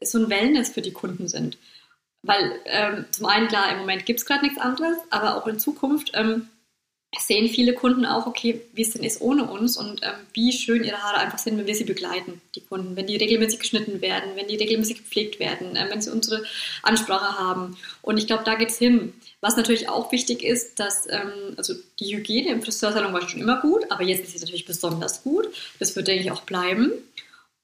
so 0.03 0.19
ein 0.19 0.29
Wellness 0.29 0.71
für 0.71 0.83
die 0.83 0.93
Kunden 0.93 1.29
sind. 1.29 1.57
Weil 2.23 2.53
ähm, 2.67 3.07
zum 3.11 3.27
einen, 3.27 3.49
klar, 3.49 3.73
im 3.73 3.79
Moment 3.79 4.05
gibt 4.05 4.21
es 4.21 4.27
gerade 4.27 4.45
nichts 4.45 4.61
anderes, 4.61 4.97
aber 5.11 5.37
auch 5.37 5.47
in 5.47 5.59
Zukunft 5.59 6.11
ähm, 6.15 6.49
sehen 7.19 7.49
viele 7.49 7.75
Kunden 7.75 8.05
auch, 8.05 8.27
okay, 8.27 8.63
wie 8.73 8.83
es 8.83 8.91
denn 8.91 9.03
ist 9.03 9.21
ohne 9.21 9.45
uns 9.45 9.77
und 9.77 10.03
ähm, 10.03 10.15
wie 10.33 10.53
schön 10.53 10.85
ihre 10.85 11.03
Haare 11.03 11.19
einfach 11.19 11.39
sind, 11.39 11.57
wenn 11.59 11.67
wir 11.67 11.75
sie 11.75 11.85
begleiten, 11.85 12.41
die 12.55 12.61
Kunden, 12.61 12.97
wenn 12.97 13.07
die 13.07 13.17
regelmäßig 13.17 13.61
geschnitten 13.61 14.01
werden, 14.01 14.31
wenn 14.35 14.49
die 14.49 14.57
regelmäßig 14.57 14.99
gepflegt 14.99 15.39
werden, 15.39 15.77
äh, 15.77 15.87
wenn 15.91 16.01
sie 16.01 16.11
unsere 16.11 16.45
Ansprache 16.83 17.39
haben. 17.39 17.77
Und 18.03 18.19
ich 18.19 18.27
glaube, 18.27 18.45
da 18.45 18.55
geht 18.55 18.71
es 18.71 18.79
hin. 18.79 19.13
Was 19.41 19.57
natürlich 19.57 19.89
auch 19.89 20.13
wichtig 20.13 20.43
ist, 20.43 20.81
dass 20.81 21.07
ähm, 21.09 21.55
also 21.57 21.75
die 22.01 22.17
Hygiene 22.17 22.51
im 22.51 22.63
Friseursalon 22.63 23.13
war 23.13 23.29
schon 23.29 23.41
immer 23.41 23.61
gut, 23.61 23.91
aber 23.91 24.03
jetzt 24.03 24.25
ist 24.25 24.33
sie 24.33 24.41
natürlich 24.41 24.67
besonders 24.67 25.23
gut. 25.23 25.49
Das 25.79 25.95
wird, 25.97 26.09
denke 26.09 26.25
ich, 26.25 26.31
auch 26.31 26.43
bleiben. 26.43 26.93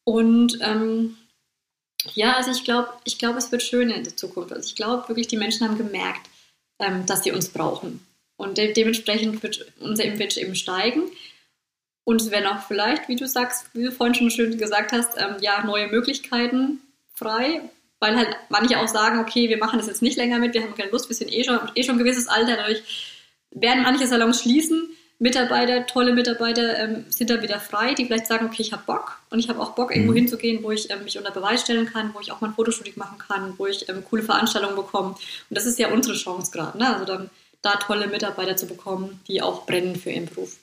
Und 0.05 0.59
ähm, 0.61 1.17
ja, 2.15 2.37
also 2.37 2.51
ich 2.51 2.65
glaube, 2.65 2.89
ich 3.05 3.19
glaube, 3.19 3.39
es 3.39 3.53
wird 3.53 3.63
schön 3.63 3.91
in 3.91 4.05
der 4.05 4.17
Zukunft. 4.17 4.53
Also 4.53 4.67
ich 4.67 4.77
glaube 4.77 5.09
wirklich, 5.09 5.29
die 5.29 5.37
Menschen 5.37 5.67
haben 5.67 5.79
gemerkt, 5.79 6.29
ähm, 6.81 7.07
dass 7.07 7.23
sie 7.23 7.33
uns 7.33 7.49
brauchen. 7.49 8.05
Und 8.43 8.59
de 8.59 8.73
dementsprechend 8.73 9.43
wird 9.43 9.67
unser 9.79 10.05
Image 10.05 10.37
eben 10.37 10.55
steigen. 10.55 11.03
Und 12.05 12.21
es 12.21 12.31
werden 12.31 12.47
auch 12.47 12.67
vielleicht, 12.67 13.09
wie 13.09 13.17
du 13.17 13.29
sagst, 13.29 13.67
wie 13.75 13.85
du 13.85 13.93
vorhin 13.93 14.15
schon 14.15 14.31
schön 14.31 14.59
gesagt 14.59 14.93
hast, 14.93 15.17
ähm, 15.17 15.37
ja, 15.41 15.65
neue 15.65 15.87
Möglichkeiten 15.87 16.81
frei, 17.15 17.61
weil 18.01 18.17
halt 18.17 18.37
manche 18.49 18.81
auch 18.81 18.89
sagen, 18.89 19.21
okay, 19.21 19.49
wir 19.49 19.59
machen 19.59 19.79
das 19.79 19.87
jetzt 19.87 20.03
nicht 20.03 20.17
länger 20.17 20.41
mit, 20.41 20.55
wir 20.55 20.63
haben 20.63 20.75
keine 20.75 20.91
Lust, 20.91 21.09
wir 21.09 21.15
sind 21.15 21.33
eh 21.33 21.45
schon, 21.45 21.61
eh 21.77 21.85
schon 21.85 21.95
ein 21.95 21.99
gewisses 21.99 22.27
Alter, 22.27 22.57
dadurch 22.57 22.83
werden 23.53 23.85
manche 23.85 24.09
Salons 24.09 24.43
schließen 24.43 24.89
Mitarbeiter, 25.23 25.87
tolle 25.87 26.13
Mitarbeiter 26.13 26.77
ähm, 26.81 27.05
sind 27.09 27.31
dann 27.31 27.43
wieder 27.43 27.61
frei, 27.61 27.95
die 27.95 28.07
vielleicht 28.07 28.27
sagen, 28.27 28.47
okay, 28.47 28.63
ich 28.63 28.73
habe 28.73 28.83
Bock 28.85 29.21
und 29.31 29.39
ich 29.39 29.49
habe 29.49 29.61
auch 29.61 29.77
Bock, 29.77 29.93
irgendwo 29.95 30.11
mhm. 30.11 30.17
hinzugehen, 30.17 30.65
wo 30.65 30.73
ich 30.73 30.91
ähm, 30.91 31.05
mich 31.05 31.17
unter 31.17 31.31
Beweis 31.31 31.61
stellen 31.61 31.87
kann, 31.87 32.13
wo 32.13 32.19
ich 32.19 32.33
auch 32.33 32.41
mal 32.41 32.49
ein 32.49 32.55
Fotoshooting 32.55 32.95
machen 32.97 33.19
kann, 33.19 33.55
wo 33.57 33.69
ich 33.69 33.89
ähm, 33.89 34.05
coole 34.05 34.25
Veranstaltungen 34.25 34.75
bekomme. 34.75 35.11
Und 35.11 35.19
das 35.51 35.65
ist 35.65 35.79
ja 35.79 35.93
unsere 35.93 36.17
Chance 36.17 36.51
gerade, 36.51 36.77
ne? 36.77 36.93
also 36.93 37.05
dann 37.05 37.31
da 37.63 37.77
tolle 37.77 38.09
Mitarbeiter 38.09 38.57
zu 38.57 38.67
bekommen, 38.67 39.21
die 39.29 39.41
auch 39.41 39.67
brennen 39.67 39.97
für 39.97 40.11
ihren 40.11 40.27
Beruf. 40.27 40.59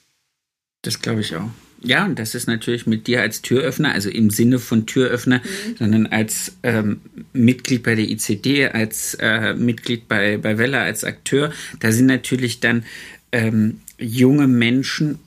Das 0.82 1.00
glaube 1.00 1.20
ich 1.20 1.34
auch. 1.36 1.50
Ja, 1.82 2.04
und 2.04 2.18
das 2.18 2.34
ist 2.34 2.46
natürlich 2.46 2.86
mit 2.86 3.06
dir 3.06 3.22
als 3.22 3.40
Türöffner, 3.40 3.92
also 3.92 4.10
im 4.10 4.30
Sinne 4.30 4.58
von 4.58 4.86
Türöffner, 4.86 5.38
mhm. 5.38 5.76
sondern 5.78 6.06
als 6.06 6.56
ähm, 6.62 7.00
Mitglied 7.32 7.82
bei 7.82 7.94
der 7.94 8.04
ICD, 8.04 8.68
als 8.68 9.14
äh, 9.14 9.54
Mitglied 9.54 10.06
bei, 10.06 10.36
bei 10.36 10.58
Wella, 10.58 10.82
als 10.82 11.04
Akteur. 11.04 11.52
Da 11.80 11.90
sind 11.90 12.06
natürlich 12.06 12.60
dann 12.60 12.84
ähm, 13.32 13.80
junge 13.98 14.46
Menschen 14.46 15.18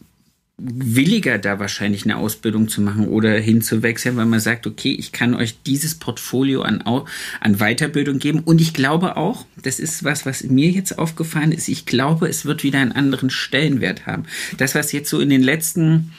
williger 0.65 1.37
da 1.37 1.59
wahrscheinlich 1.59 2.05
eine 2.05 2.17
Ausbildung 2.17 2.69
zu 2.69 2.81
machen 2.81 3.07
oder 3.07 3.31
hinzuwechseln, 3.33 4.15
weil 4.15 4.25
man 4.25 4.39
sagt, 4.39 4.65
okay, 4.65 4.93
ich 4.97 5.11
kann 5.11 5.35
euch 5.35 5.61
dieses 5.63 5.95
Portfolio 5.95 6.61
an, 6.61 6.81
an 6.81 7.57
Weiterbildung 7.57 8.19
geben. 8.19 8.39
Und 8.39 8.61
ich 8.61 8.73
glaube 8.73 9.17
auch, 9.17 9.45
das 9.61 9.79
ist 9.79 10.05
was, 10.05 10.25
was 10.25 10.43
mir 10.43 10.69
jetzt 10.69 10.97
aufgefallen 10.97 11.51
ist, 11.51 11.67
ich 11.67 11.85
glaube, 11.85 12.29
es 12.29 12.45
wird 12.45 12.63
wieder 12.63 12.79
einen 12.79 12.93
anderen 12.93 13.29
Stellenwert 13.29 14.05
haben. 14.05 14.23
Das, 14.57 14.73
was 14.73 14.93
jetzt 14.93 15.09
so 15.09 15.19
in 15.19 15.29
den 15.29 15.43
letzten 15.43 16.13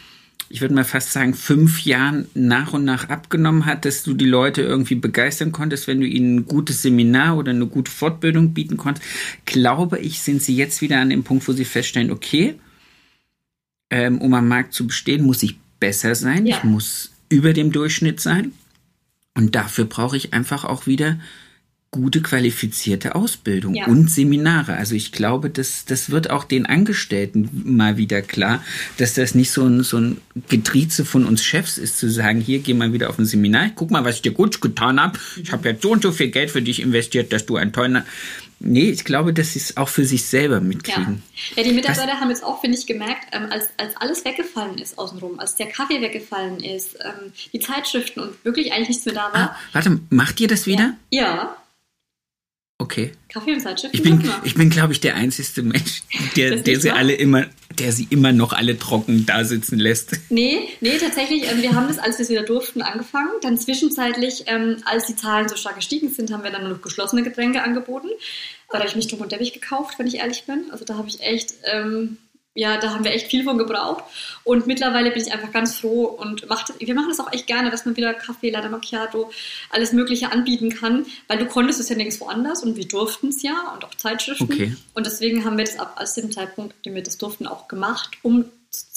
ich 0.50 0.60
würde 0.60 0.74
mal 0.74 0.84
fast 0.84 1.10
sagen, 1.10 1.34
fünf 1.34 1.84
Jahren 1.84 2.28
nach 2.34 2.74
und 2.74 2.84
nach 2.84 3.08
abgenommen 3.08 3.66
hat, 3.66 3.84
dass 3.84 4.02
du 4.02 4.14
die 4.14 4.26
Leute 4.26 4.62
irgendwie 4.62 4.94
begeistern 4.94 5.52
konntest, 5.52 5.88
wenn 5.88 6.00
du 6.00 6.06
ihnen 6.06 6.36
ein 6.36 6.46
gutes 6.46 6.82
Seminar 6.82 7.38
oder 7.38 7.50
eine 7.50 7.66
gute 7.66 7.90
Fortbildung 7.90 8.52
bieten 8.52 8.76
konntest, 8.76 9.04
glaube 9.46 9.98
ich, 9.98 10.20
sind 10.20 10.42
sie 10.42 10.54
jetzt 10.54 10.80
wieder 10.80 11.00
an 11.00 11.10
dem 11.10 11.24
Punkt, 11.24 11.48
wo 11.48 11.52
sie 11.52 11.64
feststellen, 11.64 12.12
okay, 12.12 12.54
ähm, 13.94 14.20
um 14.20 14.34
am 14.34 14.48
Markt 14.48 14.74
zu 14.74 14.88
bestehen, 14.88 15.22
muss 15.22 15.44
ich 15.44 15.56
besser 15.78 16.16
sein, 16.16 16.46
ja. 16.46 16.56
ich 16.56 16.64
muss 16.64 17.12
über 17.28 17.52
dem 17.52 17.70
Durchschnitt 17.70 18.18
sein. 18.18 18.52
Und 19.36 19.54
dafür 19.54 19.84
brauche 19.84 20.16
ich 20.16 20.32
einfach 20.32 20.64
auch 20.64 20.88
wieder 20.88 21.18
gute 21.92 22.22
qualifizierte 22.22 23.14
Ausbildung 23.14 23.74
ja. 23.74 23.86
und 23.86 24.10
Seminare. 24.10 24.74
Also 24.76 24.96
ich 24.96 25.12
glaube, 25.12 25.48
das, 25.48 25.84
das 25.84 26.10
wird 26.10 26.28
auch 26.28 26.42
den 26.42 26.66
Angestellten 26.66 27.48
mal 27.64 27.96
wieder 27.96 28.20
klar, 28.20 28.64
dass 28.96 29.14
das 29.14 29.36
nicht 29.36 29.52
so 29.52 29.64
ein, 29.64 29.84
so 29.84 29.98
ein 29.98 30.16
Getrieze 30.48 31.04
von 31.04 31.24
uns 31.24 31.44
Chefs 31.44 31.78
ist, 31.78 31.98
zu 31.98 32.10
sagen, 32.10 32.40
hier 32.40 32.58
geh 32.58 32.74
mal 32.74 32.92
wieder 32.92 33.10
auf 33.10 33.20
ein 33.20 33.26
Seminar, 33.26 33.70
guck 33.76 33.92
mal, 33.92 34.04
was 34.04 34.16
ich 34.16 34.22
dir 34.22 34.32
gut 34.32 34.60
getan 34.60 35.00
habe. 35.00 35.20
Ich 35.40 35.52
habe 35.52 35.68
jetzt 35.68 35.82
so 35.82 35.92
und 35.92 36.02
so 36.02 36.10
viel 36.10 36.30
Geld 36.30 36.50
für 36.50 36.62
dich 36.62 36.82
investiert, 36.82 37.32
dass 37.32 37.46
du 37.46 37.56
ein 37.56 37.72
toller... 37.72 38.04
Nee, 38.66 38.90
ich 38.90 39.04
glaube, 39.04 39.32
dass 39.32 39.52
sie 39.52 39.58
es 39.58 39.76
auch 39.76 39.88
für 39.88 40.04
sich 40.04 40.24
selber 40.24 40.60
mitkriegen. 40.60 41.22
Ja, 41.54 41.62
ja 41.62 41.68
die 41.68 41.74
Mitarbeiter 41.74 42.12
was? 42.12 42.20
haben 42.20 42.30
jetzt 42.30 42.44
auch, 42.44 42.60
finde 42.60 42.78
ich, 42.78 42.86
gemerkt, 42.86 43.26
ähm, 43.32 43.48
als, 43.50 43.68
als 43.76 43.96
alles 43.96 44.24
weggefallen 44.24 44.78
ist 44.78 44.98
außenrum, 44.98 45.38
als 45.38 45.56
der 45.56 45.66
Kaffee 45.66 46.00
weggefallen 46.00 46.62
ist, 46.62 46.96
ähm, 47.00 47.32
die 47.52 47.60
Zeitschriften 47.60 48.20
und 48.20 48.44
wirklich 48.44 48.72
eigentlich 48.72 48.88
nichts 48.88 49.04
mehr 49.04 49.14
da 49.14 49.32
war. 49.32 49.34
Ah, 49.34 49.56
warte, 49.72 50.00
macht 50.10 50.40
ihr 50.40 50.48
das 50.48 50.66
wieder? 50.66 50.94
ja. 51.10 51.22
ja. 51.22 51.56
Okay. 52.78 53.12
Kaffee 53.28 53.52
und 53.52 53.60
Zeitschriften. 53.60 53.96
Ich 53.96 54.02
bin, 54.02 54.30
ich 54.42 54.54
bin, 54.54 54.68
glaube 54.68 54.92
ich, 54.92 55.00
der 55.00 55.14
einzige 55.14 55.62
Mensch, 55.62 56.02
der, 56.36 56.56
der 56.56 56.80
sie 56.80 56.88
wahr? 56.88 56.96
alle 56.96 57.14
immer, 57.14 57.46
der 57.78 57.92
sie 57.92 58.08
immer 58.10 58.32
noch 58.32 58.52
alle 58.52 58.76
trocken 58.78 59.26
da 59.26 59.44
sitzen 59.44 59.78
lässt. 59.78 60.18
Nee, 60.28 60.68
nee, 60.80 60.98
tatsächlich, 60.98 61.48
ähm, 61.48 61.62
wir 61.62 61.74
haben 61.74 61.86
das, 61.86 61.98
als 61.98 62.18
wir 62.18 62.24
es 62.24 62.30
wieder 62.30 62.42
durften, 62.42 62.82
angefangen. 62.82 63.30
Dann 63.42 63.58
zwischenzeitlich, 63.58 64.44
ähm, 64.48 64.78
als 64.86 65.06
die 65.06 65.14
Zahlen 65.14 65.48
so 65.48 65.54
stark 65.54 65.76
gestiegen 65.76 66.10
sind, 66.10 66.32
haben 66.32 66.42
wir 66.42 66.50
dann 66.50 66.62
nur 66.64 66.72
noch 66.72 66.82
geschlossene 66.82 67.22
Getränke 67.22 67.62
angeboten. 67.62 68.08
Aber 68.68 68.78
da 68.78 68.80
habe 68.80 68.88
ich 68.88 68.96
mich 68.96 69.06
drum 69.06 69.20
und 69.20 69.28
Teppich 69.28 69.52
gekauft, 69.52 69.98
wenn 69.98 70.08
ich 70.08 70.16
ehrlich 70.16 70.44
bin. 70.44 70.64
Also 70.72 70.84
da 70.84 70.96
habe 70.96 71.08
ich 71.08 71.20
echt, 71.20 71.54
ähm, 71.64 72.18
ja, 72.54 72.76
da 72.78 72.90
haben 72.92 73.04
wir 73.04 73.12
echt 73.12 73.28
viel 73.28 73.42
von 73.42 73.58
gebraucht. 73.58 74.04
Und 74.44 74.66
mittlerweile 74.66 75.10
bin 75.10 75.22
ich 75.22 75.32
einfach 75.32 75.50
ganz 75.52 75.78
froh 75.78 76.04
und 76.04 76.48
macht, 76.48 76.72
wir 76.78 76.94
machen 76.94 77.08
das 77.08 77.18
auch 77.18 77.32
echt 77.32 77.46
gerne, 77.46 77.70
dass 77.70 77.84
man 77.84 77.96
wieder 77.96 78.14
Kaffee, 78.14 78.50
Latte 78.50 78.68
Macchiato, 78.68 79.30
alles 79.70 79.92
Mögliche 79.92 80.30
anbieten 80.30 80.70
kann, 80.70 81.04
weil 81.26 81.38
du 81.38 81.46
konntest 81.46 81.80
es 81.80 81.88
ja 81.88 81.96
nirgends 81.96 82.20
woanders 82.20 82.62
und 82.62 82.76
wir 82.76 82.86
durften 82.86 83.28
es 83.28 83.42
ja 83.42 83.72
und 83.74 83.84
auch 83.84 83.94
Zeitschriften. 83.94 84.44
Okay. 84.44 84.76
Und 84.94 85.06
deswegen 85.06 85.44
haben 85.44 85.58
wir 85.58 85.64
das 85.64 85.78
ab 85.78 85.96
aus 86.00 86.14
dem 86.14 86.30
Zeitpunkt, 86.30 86.74
den 86.86 86.94
wir 86.94 87.02
das 87.02 87.18
durften, 87.18 87.46
auch 87.48 87.66
gemacht, 87.66 88.10
um, 88.22 88.44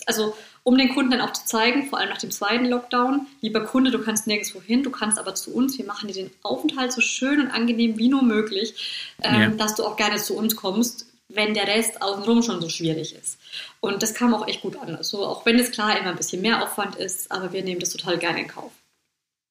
also, 0.06 0.36
um 0.64 0.78
den 0.78 0.94
Kunden 0.94 1.12
dann 1.12 1.22
auch 1.22 1.34
zu 1.34 1.46
zeigen, 1.46 1.90
vor 1.90 1.98
allem 1.98 2.10
nach 2.10 2.18
dem 2.20 2.30
zweiten 2.30 2.66
Lockdown, 2.66 3.26
lieber 3.42 3.62
Kunde, 3.62 3.90
du 3.90 4.00
kannst 4.00 4.28
nirgendwo 4.28 4.62
hin, 4.62 4.84
du 4.84 4.92
kannst 4.92 5.18
aber 5.18 5.34
zu 5.34 5.54
uns, 5.54 5.78
wir 5.78 5.86
machen 5.86 6.08
dir 6.08 6.14
den 6.14 6.32
Aufenthalt 6.44 6.92
so 6.92 7.02
schön 7.02 7.42
und 7.42 7.48
angenehm 7.52 7.98
wie 7.98 8.10
nur 8.10 8.22
möglich, 8.22 9.16
ähm, 9.24 9.42
Ja. 9.42 9.48
dass 9.50 9.76
du 9.76 9.84
auch 9.84 9.96
gerne 9.98 10.18
zu 10.18 10.36
uns 10.36 10.56
kommst, 10.56 11.07
wenn 11.30 11.54
der 11.54 11.68
Rest 11.68 12.02
außenrum 12.02 12.42
schon 12.42 12.62
so 12.62 12.70
schwierig 12.70 13.14
ist. 13.16 13.38
Und 13.82 14.02
das 14.02 14.14
kam 14.14 14.34
auch 14.34 14.48
echt 14.48 14.62
gut 14.62 14.78
an. 14.78 14.96
Also 14.96 15.26
auch 15.26 15.46
wenn 15.46 15.60
es 15.60 15.72
klar 15.72 16.00
immer 16.00 16.12
ein 16.12 16.18
bisschen 16.18 16.42
mehr 16.42 16.64
Aufwand 16.64 16.96
ist, 16.96 17.32
aber 17.32 17.52
wir 17.54 17.64
nehmen 17.64 17.80
das 17.80 17.90
total 17.90 18.18
gerne 18.18 18.42
in 18.42 18.48
Kauf. 18.48 18.72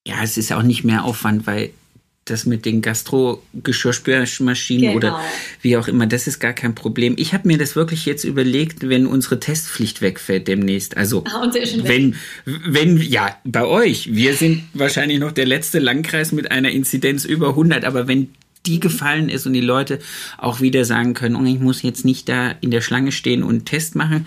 Ja, 0.06 0.16
es 0.22 0.36
ist 0.36 0.52
auch 0.52 0.62
nicht 0.62 0.84
mehr 0.84 1.04
Aufwand, 1.04 1.46
weil 1.46 1.70
das 2.24 2.44
mit 2.46 2.64
den 2.64 2.80
Gastro-Geschirrspülmaschinen 2.82 4.94
Genau. 4.94 4.96
oder 4.96 5.20
wie 5.62 5.76
auch 5.76 5.86
immer, 5.88 6.06
das 6.06 6.26
ist 6.26 6.40
gar 6.40 6.52
kein 6.54 6.74
Problem. 6.74 7.14
Ich 7.18 7.32
habe 7.34 7.46
mir 7.46 7.56
das 7.58 7.76
wirklich 7.76 8.04
jetzt 8.06 8.24
überlegt, 8.24 8.88
wenn 8.88 9.06
unsere 9.06 9.38
Testpflicht 9.38 10.00
wegfällt 10.02 10.48
demnächst. 10.48 10.96
Also 10.96 11.22
Ah, 11.26 11.42
schon 11.52 11.84
weg. 11.84 11.84
wenn, 11.84 12.16
wenn, 12.44 12.96
ja, 13.00 13.36
bei 13.44 13.64
euch, 13.64 14.12
wir 14.14 14.34
sind 14.34 14.64
wahrscheinlich 14.74 15.18
noch 15.20 15.32
der 15.32 15.46
letzte 15.46 15.78
Landkreis 15.78 16.32
mit 16.32 16.50
einer 16.50 16.70
Inzidenz 16.70 17.24
über 17.24 17.50
100, 17.50 17.84
aber 17.84 18.08
wenn 18.08 18.34
die 18.66 18.80
gefallen 18.80 19.28
ist 19.28 19.46
und 19.46 19.52
die 19.52 19.60
Leute 19.60 19.98
auch 20.38 20.60
wieder 20.60 20.84
sagen 20.84 21.14
können, 21.14 21.36
oh, 21.36 21.44
ich 21.44 21.60
muss 21.60 21.82
jetzt 21.82 22.04
nicht 22.04 22.28
da 22.28 22.50
in 22.60 22.70
der 22.70 22.80
Schlange 22.80 23.12
stehen 23.12 23.42
und 23.42 23.50
einen 23.50 23.64
Test 23.64 23.94
machen, 23.94 24.26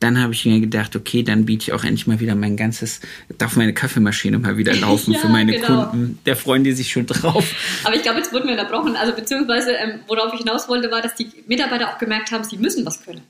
dann 0.00 0.20
habe 0.20 0.32
ich 0.32 0.44
mir 0.44 0.60
gedacht, 0.60 0.94
okay, 0.94 1.22
dann 1.22 1.44
biete 1.44 1.64
ich 1.64 1.72
auch 1.72 1.82
endlich 1.82 2.06
mal 2.06 2.20
wieder 2.20 2.34
mein 2.34 2.56
ganzes, 2.56 3.00
darf 3.36 3.56
meine 3.56 3.74
Kaffeemaschine 3.74 4.38
mal 4.38 4.56
wieder 4.56 4.74
laufen 4.76 5.12
Ja, 5.12 5.18
für 5.18 5.28
meine 5.28 5.52
genau. 5.52 5.86
Kunden. 5.86 6.18
Da 6.24 6.34
freuen 6.34 6.62
die 6.62 6.72
sich 6.72 6.92
schon 6.92 7.06
drauf. 7.06 7.44
Aber 7.84 7.96
ich 7.96 8.02
glaube, 8.02 8.18
jetzt 8.18 8.32
wurden 8.32 8.46
wir 8.46 8.52
unterbrochen. 8.52 8.94
Also 8.94 9.12
beziehungsweise, 9.12 9.72
ähm, 9.72 10.00
worauf 10.06 10.32
ich 10.32 10.40
hinaus 10.40 10.68
wollte, 10.68 10.90
war, 10.90 11.02
dass 11.02 11.14
die 11.14 11.28
Mitarbeiter 11.46 11.92
auch 11.92 11.98
gemerkt 11.98 12.30
haben, 12.30 12.44
sie 12.44 12.58
müssen 12.58 12.86
was 12.86 13.04
können. 13.04 13.22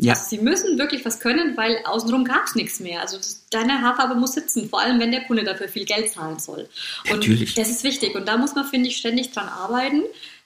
Ja, 0.00 0.12
Also 0.14 0.26
sie 0.28 0.38
müssen 0.38 0.78
wirklich 0.78 1.04
was 1.04 1.18
können, 1.18 1.56
weil 1.56 1.80
außenrum 1.84 2.24
gab 2.24 2.44
es 2.46 2.54
nichts 2.54 2.78
mehr. 2.78 3.00
Also 3.00 3.18
deine 3.50 3.82
Haarfarbe 3.82 4.14
muss 4.14 4.32
sitzen, 4.32 4.68
vor 4.68 4.80
allem 4.80 5.00
wenn 5.00 5.10
der 5.10 5.24
Kunde 5.24 5.42
dafür 5.42 5.68
viel 5.68 5.84
Geld 5.84 6.12
zahlen 6.12 6.38
soll. 6.38 6.68
Und 7.10 7.18
Natürlich. 7.18 7.54
das 7.54 7.68
ist 7.68 7.82
wichtig. 7.82 8.14
Und 8.14 8.26
da 8.28 8.36
muss 8.36 8.54
man, 8.54 8.64
finde 8.64 8.88
ich, 8.88 8.96
ständig 8.96 9.32
dran 9.32 9.48
arbeiten, 9.48 10.02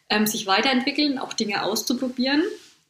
ähm, 0.08 0.26
sich 0.26 0.46
weiterentwickeln, 0.46 1.18
auch 1.18 1.34
Dinge 1.34 1.62
auszuprobieren, 1.64 2.42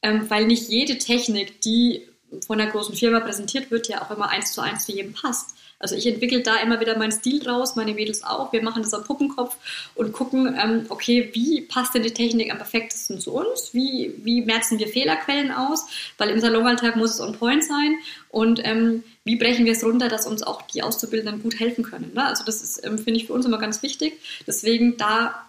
ähm, 0.03 0.31
weil 0.31 0.47
nicht 0.47 0.69
jede 0.69 0.99
Technik, 0.99 1.61
die 1.63 2.07
von 2.47 2.61
einer 2.61 2.71
großen 2.71 2.95
Firma 2.95 3.21
präsentiert 3.21 3.71
wird, 3.71 3.89
ja 3.89 4.03
auch 4.03 4.11
immer 4.11 4.31
eins 4.31 4.53
zu 4.53 4.61
eins 4.61 4.87
zu 4.87 4.93
jedem 4.93 5.13
passt. 5.13 5.52
Also 5.83 5.97
ich 5.97 6.07
entwickle 6.07 6.41
da 6.41 6.57
immer 6.57 6.81
wieder 6.81 6.97
meinen 6.97 7.13
Stil 7.13 7.41
draus, 7.41 7.75
meine 7.75 7.93
Mädels 7.93 8.23
auch. 8.23 8.53
Wir 8.53 8.63
machen 8.63 8.83
das 8.83 8.95
am 8.95 9.03
Puppenkopf 9.03 9.57
und 9.97 10.13
gucken, 10.13 10.57
ähm, 10.59 10.87
okay, 10.89 11.31
wie 11.33 11.63
passt 11.63 11.95
denn 11.95 12.05
die 12.05 12.15
Technik 12.15 12.53
am 12.53 12.59
perfektesten 12.59 13.21
zu 13.21 13.33
uns? 13.33 13.75
Wie, 13.75 14.15
wie 14.23 14.43
merzen 14.43 14.79
wir 14.79 14.87
Fehlerquellen 14.87 15.51
aus? 15.51 15.87
Weil 16.19 16.31
im 16.31 16.41
Salonalltag 16.41 16.95
muss 16.95 17.15
es 17.15 17.21
on 17.21 17.37
point 17.37 17.65
sein. 17.65 17.97
Und 18.29 18.61
ähm, 18.65 19.03
wie 19.25 19.37
brechen 19.37 19.67
wir 19.67 19.73
es 19.73 19.85
runter, 19.85 20.09
dass 20.09 20.27
uns 20.27 20.45
auch 20.45 20.63
die 20.63 20.83
Auszubildenden 20.83 21.43
gut 21.43 21.59
helfen 21.59 21.83
können? 21.83 22.13
Ne? 22.15 22.25
Also 22.25 22.45
das 22.45 22.63
ist, 22.63 22.87
ähm, 22.87 22.97
finde 22.97 23.19
ich, 23.19 23.27
für 23.27 23.33
uns 23.33 23.45
immer 23.45 23.59
ganz 23.59 23.83
wichtig. 23.83 24.21
Deswegen 24.47 24.97
da 24.97 25.49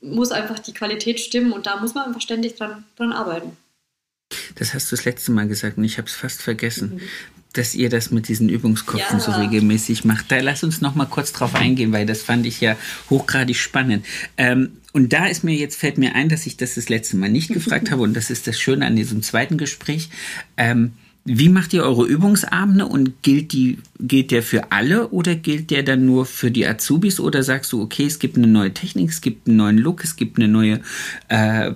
muss 0.00 0.30
einfach 0.30 0.60
die 0.60 0.72
Qualität 0.72 1.20
stimmen 1.20 1.52
und 1.52 1.66
da 1.66 1.80
muss 1.80 1.94
man 1.94 2.06
einfach 2.06 2.20
ständig 2.20 2.54
dran, 2.54 2.84
dran 2.96 3.12
arbeiten. 3.12 3.56
das 4.54 4.74
hast 4.74 4.90
du 4.90 4.96
das 4.96 5.04
letzte 5.04 5.32
Mal 5.32 5.48
gesagt 5.48 5.76
und 5.76 5.84
ich 5.84 5.98
habe 5.98 6.08
es 6.08 6.14
fast 6.14 6.40
vergessen, 6.40 7.00
dass 7.58 7.74
ihr 7.74 7.88
das 7.88 8.10
mit 8.10 8.28
diesen 8.28 8.48
Übungskopfen 8.48 9.18
Ja. 9.18 9.24
so 9.24 9.32
regelmäßig 9.32 10.04
macht. 10.04 10.30
Da 10.30 10.40
lass 10.40 10.62
uns 10.64 10.80
noch 10.80 10.94
mal 10.94 11.06
kurz 11.06 11.32
drauf 11.32 11.54
eingehen, 11.54 11.92
weil 11.92 12.06
das 12.06 12.22
fand 12.22 12.46
ich 12.46 12.60
ja 12.60 12.76
hochgradig 13.10 13.56
spannend. 13.56 14.04
Ähm, 14.36 14.70
und 14.92 15.12
da 15.12 15.26
ist 15.26 15.44
mir 15.44 15.54
jetzt 15.54 15.76
fällt 15.76 15.98
mir 15.98 16.14
ein, 16.14 16.28
dass 16.28 16.46
ich 16.46 16.56
das 16.56 16.74
das 16.74 16.88
letzte 16.88 17.16
Mal 17.16 17.28
nicht 17.28 17.48
gefragt 17.52 17.90
habe 17.90 18.02
und 18.02 18.14
das 18.14 18.30
ist 18.30 18.46
das 18.46 18.58
Schöne 18.58 18.86
an 18.86 18.96
diesem 18.96 19.22
zweiten 19.22 19.58
Gespräch. 19.58 20.08
Ähm, 20.56 20.92
wie 21.28 21.48
macht 21.48 21.72
ihr 21.72 21.82
eure 21.82 22.06
Übungsabende 22.06 22.86
und 22.86 23.20
gilt 23.22 23.52
die 23.52 23.78
gilt 23.98 24.30
der 24.30 24.44
für 24.44 24.70
alle 24.70 25.08
oder 25.08 25.34
gilt 25.34 25.70
der 25.70 25.82
dann 25.82 26.06
nur 26.06 26.24
für 26.24 26.52
die 26.52 26.64
Azubis 26.64 27.18
oder 27.18 27.42
sagst 27.42 27.72
du 27.72 27.82
okay 27.82 28.06
es 28.06 28.20
gibt 28.20 28.36
eine 28.36 28.46
neue 28.46 28.72
Technik 28.72 29.10
es 29.10 29.20
gibt 29.20 29.48
einen 29.48 29.56
neuen 29.56 29.76
Look 29.76 30.04
es 30.04 30.14
gibt 30.14 30.38
eine 30.38 30.46
neue 30.46 30.80
äh, 31.28 31.72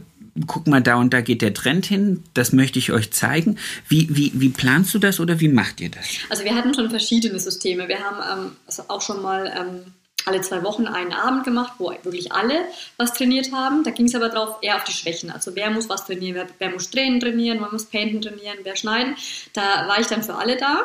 guck 0.47 0.67
mal, 0.67 0.83
da 0.83 0.97
und 0.97 1.13
da 1.13 1.21
geht 1.21 1.43
der 1.43 1.55
Trend 1.55 1.87
hin, 1.87 2.23
das 2.35 2.53
möchte 2.53 2.79
ich 2.79 2.93
euch 2.93 3.13
zeigen. 3.13 3.59
Wie, 3.89 4.09
wie, 4.11 4.33
wie 4.35 4.49
planst 4.49 4.95
du 4.95 4.99
das 4.99 5.21
oder 5.21 5.41
wie 5.41 5.49
macht 5.49 5.81
ihr 5.81 5.91
das? 5.91 6.07
Also 6.29 6.45
wir 6.45 6.55
hatten 6.55 6.75
schon 6.75 6.91
verschiedene 6.91 7.39
Systeme. 7.39 7.89
Wir 7.89 8.01
haben 8.01 8.47
ähm, 8.47 8.57
also 8.67 8.85
auch 8.89 9.03
schon 9.03 9.23
mal 9.23 9.53
ähm, 9.57 9.93
alle 10.27 10.41
zwei 10.41 10.63
Wochen 10.63 10.87
einen 10.87 11.13
Abend 11.13 11.45
gemacht, 11.45 11.75
wo 11.79 11.91
wirklich 12.03 12.33
alle 12.33 12.65
was 12.97 13.15
trainiert 13.15 13.53
haben. 13.53 13.85
Da 13.85 13.91
ging 13.91 14.07
es 14.07 14.15
aber 14.15 14.29
drauf 14.29 14.59
eher 14.63 14.77
auf 14.77 14.85
die 14.85 14.93
Schwächen. 14.93 15.31
Also 15.31 15.55
wer 15.55 15.71
muss 15.71 15.89
was 15.89 16.07
trainieren, 16.07 16.35
wer, 16.35 16.47
wer 16.59 16.71
muss 16.71 16.91
Drehen 16.91 17.21
trainieren, 17.21 17.59
wer 17.61 17.71
muss 17.71 17.87
Painten 17.87 18.21
trainieren, 18.21 18.59
wer 18.63 18.77
schneiden. 18.77 19.17
Da 19.53 19.89
war 19.89 20.01
ich 20.01 20.07
dann 20.07 20.23
für 20.23 20.35
alle 20.35 20.57
da. 20.57 20.85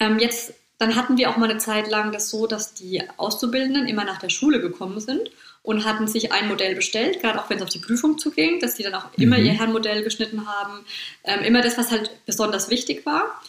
Ähm, 0.00 0.18
jetzt, 0.18 0.54
dann 0.82 0.96
hatten 0.96 1.16
wir 1.16 1.30
auch 1.30 1.36
mal 1.36 1.48
eine 1.48 1.60
Zeit 1.60 1.88
lang 1.88 2.10
das 2.10 2.28
so, 2.28 2.48
dass 2.48 2.74
die 2.74 3.00
Auszubildenden 3.16 3.86
immer 3.86 4.02
nach 4.02 4.18
der 4.18 4.30
Schule 4.30 4.60
gekommen 4.60 4.98
sind 4.98 5.30
und 5.62 5.84
hatten 5.84 6.08
sich 6.08 6.32
ein 6.32 6.48
Modell 6.48 6.74
bestellt, 6.74 7.20
gerade 7.20 7.40
auch 7.40 7.48
wenn 7.48 7.58
es 7.58 7.62
auf 7.62 7.68
die 7.68 7.78
Prüfung 7.78 8.18
zuging, 8.18 8.58
dass 8.58 8.74
die 8.74 8.82
dann 8.82 8.94
auch 8.94 9.06
immer 9.16 9.38
ihr 9.38 9.52
Herrenmodell 9.52 10.02
geschnitten 10.02 10.48
haben. 10.48 10.84
Ähm, 11.22 11.44
immer 11.44 11.62
das, 11.62 11.78
was 11.78 11.92
halt 11.92 12.10
besonders 12.26 12.68
wichtig 12.68 13.06
war. 13.06 13.40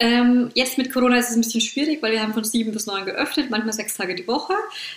Ähm, 0.00 0.50
jetzt 0.54 0.76
mit 0.76 0.92
Corona 0.92 1.18
ist 1.18 1.30
es 1.30 1.36
ein 1.36 1.42
bisschen 1.42 1.60
schwierig, 1.60 2.02
weil 2.02 2.10
wir 2.10 2.20
haben 2.20 2.34
von 2.34 2.42
sieben 2.42 2.72
bis 2.72 2.86
neun 2.86 3.04
geöffnet, 3.04 3.48
manchmal 3.48 3.72
sechs 3.72 3.96
Tage 3.96 4.16
die 4.16 4.26
Woche. 4.26 4.54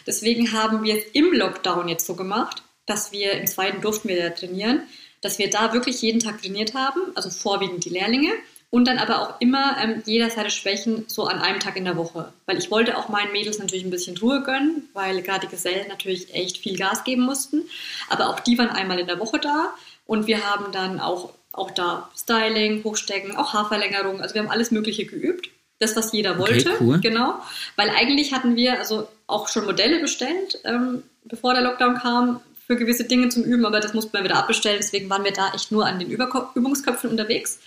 Deswegen 0.08 0.52
haben 0.52 0.82
wir 0.82 1.00
im 1.14 1.32
Lockdown 1.32 1.88
jetzt 1.88 2.08
so 2.08 2.16
gemacht, 2.16 2.64
dass 2.88 3.12
wir 3.12 3.34
im 3.34 3.46
zweiten 3.46 3.80
durften 3.82 4.10
wir 4.10 4.18
ja 4.18 4.30
trainieren, 4.32 4.82
dass 5.22 5.38
wir 5.38 5.52
da 5.52 5.72
wirklich 5.72 6.02
jeden 6.02 6.20
Tag 6.20 6.42
trainiert 6.42 6.74
haben, 6.74 7.00
also 7.14 7.30
vorwiegend 7.30 7.86
die 7.86 7.90
Lehrlinge 7.90 8.32
und 8.72 8.88
dann 8.88 9.00
aber 9.00 9.22
auch 9.22 9.42
immer 9.42 9.78
ähm, 9.82 10.04
jeder 10.06 10.30
seine 10.30 10.52
Schwächen 10.52 11.06
so 11.08 11.26
an 11.26 11.40
einem 11.40 11.60
Tag 11.60 11.76
in 11.76 11.86
der 11.86 11.98
Woche. 11.98 12.32
Weil 12.46 12.58
ich 12.58 12.70
wollte 12.70 12.98
auch 12.98 13.10
meinen 13.10 13.32
Mädels 13.32 13.58
natürlich 13.58 13.84
ein 13.84 13.90
bisschen 13.90 14.18
Ruhe 14.18 14.44
gönnen, 14.44 14.88
weil 14.94 15.22
gerade 15.22 15.48
die 15.48 15.52
Gesellen 15.52 15.88
natürlich 15.88 16.34
echt 16.34 16.58
viel 16.58 16.78
Gas 16.78 17.04
geben 17.04 17.24
mussten. 17.24 17.64
Aber 18.10 18.30
auch 18.30 18.40
die 18.40 18.58
waren 18.58 18.70
einmal 18.70 19.00
in 19.00 19.08
der 19.08 19.20
Woche 19.20 19.40
da 19.40 19.74
und 20.06 20.28
wir 20.28 20.46
haben 20.46 20.72
dann 20.72 21.00
auch, 21.00 21.34
auch 21.52 21.72
da 21.72 22.10
Styling, 22.16 22.84
Hochstecken, 22.84 23.36
auch 23.36 23.54
Haarverlängerung. 23.54 24.22
Also 24.22 24.36
wir 24.36 24.44
haben 24.44 24.52
alles 24.52 24.72
Mögliche 24.72 25.06
geübt. 25.06 25.50
Das, 25.80 25.96
was 25.96 26.12
jeder 26.12 26.38
wollte. 26.38 26.74
cool. 26.82 27.00
Genau. 27.00 27.42
Weil 27.78 27.90
eigentlich 27.90 28.34
hatten 28.34 28.58
wir 28.58 28.80
also 28.80 29.08
auch 29.28 29.48
schon 29.48 29.66
Modelle 29.66 30.00
bestellt, 30.02 30.60
ähm, 30.66 31.04
bevor 31.24 31.54
der 31.54 31.64
Lockdown 31.64 31.96
kam, 31.96 32.42
für 32.70 32.76
gewisse 32.76 33.06
Dinge 33.06 33.30
zum 33.30 33.44
Üben, 33.44 33.66
aber 33.66 33.80
das 33.80 33.96
mussten 33.96 34.14
wir 34.14 34.24
wieder 34.24 34.36
abbestellen. 34.36 34.78
Deswegen 34.80 35.10
waren 35.10 35.24
wir 35.24 35.32
da 35.32 35.52
echt 35.56 35.72
nur 35.72 35.88
an 35.88 35.98
den 35.98 36.12
Überko 36.12 36.50
Übungsköpfen 36.54 37.10
unterwegs. 37.10 37.60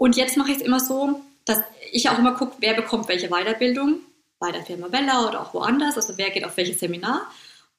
Und 0.00 0.16
jetzt 0.16 0.38
mache 0.38 0.50
ich 0.50 0.56
es 0.56 0.62
immer 0.62 0.80
so, 0.80 1.20
dass 1.44 1.58
ich 1.92 2.08
auch 2.08 2.18
immer 2.18 2.32
gucke, 2.32 2.54
wer 2.60 2.72
bekommt 2.72 3.06
welche 3.08 3.28
Weiterbildung, 3.28 3.96
bei 4.38 4.50
der 4.50 4.62
Firma 4.62 4.88
Bella 4.88 5.28
oder 5.28 5.42
auch 5.42 5.52
woanders, 5.52 5.96
also 5.96 6.16
wer 6.16 6.30
geht 6.30 6.46
auf 6.46 6.56
welches 6.56 6.80
Seminar. 6.80 7.30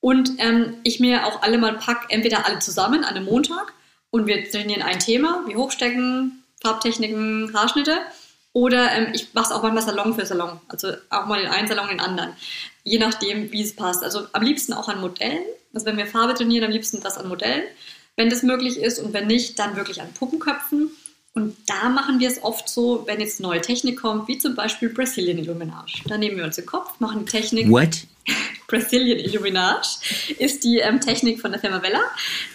Und 0.01 0.33
ähm, 0.37 0.75
ich 0.83 0.99
mir 0.99 1.25
auch 1.25 1.41
alle 1.41 1.57
mal 1.57 1.73
pack, 1.79 2.05
entweder 2.09 2.45
alle 2.45 2.59
zusammen 2.59 3.03
an 3.03 3.15
einem 3.15 3.25
Montag 3.25 3.73
und 4.11 4.27
wir 4.27 4.47
trainieren 4.51 4.83
ein 4.83 4.99
Thema, 4.99 5.43
wie 5.47 5.55
Hochstecken, 5.55 6.43
Farbtechniken, 6.61 7.55
Haarschnitte. 7.55 7.97
Oder 8.53 8.91
ähm, 8.91 9.07
ich 9.15 9.33
mache 9.33 9.45
es 9.45 9.51
auch 9.51 9.63
manchmal 9.63 9.83
Salon 9.83 10.13
für 10.13 10.27
Salon, 10.27 10.61
also 10.67 10.93
auch 11.09 11.25
mal 11.25 11.41
in 11.41 11.47
einen 11.47 11.67
Salon, 11.67 11.87
den 11.87 11.99
anderen. 11.99 12.33
Je 12.83 12.99
nachdem, 12.99 13.51
wie 13.51 13.63
es 13.63 13.75
passt. 13.75 14.03
Also 14.03 14.27
am 14.33 14.43
liebsten 14.43 14.73
auch 14.73 14.89
an 14.89 15.01
Modellen. 15.01 15.43
Also 15.73 15.87
wenn 15.87 15.97
wir 15.97 16.05
Farbe 16.05 16.35
trainieren, 16.35 16.65
am 16.65 16.71
liebsten 16.71 17.01
das 17.01 17.17
an 17.17 17.27
Modellen, 17.27 17.63
wenn 18.15 18.29
das 18.29 18.43
möglich 18.43 18.77
ist. 18.77 18.99
Und 18.99 19.11
wenn 19.13 19.25
nicht, 19.25 19.57
dann 19.57 19.75
wirklich 19.75 20.01
an 20.01 20.13
Puppenköpfen. 20.13 20.91
Und 21.33 21.55
da 21.67 21.87
machen 21.89 22.19
wir 22.19 22.27
es 22.29 22.43
oft 22.43 22.67
so, 22.67 23.03
wenn 23.07 23.21
jetzt 23.21 23.39
neue 23.39 23.61
Technik 23.61 24.01
kommt, 24.01 24.27
wie 24.27 24.37
zum 24.37 24.53
Beispiel 24.55 24.89
Brazilian 24.89 25.37
Illuminage. 25.37 26.01
Da 26.07 26.17
nehmen 26.17 26.35
wir 26.37 26.43
uns 26.43 26.57
den 26.57 26.65
Kopf, 26.65 26.99
machen 26.99 27.25
die 27.25 27.31
Technik. 27.31 27.69
What? 27.69 28.05
Brazilian 28.67 29.17
Illuminage 29.19 29.99
ist 30.37 30.63
die 30.63 30.79
ähm, 30.79 30.99
Technik 30.99 31.39
von 31.41 31.51
der 31.51 31.59
Firma 31.61 31.79
Bella. 31.79 32.01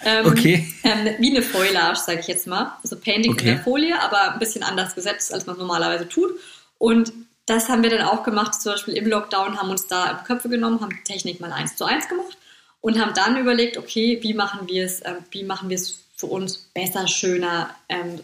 Ähm, 0.05 0.27
Okay. 0.27 0.67
Ähm, 0.85 1.15
wie 1.19 1.31
eine 1.31 1.43
Foilage, 1.43 1.99
sage 1.99 2.21
ich 2.21 2.27
jetzt 2.27 2.47
mal. 2.47 2.77
Also 2.83 2.97
Painting 2.97 3.33
Okay. 3.33 3.49
in 3.49 3.55
der 3.57 3.65
Folie, 3.65 4.01
aber 4.01 4.33
ein 4.35 4.39
bisschen 4.39 4.63
anders 4.63 4.95
gesetzt, 4.95 5.33
als 5.33 5.47
man 5.47 5.55
es 5.57 5.61
normalerweise 5.61 6.09
tut. 6.09 6.31
Und 6.79 7.13
das 7.47 7.69
haben 7.69 7.83
wir 7.83 7.91
dann 7.91 8.03
auch 8.07 8.25
gemacht, 8.25 8.61
zum 8.61 8.73
Beispiel 8.73 8.95
im 8.95 9.07
Lockdown, 9.07 9.59
haben 9.59 9.71
uns 9.71 9.87
da 9.87 10.23
Köpfe 10.27 10.49
genommen, 10.49 10.81
haben 10.81 10.91
die 10.91 11.05
Technik 11.13 11.41
mal 11.41 11.53
eins 11.53 11.77
zu 11.77 11.85
eins 11.85 12.09
gemacht. 12.09 12.37
und 12.83 13.01
haben 13.01 13.15
dann 13.15 13.37
überlegt, 13.39 13.79
okay, 13.79 14.19
wie 14.23 14.35
machen 14.35 14.69
wir 14.69 14.85
es, 14.85 15.01
äh, 15.01 15.15
wie 15.31 15.43
machen 15.45 15.69
wir 15.71 15.77
es 15.77 16.05
für 16.17 16.27
uns 16.27 16.57
besser, 16.73 17.09
schöner, 17.09 17.71
ähm, 17.89 18.21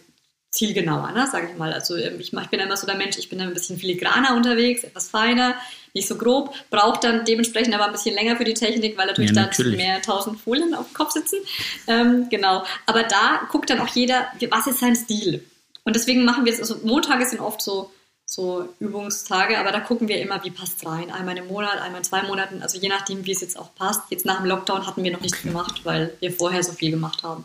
zielgenauer, 0.53 1.12
ne, 1.12 1.26
sage 1.32 1.48
ich 1.50 1.59
mal. 1.59 1.72
Also 1.72 1.96
ähm, 1.96 2.20
ich, 2.20 2.32
ich 2.32 2.48
bin 2.48 2.61
immer 2.61 2.76
so 2.76 2.86
der 2.86 2.96
Mensch, 2.96 3.18
ich 3.18 3.28
bin 3.28 3.40
ein 3.40 3.55
bisschen 3.55 3.78
filigraner 3.78 4.36
unterwegs, 4.36 4.84
etwas 4.84 5.09
feiner, 5.09 5.55
nicht 5.94 6.07
so 6.07 6.16
grob, 6.16 6.55
braucht 6.70 7.05
dann 7.05 7.24
dementsprechend 7.24 7.74
aber 7.74 7.86
ein 7.86 7.92
bisschen 7.92 8.14
länger 8.14 8.36
für 8.36 8.44
die 8.44 8.55
Technik, 8.55 8.96
weil 8.96 9.07
natürlich, 9.07 9.32
ja, 9.32 9.42
natürlich. 9.42 9.78
da 9.78 9.82
mehr 9.82 10.03
tausend 10.03 10.40
Folien 10.40 10.74
auf 10.74 10.88
dem 10.88 10.94
Kopf 10.94 11.12
sitzen. 11.12 11.38
Ähm, 11.86 12.28
genau. 12.30 12.64
Aber 12.86 13.03
da 13.03 13.40
guckt 13.50 13.70
dann 13.70 13.80
auch 13.80 13.88
jeder, 13.88 14.28
was 14.50 14.66
ist 14.66 14.80
sein 14.80 14.94
Stil. 14.94 15.42
Und 15.84 15.96
deswegen 15.96 16.24
machen 16.24 16.44
wir 16.44 16.53
es, 16.53 16.61
also 16.61 16.76
Montage 16.84 17.26
sind 17.26 17.40
oft 17.40 17.62
so, 17.62 17.90
so 18.26 18.68
Übungstage, 18.78 19.59
aber 19.59 19.72
da 19.72 19.80
gucken 19.80 20.09
wir 20.09 20.20
immer, 20.20 20.44
wie 20.44 20.50
passt 20.50 20.84
rein. 20.86 21.11
Einmal 21.11 21.36
im 21.38 21.48
Monat, 21.48 21.80
einmal 21.80 22.00
in 22.00 22.05
zwei 22.05 22.22
Monaten, 22.22 22.62
also 22.62 22.78
je 22.78 22.88
nachdem, 22.88 23.24
wie 23.24 23.32
es 23.32 23.40
jetzt 23.40 23.59
auch 23.59 23.74
passt. 23.74 24.03
Jetzt 24.11 24.26
nach 24.26 24.38
dem 24.38 24.46
Lockdown 24.46 24.86
hatten 24.86 25.03
wir 25.03 25.12
noch 25.12 25.20
nichts 25.20 25.42
gemacht, 25.42 25.80
weil 25.84 26.14
wir 26.20 26.30
vorher 26.30 26.62
so 26.62 26.72
viel 26.72 26.90
gemacht 26.90 27.22
haben. 27.22 27.44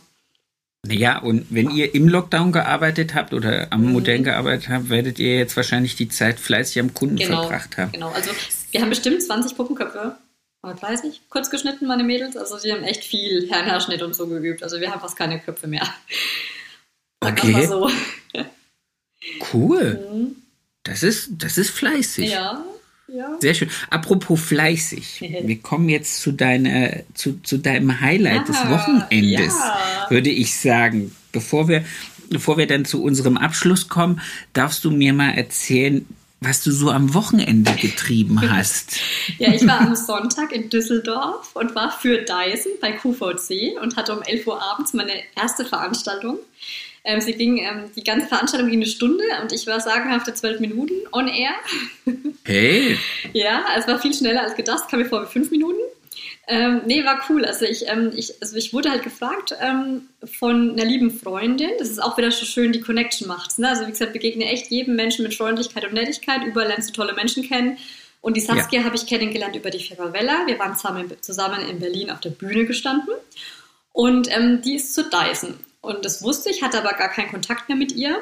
Naja, 0.88 1.20
und 1.20 1.48
wenn 1.50 1.70
ihr 1.72 1.94
im 1.94 2.08
Lockdown 2.08 2.52
gearbeitet 2.52 3.14
habt 3.14 3.34
oder 3.34 3.68
am 3.72 3.86
mhm. 3.86 3.94
Modell 3.94 4.22
gearbeitet 4.24 4.70
habt, 4.70 4.90
werdet 4.90 5.20
ihr 5.20 5.38
jetzt 5.38 5.56
wahrscheinlich 5.58 5.96
die 5.96 6.10
Zeit 6.10 6.40
fleißig 6.40 6.80
am 6.80 6.94
Kunden 6.94 7.18
genau, 7.18 7.44
verbracht 7.44 7.78
haben. 7.78 7.92
Genau, 7.92 8.10
also 8.10 8.32
wir 8.72 8.82
haben 8.82 8.90
bestimmt 8.90 9.22
20 9.22 9.56
Puppenköpfe, 9.56 10.16
oder 10.64 10.74
30, 10.74 11.22
kurz 11.30 11.50
geschnitten, 11.50 11.88
meine 11.88 12.04
Mädels. 12.04 12.36
Also 12.36 12.58
die 12.60 12.72
haben 12.72 12.84
echt 12.84 13.04
viel 13.04 13.50
Herrenhaarschnitt 13.50 14.02
und 14.02 14.16
so 14.16 14.28
geübt. 14.28 14.64
Also 14.64 14.80
wir 14.80 14.92
haben 14.92 15.00
fast 15.00 15.16
keine 15.16 15.40
Köpfe 15.40 15.68
mehr. 15.68 15.88
Okay. 17.20 17.66
So. 17.66 17.90
Cool. 19.54 20.06
Mhm. 20.14 20.36
Das 20.84 21.04
ist, 21.04 21.32
das 21.40 21.58
ist 21.58 21.72
fleißig. 21.72 22.32
Ja, 22.32 22.64
ja. 23.08 23.38
Sehr 23.40 23.54
schön. 23.54 23.70
Apropos 23.90 24.40
fleißig. 24.40 25.22
Wir 25.44 25.60
kommen 25.60 25.90
jetzt 25.90 26.22
zu, 26.22 26.32
deiner, 26.32 26.92
zu, 27.14 27.40
zu 27.42 27.58
deinem 27.58 28.02
Highlight 28.02 28.42
ah, 28.42 28.46
des 28.46 28.70
Wochenendes, 28.70 29.56
ja. 29.58 30.08
würde 30.10 30.30
ich 30.30 30.58
sagen. 30.58 31.16
Bevor 31.32 31.68
wir, 31.68 31.84
bevor 32.30 32.58
wir 32.58 32.68
dann 32.68 32.86
zu 32.86 33.04
unserem 33.04 33.38
Abschluss 33.38 33.90
kommen, 33.90 34.22
darfst 34.54 34.84
du 34.84 34.92
mir 34.92 35.14
mal 35.14 35.32
erzählen, 35.32 36.06
was 36.40 36.64
du 36.64 36.72
so 36.72 36.92
am 36.92 37.14
Wochenende 37.14 37.72
getrieben 37.74 38.42
hast. 38.52 39.00
ja, 39.40 39.54
ich 39.54 39.66
war 39.66 39.82
am 39.82 39.96
Sonntag 39.96 40.52
in 40.52 40.70
Düsseldorf 40.70 41.56
und 41.56 41.76
war 41.76 41.92
für 41.92 42.20
Dyson 42.20 42.74
bei 42.82 42.92
QVC 42.92 43.82
und 43.82 43.96
hatte 43.96 44.16
um 44.16 44.22
11 44.22 44.48
Uhr 44.48 44.62
abends 44.62 44.94
meine 44.94 45.14
erste 45.36 45.66
Veranstaltung. 45.66 46.40
Ähm, 47.10 47.22
sie 47.22 47.34
ging, 47.34 47.58
ähm, 47.60 47.90
die 47.96 48.04
ganze 48.04 48.28
Veranstaltung 48.28 48.70
ging 48.70 48.80
eine 48.80 48.86
Stunde 48.86 49.24
und 49.42 49.54
ich 49.54 49.66
war 49.66 49.80
sagenhafte 49.80 50.34
zwölf 50.34 50.60
Minuten 50.60 50.94
on 51.14 51.30
air. 51.30 51.52
Hey! 52.44 52.98
ja, 53.34 53.64
es 53.78 53.88
war 53.88 53.98
viel 53.98 54.14
schneller 54.14 54.44
als 54.44 54.56
gedacht, 54.56 54.90
kam 54.90 55.00
mir 55.00 55.06
vor 55.06 55.24
wie 55.24 55.32
fünf 55.32 55.50
Minuten. 55.50 55.80
Ähm, 56.50 56.82
nee, 56.86 57.06
war 57.06 57.24
cool. 57.30 57.46
Also 57.46 57.64
ich, 57.64 57.88
ähm, 57.88 58.12
ich, 58.14 58.34
also 58.42 58.58
ich 58.58 58.74
wurde 58.74 58.90
halt 58.90 59.04
gefragt 59.04 59.56
ähm, 59.62 60.10
von 60.26 60.72
einer 60.72 60.84
lieben 60.84 61.10
Freundin. 61.10 61.70
Das 61.80 61.90
ist 61.90 62.04
auch 62.04 62.18
wieder 62.18 62.30
so 62.30 62.46
schön, 62.46 62.74
die 62.74 62.82
Connection 62.82 63.26
macht. 63.26 63.58
Ne? 63.58 63.70
Also 63.70 63.88
wie 63.88 63.92
gesagt, 63.92 64.12
begegne 64.12 64.44
echt 64.44 64.70
jedem 64.70 64.98
Menschen 64.98 65.24
mit 65.24 65.34
Freundlichkeit 65.34 65.86
und 65.86 65.94
Nettigkeit. 65.94 66.44
Überall 66.46 66.68
lernst 66.68 66.90
du 66.90 66.94
tolle 66.94 67.14
Menschen 67.14 67.44
kennen. 67.44 67.78
Und 68.20 68.36
die 68.36 68.42
Saskia 68.42 68.80
ja. 68.80 68.86
habe 68.86 68.98
ich 68.98 69.06
kennengelernt 69.06 69.56
über 69.56 69.70
die 69.70 69.80
Firma 69.80 70.12
Vella. 70.12 70.46
Wir 70.46 70.60
waren 70.60 70.76
zusammen, 70.76 71.10
zusammen 71.22 71.62
in 71.70 71.80
Berlin 71.80 72.12
auf 72.12 72.20
der 72.20 72.32
Bühne 72.32 72.66
gestanden. 72.66 73.14
Und 73.94 74.30
ähm, 74.36 74.62
die 74.62 74.76
ist 74.76 74.94
zu 74.94 75.04
Dyson. 75.04 75.54
Und 75.88 76.06
das 76.06 76.22
wusste 76.22 76.50
ich, 76.50 76.62
hatte 76.62 76.78
aber 76.78 76.94
gar 76.94 77.10
keinen 77.10 77.32
Kontakt 77.32 77.70
mehr 77.70 77.78
mit 77.78 77.94
ihr. 77.94 78.20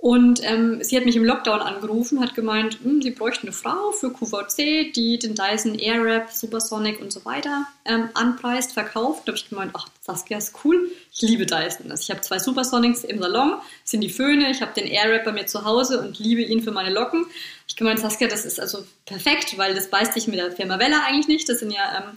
Und 0.00 0.40
ähm, 0.44 0.82
sie 0.82 0.96
hat 0.96 1.04
mich 1.04 1.16
im 1.16 1.26
Lockdown 1.26 1.60
angerufen, 1.60 2.20
hat 2.20 2.34
gemeint, 2.34 2.78
hm, 2.82 3.02
sie 3.02 3.10
bräuchte 3.10 3.42
eine 3.42 3.52
Frau 3.52 3.92
für 3.92 4.10
QVC, 4.10 4.94
die 4.94 5.18
den 5.18 5.34
Dyson 5.34 5.78
Airwrap, 5.78 6.30
Supersonic 6.30 7.02
und 7.02 7.12
so 7.12 7.22
weiter 7.26 7.66
ähm, 7.84 8.08
anpreist, 8.14 8.72
verkauft. 8.72 9.28
Da 9.28 9.32
habe 9.32 9.36
ich 9.36 9.50
gemeint, 9.50 9.72
ach, 9.74 9.88
Saskia 10.00 10.38
ist 10.38 10.54
cool, 10.64 10.90
ich 11.12 11.20
liebe 11.20 11.44
Dyson. 11.44 11.90
Also 11.90 12.02
ich 12.04 12.10
habe 12.10 12.22
zwei 12.22 12.38
Supersonics 12.38 13.04
im 13.04 13.20
Salon, 13.20 13.60
sind 13.84 14.00
die 14.00 14.08
Föhne, 14.08 14.50
ich 14.50 14.62
habe 14.62 14.72
den 14.72 14.86
Airwrap 14.86 15.26
bei 15.26 15.32
mir 15.32 15.44
zu 15.44 15.66
Hause 15.66 16.00
und 16.00 16.18
liebe 16.18 16.40
ihn 16.40 16.62
für 16.62 16.72
meine 16.72 16.90
Locken. 16.90 17.26
Ich 17.68 17.76
gemeint, 17.76 18.00
Saskia, 18.00 18.26
das 18.26 18.46
ist 18.46 18.58
also 18.58 18.86
perfekt, 19.04 19.58
weil 19.58 19.74
das 19.74 19.90
beißt 19.90 20.14
sich 20.14 20.26
mit 20.28 20.38
der 20.38 20.50
Firma 20.52 20.78
Wella 20.78 21.02
eigentlich 21.06 21.28
nicht. 21.28 21.46
Das 21.46 21.58
sind 21.58 21.72
ja 21.72 21.98
ähm, 21.98 22.16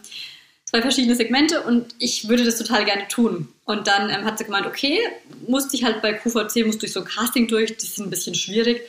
zwei 0.73 0.81
verschiedene 0.81 1.15
Segmente 1.15 1.61
und 1.61 1.93
ich 1.99 2.27
würde 2.27 2.43
das 2.43 2.57
total 2.57 2.83
gerne 2.83 3.07
tun. 3.07 3.47
Und 3.65 3.85
dann 3.85 4.09
ähm, 4.09 4.25
hat 4.25 4.39
sie 4.39 4.45
gemeint, 4.45 4.65
okay, 4.65 4.99
musste 5.47 5.75
ich 5.75 5.83
halt 5.83 6.01
bei 6.01 6.13
QVC, 6.13 6.65
musste 6.65 6.79
durch 6.79 6.93
so 6.93 7.01
ein 7.01 7.05
Casting 7.05 7.47
durch, 7.47 7.77
die 7.77 7.85
sind 7.85 8.07
ein 8.07 8.09
bisschen 8.09 8.33
schwierig, 8.33 8.81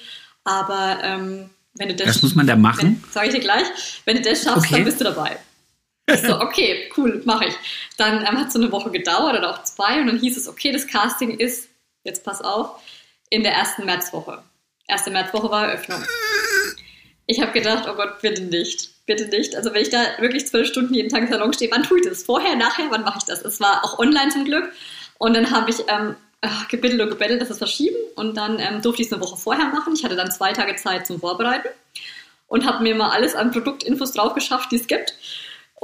aber 0.45 0.99
ähm, 1.03 1.51
wenn 1.75 1.89
du 1.89 1.95
das... 1.95 2.09
Was 2.09 2.23
muss 2.23 2.35
man 2.35 2.47
da 2.47 2.57
machen? 2.57 3.05
Sag 3.11 3.27
ich 3.27 3.35
dir 3.35 3.41
gleich. 3.41 3.67
Wenn 4.07 4.17
du 4.17 4.23
das 4.23 4.45
schaffst, 4.45 4.65
okay. 4.65 4.77
dann 4.77 4.85
bist 4.85 5.01
du 5.01 5.05
dabei. 5.05 5.37
Ich 6.07 6.21
so, 6.21 6.41
okay, 6.41 6.91
cool, 6.97 7.21
mache 7.27 7.49
ich. 7.49 7.55
Dann 7.99 8.21
ähm, 8.21 8.39
hat 8.39 8.47
es 8.47 8.55
so 8.55 8.61
eine 8.61 8.73
Woche 8.73 8.91
gedauert 8.91 9.39
oder 9.39 9.51
auch 9.51 9.65
zwei 9.65 10.01
und 10.01 10.07
dann 10.07 10.19
hieß 10.19 10.39
es, 10.39 10.49
okay, 10.49 10.73
das 10.73 10.87
Casting 10.87 11.39
ist, 11.39 11.69
jetzt 12.05 12.25
pass 12.25 12.41
auf, 12.41 12.81
in 13.29 13.43
der 13.43 13.53
ersten 13.53 13.85
Märzwoche. 13.85 14.43
Erste 14.89 15.11
Märzwoche 15.11 15.51
war 15.51 15.69
Eröffnung. 15.69 16.03
Ich 17.27 17.41
habe 17.41 17.53
gedacht, 17.53 17.87
oh 17.89 17.95
Gott, 17.95 18.23
bitte 18.23 18.43
nicht 18.43 18.94
bitte 19.07 19.27
nicht. 19.27 19.57
Also 19.57 19.73
wenn 19.73 19.83
ich 19.83 19.91
da 19.91 20.03
wirklich 20.19 20.47
zwölf 20.47 20.69
Stunden 20.69 20.95
jeden 20.95 21.09
Tag 21.09 21.23
im 21.23 21.29
Salon 21.29 21.53
stehe, 21.53 21.71
wann 21.71 21.83
tue 21.83 22.01
ich 22.01 22.07
das? 22.07 22.23
Vorher, 22.23 22.57
nachher, 22.57 22.87
wann 22.91 23.03
mache 23.03 23.19
ich 23.19 23.25
das? 23.25 23.43
Es 23.43 23.61
war 23.61 23.85
auch 23.85 23.99
online 23.99 24.31
zum 24.31 24.45
Glück. 24.45 24.73
Und 25.19 25.35
dann 25.35 25.51
habe 25.51 25.71
ich 25.71 25.79
ähm, 25.89 26.17
gebettelt 26.69 27.01
und 27.01 27.11
gebettelt, 27.11 27.41
dass 27.41 27.51
es 27.51 27.59
verschieben. 27.59 27.97
Und 28.17 28.37
dann 28.37 28.59
ähm, 28.59 28.83
durfte 28.83 29.03
ich 29.03 29.09
es 29.09 29.13
eine 29.13 29.23
Woche 29.23 29.37
vorher 29.37 29.67
machen. 29.67 29.95
Ich 29.95 30.05
hatte 30.05 30.17
dann 30.17 30.31
zwei 30.31 30.53
Tage 30.53 30.77
Zeit 30.77 31.07
zum 31.07 31.21
Vorbereiten 31.21 31.69
und 32.49 32.67
habe 32.67 32.83
mir 32.83 32.95
mal 32.95 33.11
alles 33.11 33.35
an 33.35 33.51
Produktinfos 33.51 34.13
drauf 34.13 34.35
geschafft, 34.35 34.73
die 34.73 34.77
es 34.77 34.87
gibt 34.87 35.15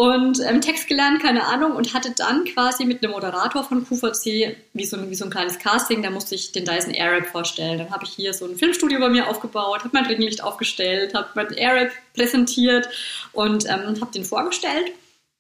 und 0.01 0.41
ähm, 0.49 0.63
Text 0.63 0.89
gelernt, 0.89 1.21
keine 1.21 1.45
Ahnung, 1.45 1.73
und 1.73 1.93
hatte 1.93 2.13
dann 2.17 2.47
quasi 2.47 2.87
mit 2.87 3.05
einem 3.05 3.13
Moderator 3.13 3.65
von 3.65 3.87
QVC 3.87 4.57
wie 4.73 4.87
so, 4.87 4.97
ein, 4.97 5.11
wie 5.11 5.15
so 5.15 5.27
ein 5.27 5.31
kleines 5.31 5.59
Casting, 5.59 6.03
da 6.03 6.09
musste 6.09 6.35
ich 6.35 6.53
den 6.53 6.65
Dyson 6.65 6.95
Airwrap 6.95 7.27
vorstellen. 7.27 7.77
Dann 7.77 7.91
habe 7.91 8.05
ich 8.05 8.11
hier 8.13 8.33
so 8.33 8.47
ein 8.47 8.57
Filmstudio 8.57 8.99
bei 8.99 9.11
mir 9.11 9.29
aufgebaut, 9.29 9.81
habe 9.81 9.91
mein 9.93 10.07
Ringlicht 10.07 10.43
aufgestellt, 10.43 11.13
habe 11.13 11.29
mein 11.35 11.53
Airwrap 11.53 11.93
präsentiert 12.15 12.89
und 13.33 13.67
ähm, 13.67 14.01
habe 14.01 14.11
den 14.15 14.25
vorgestellt. 14.25 14.91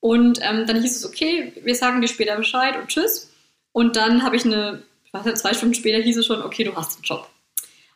Und 0.00 0.40
ähm, 0.42 0.66
dann 0.66 0.82
hieß 0.82 0.94
es, 0.94 1.06
okay, 1.06 1.54
wir 1.62 1.74
sagen 1.74 2.02
dir 2.02 2.08
später 2.08 2.36
Bescheid 2.36 2.76
und 2.76 2.88
tschüss. 2.88 3.32
Und 3.72 3.96
dann 3.96 4.22
habe 4.22 4.36
ich 4.36 4.44
eine, 4.44 4.82
ich 5.06 5.12
weiß 5.14 5.24
nicht, 5.24 5.38
zwei 5.38 5.54
Stunden 5.54 5.74
später 5.74 6.04
hieß 6.04 6.18
es 6.18 6.26
schon, 6.26 6.42
okay, 6.42 6.64
du 6.64 6.76
hast 6.76 6.96
einen 6.96 7.04
Job. 7.04 7.30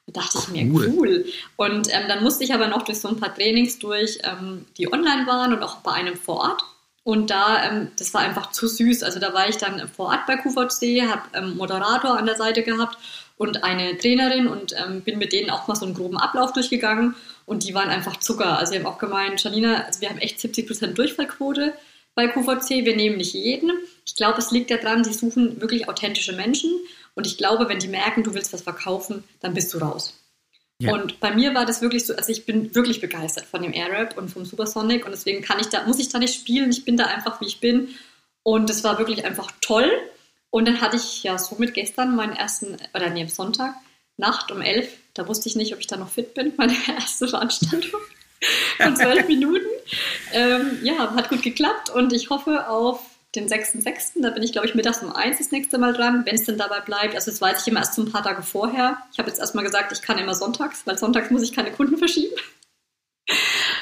Da 0.06 0.20
dachte 0.20 0.38
ich 0.38 0.48
mir, 0.48 0.72
cool. 0.72 0.92
cool. 0.96 1.24
Und 1.56 1.88
ähm, 1.90 2.04
dann 2.08 2.22
musste 2.22 2.44
ich 2.44 2.52
aber 2.52 2.68
noch 2.68 2.82
durch 2.82 3.00
so 3.00 3.08
ein 3.08 3.18
paar 3.18 3.34
Trainings 3.34 3.78
durch, 3.78 4.18
ähm, 4.22 4.66
die 4.76 4.92
online 4.92 5.26
waren 5.26 5.54
und 5.54 5.62
auch 5.62 5.76
bei 5.76 5.92
einem 5.92 6.16
vor 6.16 6.36
Ort. 6.36 6.62
Und 7.04 7.30
da, 7.30 7.62
ähm, 7.64 7.90
das 7.98 8.12
war 8.14 8.22
einfach 8.22 8.50
zu 8.50 8.66
süß. 8.66 9.02
Also 9.02 9.18
da 9.18 9.32
war 9.34 9.48
ich 9.48 9.56
dann 9.56 9.88
vor 9.88 10.06
Ort 10.06 10.26
bei 10.26 10.36
QVC, 10.36 11.08
habe 11.08 11.22
ähm, 11.34 11.56
Moderator 11.56 12.18
an 12.18 12.26
der 12.26 12.36
Seite 12.36 12.62
gehabt 12.62 12.98
und 13.36 13.64
eine 13.64 13.96
Trainerin 13.98 14.46
und 14.46 14.74
ähm, 14.78 15.02
bin 15.02 15.18
mit 15.18 15.32
denen 15.32 15.50
auch 15.50 15.68
mal 15.68 15.74
so 15.74 15.84
einen 15.84 15.94
groben 15.94 16.18
Ablauf 16.18 16.52
durchgegangen. 16.52 17.14
Und 17.46 17.64
die 17.64 17.74
waren 17.74 17.88
einfach 17.88 18.18
Zucker. 18.18 18.58
Also 18.58 18.72
sie 18.72 18.78
haben 18.78 18.86
auch 18.86 18.98
gemeint, 18.98 19.42
Janina, 19.42 19.84
also 19.84 20.00
wir 20.00 20.08
haben 20.08 20.18
echt 20.18 20.38
70% 20.38 20.94
Durchfallquote 20.94 21.74
bei 22.14 22.28
QVC. 22.28 22.86
Wir 22.86 22.96
nehmen 22.96 23.18
nicht 23.18 23.34
jeden. 23.34 23.72
Ich 24.06 24.16
glaube, 24.16 24.38
es 24.38 24.50
liegt 24.50 24.70
daran, 24.70 25.04
sie 25.04 25.12
suchen 25.12 25.60
wirklich 25.60 25.88
authentische 25.88 26.32
Menschen. 26.32 26.70
Und 27.14 27.26
ich 27.26 27.38
glaube, 27.38 27.68
wenn 27.68 27.78
die 27.78 27.88
merken, 27.88 28.24
du 28.24 28.34
willst 28.34 28.52
was 28.52 28.62
verkaufen, 28.62 29.24
dann 29.40 29.54
bist 29.54 29.72
du 29.72 29.78
raus. 29.78 30.14
Ja. 30.78 30.92
Und 30.92 31.20
bei 31.20 31.32
mir 31.32 31.54
war 31.54 31.64
das 31.64 31.82
wirklich 31.82 32.04
so, 32.04 32.16
also 32.16 32.32
ich 32.32 32.46
bin 32.46 32.74
wirklich 32.74 33.00
begeistert 33.00 33.46
von 33.46 33.62
dem 33.62 33.72
Airrap 33.72 34.18
und 34.18 34.28
vom 34.28 34.44
Supersonic 34.44 35.04
und 35.04 35.12
deswegen 35.12 35.42
kann 35.42 35.60
ich 35.60 35.68
da, 35.68 35.86
muss 35.86 36.00
ich 36.00 36.08
da 36.08 36.18
nicht 36.18 36.34
spielen, 36.34 36.70
ich 36.70 36.84
bin 36.84 36.96
da 36.96 37.06
einfach, 37.06 37.40
wie 37.40 37.46
ich 37.46 37.60
bin. 37.60 37.94
Und 38.42 38.68
das 38.68 38.84
war 38.84 38.98
wirklich 38.98 39.24
einfach 39.24 39.50
toll. 39.60 39.90
Und 40.50 40.66
dann 40.66 40.80
hatte 40.80 40.96
ich 40.96 41.22
ja 41.22 41.38
somit 41.38 41.74
gestern 41.74 42.14
meinen 42.14 42.34
ersten, 42.34 42.76
oder 42.92 43.10
nee, 43.10 43.22
am 43.22 43.28
Sonntag, 43.28 43.74
Nacht 44.16 44.52
um 44.52 44.60
elf, 44.60 44.88
da 45.14 45.26
wusste 45.26 45.48
ich 45.48 45.56
nicht, 45.56 45.72
ob 45.74 45.80
ich 45.80 45.86
da 45.86 45.96
noch 45.96 46.10
fit 46.10 46.34
bin, 46.34 46.52
meine 46.56 46.76
erste 46.88 47.28
Veranstaltung 47.28 48.00
von 48.78 48.96
zwölf 48.96 49.26
Minuten. 49.28 49.66
Ähm, 50.32 50.78
ja, 50.82 51.14
hat 51.14 51.28
gut 51.28 51.42
geklappt 51.42 51.90
und 51.90 52.12
ich 52.12 52.30
hoffe 52.30 52.68
auf 52.68 53.00
den 53.34 53.48
6.6. 53.48 54.22
Da 54.22 54.30
bin 54.30 54.42
ich, 54.42 54.52
glaube 54.52 54.66
ich, 54.66 54.74
mittags 54.74 55.02
um 55.02 55.14
1 55.14 55.38
das 55.38 55.50
nächste 55.50 55.78
Mal 55.78 55.92
dran, 55.92 56.22
wenn 56.24 56.34
es 56.34 56.44
denn 56.44 56.58
dabei 56.58 56.80
bleibt. 56.80 57.14
Also 57.14 57.30
das 57.30 57.40
weiß 57.40 57.62
ich 57.62 57.68
immer 57.68 57.80
erst 57.80 57.94
so 57.94 58.02
ein 58.02 58.12
paar 58.12 58.22
Tage 58.22 58.42
vorher. 58.42 58.98
Ich 59.12 59.18
habe 59.18 59.28
jetzt 59.28 59.40
erstmal 59.40 59.64
gesagt, 59.64 59.92
ich 59.92 60.02
kann 60.02 60.18
immer 60.18 60.34
sonntags, 60.34 60.82
weil 60.84 60.98
sonntags 60.98 61.30
muss 61.30 61.42
ich 61.42 61.52
keine 61.52 61.72
Kunden 61.72 61.96
verschieben. 61.96 62.34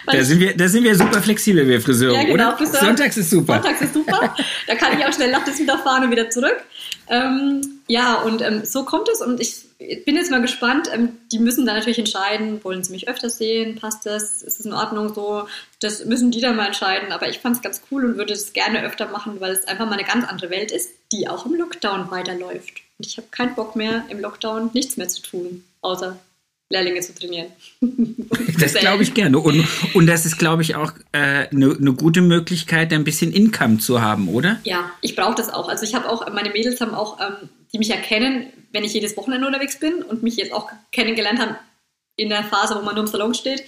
Da 0.05 0.25
sind, 0.25 0.41
wir, 0.41 0.57
da 0.57 0.67
sind 0.67 0.83
wir 0.83 0.97
super 0.97 1.23
flexibel, 1.23 1.67
wir 1.67 1.81
Friseure, 1.81 2.15
ja, 2.15 2.25
genau, 2.25 2.49
oder? 2.49 2.57
Friseur, 2.57 2.81
Sonntags 2.81 3.17
ist 3.17 3.31
super. 3.31 3.55
Sonntags 3.55 3.83
ist 3.83 3.95
super. 3.95 4.35
Da 4.67 4.75
kann 4.75 4.99
ich 4.99 5.05
auch 5.07 5.13
schnell 5.13 5.31
nachts 5.31 5.59
wieder 5.61 5.79
fahren 5.79 6.05
und 6.05 6.11
wieder 6.11 6.29
zurück. 6.29 6.57
Ähm, 7.09 7.81
ja, 7.87 8.17
und 8.23 8.43
ähm, 8.43 8.65
so 8.65 8.85
kommt 8.85 9.09
es. 9.09 9.21
Und 9.21 9.41
ich 9.41 9.65
bin 10.05 10.17
jetzt 10.17 10.31
mal 10.31 10.41
gespannt. 10.41 10.89
Ähm, 10.93 11.19
die 11.31 11.39
müssen 11.39 11.67
dann 11.67 11.77
natürlich 11.77 11.99
entscheiden, 11.99 12.63
wollen 12.65 12.83
sie 12.83 12.93
mich 12.93 13.09
öfter 13.09 13.31
sehen? 13.31 13.77
Passt 13.77 14.07
das? 14.07 14.43
Ist 14.43 14.61
es 14.61 14.67
in 14.67 14.73
Ordnung 14.73 15.15
so? 15.15 15.47
Das 15.81 16.05
müssen 16.05 16.31
die 16.31 16.41
dann 16.41 16.57
mal 16.57 16.67
entscheiden. 16.67 17.13
Aber 17.13 17.29
ich 17.29 17.39
fand 17.39 17.57
es 17.57 17.63
ganz 17.63 17.83
cool 17.91 18.05
und 18.05 18.17
würde 18.17 18.33
es 18.33 18.53
gerne 18.53 18.83
öfter 18.83 19.09
machen, 19.09 19.41
weil 19.41 19.53
es 19.53 19.67
einfach 19.67 19.87
mal 19.87 19.95
eine 19.95 20.05
ganz 20.05 20.27
andere 20.27 20.51
Welt 20.51 20.71
ist, 20.73 20.91
die 21.13 21.29
auch 21.29 21.47
im 21.47 21.55
Lockdown 21.55 22.11
weiterläuft. 22.11 22.83
Und 22.99 23.07
ich 23.07 23.17
habe 23.17 23.29
keinen 23.31 23.55
Bock 23.55 23.77
mehr, 23.77 24.05
im 24.09 24.21
Lockdown 24.21 24.71
nichts 24.73 24.97
mehr 24.97 25.09
zu 25.09 25.23
tun, 25.23 25.65
außer 25.81 26.19
Lehrlinge 26.73 27.01
zu 27.01 27.15
trainieren. 27.15 27.49
das 28.59 28.75
glaube 28.75 29.03
ich 29.03 29.15
gerne. 29.15 29.39
Und, 29.39 29.67
und 29.95 30.07
das 30.07 30.27
ist, 30.27 30.39
glaube 30.39 30.63
ich, 30.63 30.75
auch 30.75 30.93
eine 31.13 31.47
äh, 31.47 31.55
ne, 31.55 31.77
ne 31.79 31.93
gute 31.93 32.23
Möglichkeit, 32.23 32.93
ein 32.93 33.05
bisschen 33.05 33.33
Income 33.33 33.79
zu 33.79 34.01
haben, 34.01 34.29
oder? 34.29 34.59
Ja, 34.65 34.91
ich 35.01 35.15
brauche 35.15 35.35
das 35.35 35.51
auch. 35.51 35.69
Also 35.69 35.85
ich 35.85 35.95
habe 35.95 36.09
auch, 36.09 36.33
meine 36.33 36.51
Mädels 36.51 36.81
haben 36.81 36.95
auch, 36.95 37.21
ähm, 37.21 37.49
die 37.73 37.79
mich 37.79 37.91
erkennen, 37.91 38.47
wenn 38.73 38.85
ich 38.85 38.95
jedes 38.95 39.17
Wochenende 39.17 39.47
unterwegs 39.47 39.79
bin 39.79 40.03
und 40.03 40.23
mich 40.23 40.37
jetzt 40.37 40.53
auch 40.53 40.71
kennengelernt 40.91 41.41
haben 41.41 41.57
in 42.17 42.29
der 42.29 42.45
Phase, 42.45 42.75
wo 42.77 42.83
man 42.83 42.95
nur 42.95 43.05
im 43.05 43.11
Salon 43.11 43.35
steht. 43.35 43.65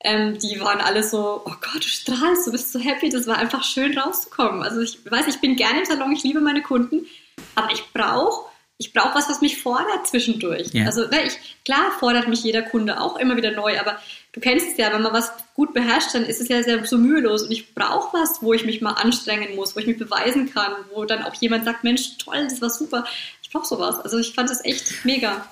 Ähm, 0.00 0.38
die 0.38 0.60
waren 0.60 0.80
alle 0.80 1.02
so, 1.02 1.42
oh 1.44 1.54
Gott, 1.60 1.82
du 1.82 1.88
strahlst, 1.88 2.46
du 2.46 2.52
bist 2.52 2.72
so 2.72 2.78
happy. 2.78 3.08
Das 3.08 3.26
war 3.26 3.38
einfach 3.38 3.64
schön 3.64 3.98
rauszukommen. 3.98 4.62
Also 4.62 4.80
ich 4.80 4.98
weiß, 5.10 5.26
ich 5.26 5.40
bin 5.40 5.56
gerne 5.56 5.80
im 5.80 5.84
Salon, 5.84 6.12
ich 6.12 6.22
liebe 6.22 6.40
meine 6.40 6.62
Kunden, 6.62 7.06
aber 7.54 7.72
ich 7.72 7.82
brauche 7.92 8.48
ich 8.80 8.92
brauche 8.92 9.16
was, 9.16 9.28
was 9.28 9.40
mich 9.40 9.60
fordert 9.60 10.06
zwischendurch. 10.06 10.68
Ja. 10.72 10.86
Also 10.86 11.02
ne, 11.08 11.24
ich, 11.26 11.36
klar 11.64 11.90
fordert 11.98 12.28
mich 12.28 12.44
jeder 12.44 12.62
Kunde 12.62 13.00
auch 13.00 13.16
immer 13.16 13.36
wieder 13.36 13.50
neu, 13.50 13.78
aber 13.78 13.98
du 14.32 14.40
kennst 14.40 14.68
es 14.68 14.76
ja, 14.76 14.92
wenn 14.92 15.02
man 15.02 15.12
was 15.12 15.32
gut 15.54 15.74
beherrscht, 15.74 16.14
dann 16.14 16.24
ist 16.24 16.40
es 16.40 16.48
ja 16.48 16.62
sehr 16.62 16.86
so 16.86 16.96
mühelos 16.96 17.42
und 17.42 17.50
ich 17.50 17.74
brauche 17.74 18.16
was, 18.16 18.40
wo 18.40 18.52
ich 18.52 18.64
mich 18.64 18.80
mal 18.80 18.92
anstrengen 18.92 19.56
muss, 19.56 19.74
wo 19.74 19.80
ich 19.80 19.88
mich 19.88 19.98
beweisen 19.98 20.54
kann, 20.54 20.72
wo 20.94 21.04
dann 21.04 21.24
auch 21.24 21.34
jemand 21.34 21.64
sagt, 21.64 21.82
Mensch, 21.82 22.18
toll, 22.18 22.46
das 22.48 22.62
war 22.62 22.70
super. 22.70 23.04
Ich 23.48 23.52
brauche 23.54 23.66
sowas. 23.66 23.98
Also 24.00 24.18
ich 24.18 24.34
fand 24.34 24.50
das 24.50 24.62
echt 24.62 25.06
mega. 25.06 25.48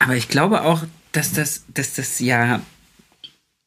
Aber 0.00 0.16
ich 0.16 0.26
glaube 0.28 0.64
auch, 0.64 0.82
dass 1.12 1.32
das, 1.32 1.62
dass 1.72 1.94
das 1.94 2.18
ja 2.18 2.60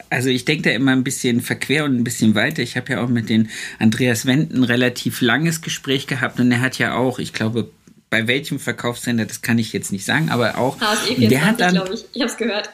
also 0.09 0.29
ich 0.29 0.45
denke 0.45 0.69
da 0.69 0.75
immer 0.75 0.91
ein 0.91 1.03
bisschen 1.03 1.41
verquer 1.41 1.85
und 1.85 1.95
ein 1.95 2.03
bisschen 2.03 2.35
weiter. 2.35 2.61
Ich 2.61 2.77
habe 2.77 2.93
ja 2.93 3.03
auch 3.03 3.07
mit 3.07 3.29
den 3.29 3.49
Andreas 3.79 4.27
Wenden 4.27 4.57
ein 4.57 4.63
relativ 4.63 5.21
langes 5.21 5.61
Gespräch 5.61 6.05
gehabt 6.05 6.39
und 6.39 6.51
er 6.51 6.61
hat 6.61 6.77
ja 6.77 6.95
auch, 6.95 7.17
ich 7.17 7.33
glaube, 7.33 7.71
bei 8.11 8.27
welchem 8.27 8.59
Verkaufssender, 8.59 9.25
das 9.25 9.41
kann 9.41 9.57
ich 9.57 9.73
jetzt 9.73 9.91
nicht 9.91 10.05
sagen, 10.05 10.29
aber 10.29 10.59
auch. 10.59 10.79
HSE 10.79 11.15
24, 11.15 11.29
der 11.29 11.45
hat 11.45 11.59
dann, 11.59 11.73
glaube 11.73 11.95
ich. 11.95 12.05
Ich 12.13 12.21
habe 12.21 12.31
es 12.31 12.37
gehört. 12.37 12.69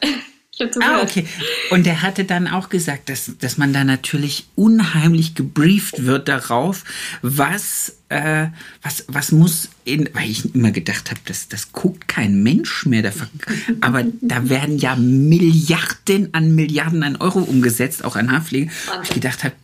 Ah, 0.80 1.02
okay. 1.02 1.26
Und 1.70 1.86
der 1.86 2.02
hatte 2.02 2.24
dann 2.24 2.48
auch 2.48 2.68
gesagt, 2.68 3.08
dass, 3.08 3.32
dass 3.38 3.58
man 3.58 3.72
da 3.72 3.84
natürlich 3.84 4.46
unheimlich 4.54 5.34
gebrieft 5.34 6.04
wird 6.04 6.28
darauf, 6.28 6.84
was, 7.22 7.96
äh, 8.08 8.48
was, 8.82 9.04
was 9.08 9.32
muss 9.32 9.68
in, 9.84 10.08
weil 10.12 10.30
ich 10.30 10.54
immer 10.54 10.70
gedacht 10.70 11.10
habe, 11.10 11.20
das, 11.24 11.48
das 11.48 11.72
guckt 11.72 12.08
kein 12.08 12.42
Mensch 12.42 12.86
mehr. 12.86 13.02
Der 13.02 13.12
aber 13.80 14.04
da 14.20 14.48
werden 14.48 14.78
ja 14.78 14.96
Milliarden 14.96 16.32
an 16.32 16.54
Milliarden 16.54 17.02
an 17.02 17.16
Euro 17.16 17.40
umgesetzt, 17.40 18.04
auch 18.04 18.16
an 18.16 18.30
Haarpflege. 18.30 18.70
Und 18.94 19.04
ich 19.04 19.10
gedacht 19.10 19.44
habe, 19.44 19.54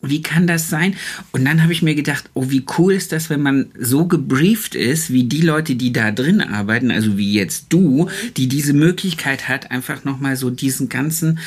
wie 0.00 0.22
kann 0.22 0.46
das 0.46 0.68
sein? 0.68 0.96
Und 1.32 1.44
dann 1.44 1.62
habe 1.62 1.72
ich 1.72 1.82
mir 1.82 1.94
gedacht, 1.94 2.30
oh, 2.34 2.50
wie 2.50 2.64
cool 2.78 2.92
ist 2.92 3.10
das, 3.10 3.30
wenn 3.30 3.42
man 3.42 3.70
so 3.78 4.06
gebrieft 4.06 4.74
ist, 4.74 5.12
wie 5.12 5.24
die 5.24 5.40
Leute, 5.40 5.74
die 5.74 5.92
da 5.92 6.12
drin 6.12 6.40
arbeiten, 6.40 6.90
also 6.90 7.16
wie 7.18 7.32
jetzt 7.32 7.66
du, 7.70 8.08
die 8.36 8.48
diese 8.48 8.74
Möglichkeit 8.74 9.48
hat, 9.48 9.70
einfach 9.70 10.04
nochmal 10.04 10.36
so 10.36 10.50
diesen 10.50 10.88
ganzen 10.88 11.40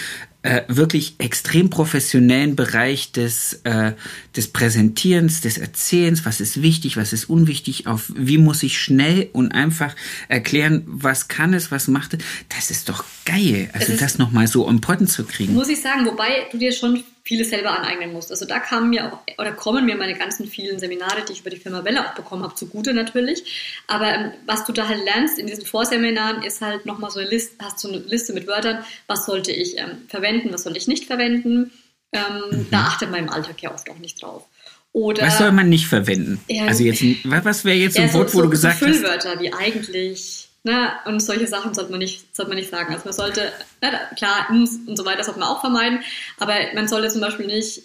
äh, 0.43 0.63
wirklich 0.67 1.15
extrem 1.19 1.69
professionellen 1.69 2.55
Bereich 2.55 3.11
des, 3.11 3.61
äh, 3.63 3.93
des 4.35 4.47
Präsentierens, 4.47 5.41
des 5.41 5.57
Erzählens, 5.57 6.25
was 6.25 6.41
ist 6.41 6.61
wichtig, 6.61 6.97
was 6.97 7.13
ist 7.13 7.29
unwichtig, 7.29 7.85
auf 7.85 8.11
wie 8.15 8.39
muss 8.39 8.63
ich 8.63 8.79
schnell 8.79 9.29
und 9.33 9.51
einfach 9.51 9.95
erklären, 10.29 10.83
was 10.87 11.27
kann 11.27 11.53
es, 11.53 11.69
was 11.71 11.87
macht 11.87 12.15
es. 12.15 12.23
Das 12.49 12.71
ist 12.71 12.89
doch 12.89 13.05
geil, 13.25 13.69
also 13.73 13.93
das 13.95 14.17
nochmal 14.17 14.47
so 14.47 14.67
on 14.67 14.81
point 14.81 15.09
zu 15.09 15.25
kriegen. 15.25 15.53
Muss 15.53 15.69
ich 15.69 15.81
sagen, 15.81 16.05
wobei 16.05 16.47
du 16.51 16.57
dir 16.57 16.71
schon 16.71 17.03
vieles 17.23 17.49
selber 17.49 17.77
aneignen 17.77 18.13
musst. 18.13 18.31
Also 18.31 18.45
da 18.45 18.59
kamen 18.59 18.89
mir 18.89 19.05
auch, 19.05 19.19
oder 19.37 19.51
kommen 19.51 19.85
mir 19.85 19.95
meine 19.95 20.15
ganzen 20.15 20.47
vielen 20.47 20.79
Seminare, 20.79 21.23
die 21.27 21.33
ich 21.33 21.41
über 21.41 21.49
die 21.49 21.57
Firma 21.57 21.83
Welle 21.83 22.05
auch 22.05 22.13
bekommen 22.13 22.43
habe, 22.43 22.55
zugute 22.55 22.93
natürlich. 22.93 23.43
Aber 23.87 24.13
ähm, 24.13 24.31
was 24.45 24.65
du 24.65 24.73
da 24.73 24.87
halt 24.87 25.03
lernst 25.05 25.37
in 25.37 25.47
diesen 25.47 25.65
Vorseminaren, 25.65 26.43
ist 26.43 26.61
halt 26.61 26.85
nochmal 26.85 27.11
so 27.11 27.19
eine 27.19 27.29
Liste, 27.29 27.55
hast 27.63 27.79
so 27.79 27.89
eine 27.89 27.99
Liste 27.99 28.33
mit 28.33 28.47
Wörtern, 28.47 28.83
was 29.07 29.25
sollte 29.25 29.51
ich 29.51 29.77
ähm, 29.77 30.05
verwenden, 30.07 30.51
was 30.51 30.63
soll 30.63 30.75
ich 30.75 30.87
nicht 30.87 31.05
verwenden. 31.05 31.71
Ähm, 32.11 32.21
mhm. 32.51 32.67
Da 32.71 32.81
achtet 32.81 33.11
man 33.11 33.21
im 33.21 33.29
Alltag 33.29 33.61
ja 33.61 33.73
oft 33.73 33.89
auch 33.89 33.99
nicht 33.99 34.21
drauf. 34.21 34.45
Oder, 34.93 35.27
was 35.27 35.37
soll 35.37 35.51
man 35.53 35.69
nicht 35.69 35.87
verwenden? 35.87 36.41
Ja, 36.49 36.65
also 36.65 36.83
jetzt, 36.83 37.01
was 37.23 37.63
wäre 37.63 37.77
jetzt 37.77 37.97
ja, 37.97 38.03
ein 38.03 38.13
Wort, 38.13 38.29
so, 38.29 38.37
wo 38.37 38.41
du 38.43 38.49
gesagt 38.49 38.79
so 38.79 38.85
Füllwörter 38.85 39.31
hast? 39.31 39.39
wie 39.39 39.53
eigentlich, 39.53 40.49
Ne? 40.63 40.91
Und 41.05 41.19
solche 41.21 41.47
Sachen 41.47 41.73
sollte 41.73 41.91
man 41.91 41.99
nicht, 41.99 42.35
sollte 42.35 42.49
man 42.49 42.57
nicht 42.57 42.69
sagen. 42.69 42.93
Also 42.93 43.05
man 43.05 43.13
sollte, 43.13 43.51
ne, 43.81 43.99
klar, 44.15 44.47
und 44.49 44.95
so 44.95 45.05
weiter 45.05 45.23
sollte 45.23 45.39
man 45.39 45.49
auch 45.49 45.61
vermeiden, 45.61 46.01
aber 46.37 46.53
man 46.75 46.87
sollte 46.87 47.09
zum 47.09 47.21
Beispiel 47.21 47.47
nicht, 47.47 47.81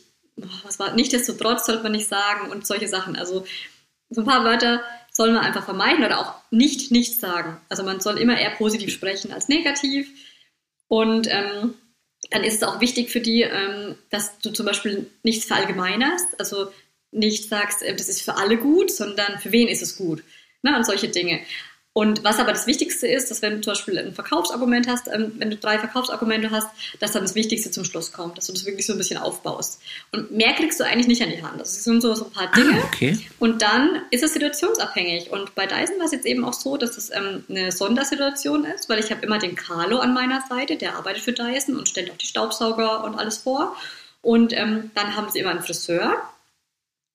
was 0.64 0.78
war, 0.78 0.92
nichtsdestotrotz 0.92 1.64
sollte 1.64 1.82
man 1.82 1.92
nicht 1.92 2.08
sagen 2.08 2.50
und 2.50 2.66
solche 2.66 2.88
Sachen. 2.88 3.16
Also 3.16 3.46
so 4.10 4.20
ein 4.20 4.26
paar 4.26 4.44
Wörter 4.44 4.82
soll 5.10 5.32
man 5.32 5.42
einfach 5.42 5.64
vermeiden 5.64 6.04
oder 6.04 6.20
auch 6.20 6.34
nicht 6.50 6.90
nichts 6.92 7.18
sagen. 7.18 7.58
Also 7.70 7.82
man 7.82 8.00
soll 8.00 8.18
immer 8.18 8.38
eher 8.38 8.50
positiv 8.50 8.92
sprechen 8.92 9.32
als 9.32 9.48
negativ. 9.48 10.08
Und 10.88 11.26
ähm, 11.30 11.74
dann 12.30 12.44
ist 12.44 12.56
es 12.56 12.62
auch 12.62 12.80
wichtig 12.80 13.10
für 13.10 13.20
die, 13.20 13.42
ähm, 13.42 13.96
dass 14.10 14.38
du 14.38 14.50
zum 14.50 14.66
Beispiel 14.66 15.10
nichts 15.22 15.46
verallgemeinerst, 15.46 16.38
also 16.38 16.70
nicht 17.10 17.48
sagst, 17.48 17.82
äh, 17.82 17.96
das 17.96 18.08
ist 18.08 18.22
für 18.22 18.36
alle 18.36 18.58
gut, 18.58 18.90
sondern 18.90 19.38
für 19.38 19.52
wen 19.52 19.68
ist 19.68 19.82
es 19.82 19.96
gut. 19.96 20.22
Ne? 20.62 20.76
Und 20.76 20.84
solche 20.84 21.08
Dinge. 21.08 21.40
Und 21.96 22.24
was 22.24 22.38
aber 22.38 22.52
das 22.52 22.66
Wichtigste 22.66 23.06
ist, 23.06 23.30
dass 23.30 23.40
wenn 23.40 23.54
du 23.54 23.60
zum 23.62 23.70
Beispiel 23.70 23.98
ein 23.98 24.12
Verkaufsargument 24.12 24.86
hast, 24.86 25.08
ähm, 25.08 25.32
wenn 25.38 25.48
du 25.48 25.56
drei 25.56 25.78
Verkaufsargumente 25.78 26.50
hast, 26.50 26.68
dass 27.00 27.12
dann 27.12 27.22
das 27.22 27.34
Wichtigste 27.34 27.70
zum 27.70 27.84
Schluss 27.86 28.12
kommt, 28.12 28.36
dass 28.36 28.48
du 28.48 28.52
das 28.52 28.66
wirklich 28.66 28.84
so 28.84 28.92
ein 28.92 28.98
bisschen 28.98 29.16
aufbaust. 29.16 29.80
Und 30.12 30.30
mehr 30.30 30.52
kriegst 30.52 30.78
du 30.78 30.84
eigentlich 30.84 31.06
nicht 31.06 31.22
an 31.22 31.30
die 31.30 31.42
Hand. 31.42 31.58
Das 31.58 31.84
sind 31.84 32.02
so, 32.02 32.14
so 32.14 32.26
ein 32.26 32.32
paar 32.32 32.52
Dinge. 32.52 32.82
Ah, 32.82 32.84
okay. 32.84 33.18
Und 33.38 33.62
dann 33.62 34.02
ist 34.10 34.22
es 34.22 34.34
situationsabhängig. 34.34 35.30
Und 35.30 35.54
bei 35.54 35.64
Dyson 35.64 35.98
war 35.98 36.04
es 36.04 36.12
jetzt 36.12 36.26
eben 36.26 36.44
auch 36.44 36.52
so, 36.52 36.76
dass 36.76 36.98
es 36.98 37.10
ähm, 37.14 37.44
eine 37.48 37.72
Sondersituation 37.72 38.66
ist, 38.66 38.90
weil 38.90 38.98
ich 38.98 39.10
habe 39.10 39.24
immer 39.24 39.38
den 39.38 39.54
Carlo 39.54 39.96
an 39.96 40.12
meiner 40.12 40.44
Seite, 40.50 40.76
der 40.76 40.96
arbeitet 40.96 41.22
für 41.22 41.32
Dyson 41.32 41.78
und 41.78 41.88
stellt 41.88 42.10
auch 42.10 42.18
die 42.18 42.26
Staubsauger 42.26 43.04
und 43.04 43.14
alles 43.14 43.38
vor. 43.38 43.74
Und 44.20 44.52
ähm, 44.52 44.90
dann 44.94 45.16
haben 45.16 45.30
sie 45.30 45.38
immer 45.38 45.52
einen 45.52 45.62
Friseur, 45.62 46.22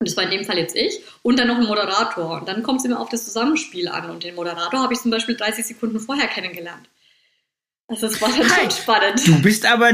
und 0.01 0.07
das 0.07 0.17
war 0.17 0.23
in 0.23 0.31
dem 0.31 0.45
Fall 0.45 0.57
jetzt 0.57 0.75
ich. 0.75 0.99
Und 1.21 1.37
dann 1.37 1.47
noch 1.47 1.57
ein 1.57 1.67
Moderator. 1.67 2.39
Und 2.39 2.47
dann 2.47 2.63
kommt 2.63 2.79
es 2.79 2.85
immer 2.85 2.99
auf 2.99 3.09
das 3.09 3.23
Zusammenspiel 3.23 3.87
an. 3.87 4.09
Und 4.09 4.23
den 4.23 4.33
Moderator 4.33 4.79
habe 4.79 4.95
ich 4.95 4.99
zum 4.99 5.11
Beispiel 5.11 5.37
30 5.37 5.63
Sekunden 5.63 5.99
vorher 5.99 6.27
kennengelernt. 6.27 6.89
Also 7.87 8.07
das 8.07 8.19
war 8.19 8.29
dann 8.29 8.49
schon 8.49 8.71
spannend. 8.71 9.27
Du 9.27 9.39
bist 9.43 9.63
aber 9.63 9.91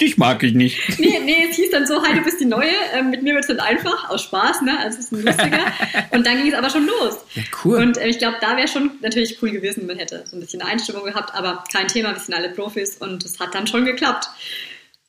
Dich 0.00 0.16
mag 0.16 0.42
ich 0.44 0.54
nicht. 0.54 0.80
Nee, 0.98 1.18
nee, 1.22 1.46
es 1.50 1.56
hieß 1.56 1.72
dann 1.72 1.86
so, 1.86 2.02
hi, 2.02 2.14
du 2.14 2.22
bist 2.22 2.40
die 2.40 2.46
Neue. 2.46 2.70
Ähm, 2.94 3.10
mit 3.10 3.22
mir 3.22 3.34
wird 3.34 3.44
es 3.44 3.48
dann 3.48 3.60
einfach, 3.60 4.08
aus 4.08 4.22
Spaß, 4.22 4.62
ne? 4.62 4.78
Also 4.78 4.98
es 4.98 5.04
ist 5.04 5.12
ein 5.12 5.22
lustiger. 5.24 5.66
Und 6.12 6.26
dann 6.26 6.38
ging 6.38 6.48
es 6.48 6.54
aber 6.54 6.70
schon 6.70 6.86
los. 6.86 7.18
Ja, 7.34 7.42
cool. 7.64 7.76
Und 7.80 7.98
äh, 7.98 8.08
ich 8.08 8.18
glaube, 8.18 8.38
da 8.40 8.56
wäre 8.56 8.68
schon 8.68 8.92
natürlich 9.02 9.42
cool 9.42 9.50
gewesen, 9.50 9.86
man 9.86 9.98
hätte 9.98 10.24
so 10.26 10.36
ein 10.36 10.40
bisschen 10.40 10.62
Einstimmung 10.62 11.04
gehabt, 11.04 11.34
aber 11.34 11.64
kein 11.70 11.88
Thema, 11.88 12.14
wir 12.14 12.20
sind 12.20 12.34
alle 12.34 12.48
Profis 12.48 12.96
und 12.96 13.26
es 13.26 13.38
hat 13.40 13.54
dann 13.54 13.66
schon 13.66 13.84
geklappt. 13.84 14.30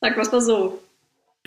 Sag 0.02 0.18
was 0.18 0.30
mal 0.30 0.42
so. 0.42 0.82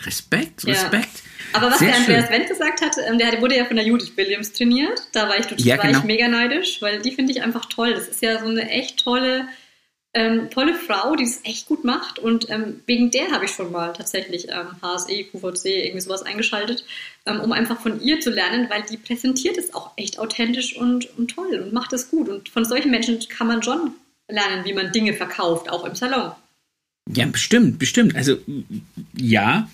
Respekt, 0.01 0.65
Respekt. 0.65 0.93
Ja. 0.93 1.33
Aber 1.53 1.71
was 1.71 1.79
Sehr 1.79 1.89
der 1.89 1.97
Andreas 1.97 2.29
Wendt 2.31 2.47
gesagt 2.47 2.81
hat, 2.81 2.95
ähm, 3.07 3.17
der 3.19 3.39
wurde 3.39 3.55
ja 3.55 3.65
von 3.65 3.75
der 3.75 3.85
Judith 3.85 4.13
Williams 4.15 4.51
trainiert. 4.53 5.07
Da 5.11 5.29
war 5.29 5.37
ich, 5.37 5.45
ja, 5.59 5.77
war 5.77 5.85
genau. 5.85 5.99
ich 5.99 6.05
mega 6.05 6.27
neidisch, 6.27 6.81
weil 6.81 7.01
die 7.01 7.11
finde 7.11 7.31
ich 7.31 7.43
einfach 7.43 7.65
toll. 7.65 7.93
Das 7.93 8.07
ist 8.07 8.21
ja 8.21 8.39
so 8.39 8.47
eine 8.47 8.69
echt 8.69 9.03
tolle, 9.03 9.47
ähm, 10.15 10.49
tolle 10.49 10.73
Frau, 10.73 11.15
die 11.15 11.25
es 11.25 11.41
echt 11.43 11.67
gut 11.67 11.83
macht. 11.83 12.17
Und 12.17 12.49
ähm, 12.49 12.81
wegen 12.87 13.11
der 13.11 13.31
habe 13.31 13.45
ich 13.45 13.51
schon 13.51 13.71
mal 13.71 13.93
tatsächlich 13.93 14.47
ähm, 14.49 14.81
HSE, 14.81 15.25
QVC, 15.25 15.65
irgendwie 15.65 16.01
sowas 16.01 16.23
eingeschaltet, 16.23 16.85
ähm, 17.27 17.39
um 17.41 17.51
einfach 17.51 17.79
von 17.79 18.01
ihr 18.01 18.19
zu 18.19 18.31
lernen, 18.31 18.67
weil 18.71 18.81
die 18.89 18.97
präsentiert 18.97 19.57
es 19.57 19.75
auch 19.75 19.91
echt 19.95 20.17
authentisch 20.17 20.75
und, 20.75 21.15
und 21.19 21.29
toll 21.29 21.61
und 21.63 21.71
macht 21.71 21.93
es 21.93 22.09
gut. 22.09 22.29
Und 22.29 22.49
von 22.49 22.65
solchen 22.65 22.89
Menschen 22.89 23.19
kann 23.29 23.47
man 23.47 23.61
schon 23.61 23.91
lernen, 24.27 24.65
wie 24.65 24.73
man 24.73 24.91
Dinge 24.91 25.13
verkauft, 25.13 25.69
auch 25.69 25.85
im 25.85 25.93
Salon. 25.93 26.31
Ja, 27.11 27.25
bestimmt, 27.25 27.79
bestimmt. 27.79 28.15
Also 28.15 28.37
ja, 29.15 29.67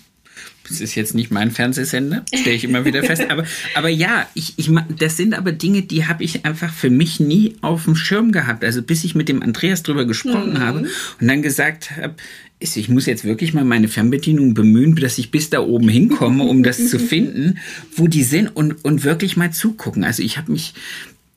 das 0.70 0.80
ist 0.80 0.94
jetzt 0.94 1.14
nicht 1.14 1.30
mein 1.30 1.50
Fernsehsender, 1.50 2.24
stelle 2.32 2.54
ich 2.54 2.64
immer 2.64 2.84
wieder 2.84 3.02
fest. 3.02 3.28
Aber, 3.28 3.44
aber 3.74 3.88
ja, 3.88 4.28
ich, 4.34 4.54
ich, 4.56 4.70
das 4.98 5.16
sind 5.16 5.34
aber 5.34 5.52
Dinge, 5.52 5.82
die 5.82 6.06
habe 6.06 6.22
ich 6.22 6.44
einfach 6.44 6.72
für 6.72 6.90
mich 6.90 7.18
nie 7.18 7.56
auf 7.60 7.84
dem 7.84 7.96
Schirm 7.96 8.30
gehabt. 8.30 8.64
Also 8.64 8.80
bis 8.80 9.02
ich 9.02 9.14
mit 9.14 9.28
dem 9.28 9.42
Andreas 9.42 9.82
drüber 9.82 10.04
gesprochen 10.04 10.54
mhm. 10.54 10.60
habe 10.60 10.78
und 11.20 11.26
dann 11.26 11.42
gesagt 11.42 11.96
habe, 11.96 12.14
ich 12.60 12.88
muss 12.88 13.06
jetzt 13.06 13.24
wirklich 13.24 13.52
mal 13.52 13.64
meine 13.64 13.88
Fernbedienung 13.88 14.54
bemühen, 14.54 14.94
dass 14.94 15.18
ich 15.18 15.30
bis 15.30 15.50
da 15.50 15.60
oben 15.60 15.88
hinkomme, 15.88 16.44
um 16.44 16.62
das 16.62 16.88
zu 16.88 16.98
finden, 17.00 17.58
wo 17.96 18.06
die 18.06 18.22
sind 18.22 18.48
und, 18.48 18.84
und 18.84 19.02
wirklich 19.02 19.36
mal 19.36 19.52
zugucken. 19.52 20.04
Also 20.04 20.22
ich 20.22 20.38
habe 20.38 20.52
mich, 20.52 20.74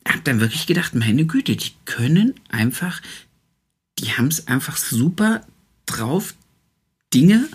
habe 0.08 0.22
dann 0.24 0.42
wirklich 0.42 0.68
gedacht, 0.68 0.94
meine 0.94 1.26
Güte, 1.26 1.56
die 1.56 1.72
können 1.86 2.36
einfach, 2.50 3.02
die 4.00 4.12
haben 4.12 4.28
es 4.28 4.48
einfach 4.48 4.78
super 4.78 5.42
drauf, 5.86 6.36
Dinge 7.14 7.48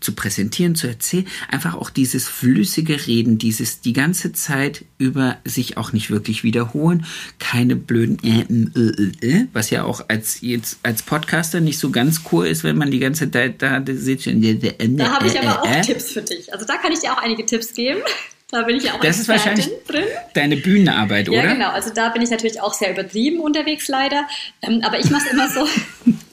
zu 0.00 0.12
präsentieren, 0.12 0.74
zu 0.74 0.86
erzählen, 0.86 1.26
einfach 1.50 1.74
auch 1.74 1.90
dieses 1.90 2.28
flüssige 2.28 3.06
Reden, 3.06 3.38
dieses 3.38 3.80
die 3.80 3.92
ganze 3.92 4.32
Zeit 4.32 4.84
über 4.98 5.38
sich 5.44 5.76
auch 5.76 5.92
nicht 5.92 6.10
wirklich 6.10 6.44
wiederholen, 6.44 7.06
keine 7.38 7.76
blöden 7.76 8.18
äh, 8.22 9.26
äh, 9.26 9.40
äh, 9.40 9.46
was 9.52 9.70
ja 9.70 9.84
auch 9.84 10.04
als 10.08 10.40
jetzt 10.40 10.78
als 10.82 11.02
Podcaster 11.02 11.60
nicht 11.60 11.78
so 11.78 11.90
ganz 11.90 12.22
cool 12.32 12.46
ist, 12.46 12.64
wenn 12.64 12.76
man 12.76 12.90
die 12.90 12.98
ganze 12.98 13.30
Zeit 13.30 13.62
da 13.62 13.82
sitzt. 13.86 14.26
Da 14.26 15.10
habe 15.12 15.26
ich 15.26 15.40
aber 15.40 15.62
auch 15.62 15.80
Tipps 15.82 16.12
für 16.12 16.22
dich. 16.22 16.52
Also 16.52 16.66
da 16.66 16.76
kann 16.76 16.92
ich 16.92 17.00
dir 17.00 17.12
auch 17.12 17.22
einige 17.22 17.44
Tipps 17.46 17.74
geben. 17.74 18.00
Da 18.50 18.62
bin 18.62 18.76
ich 18.76 18.84
ja 18.84 18.94
auch 18.94 19.00
Das 19.00 19.18
ist 19.18 19.28
wahrscheinlich 19.28 19.68
drin. 19.86 20.04
deine 20.32 20.56
Bühnenarbeit, 20.56 21.28
oder? 21.28 21.44
Ja, 21.44 21.52
genau. 21.52 21.68
Also 21.68 21.90
da 21.92 22.08
bin 22.08 22.22
ich 22.22 22.30
natürlich 22.30 22.62
auch 22.62 22.72
sehr 22.72 22.92
übertrieben 22.92 23.40
unterwegs, 23.40 23.88
leider. 23.88 24.26
Ähm, 24.62 24.80
aber 24.82 24.98
ich 24.98 25.10
mache 25.10 25.26
es 25.26 25.32
immer 25.32 25.50
so. 25.50 25.68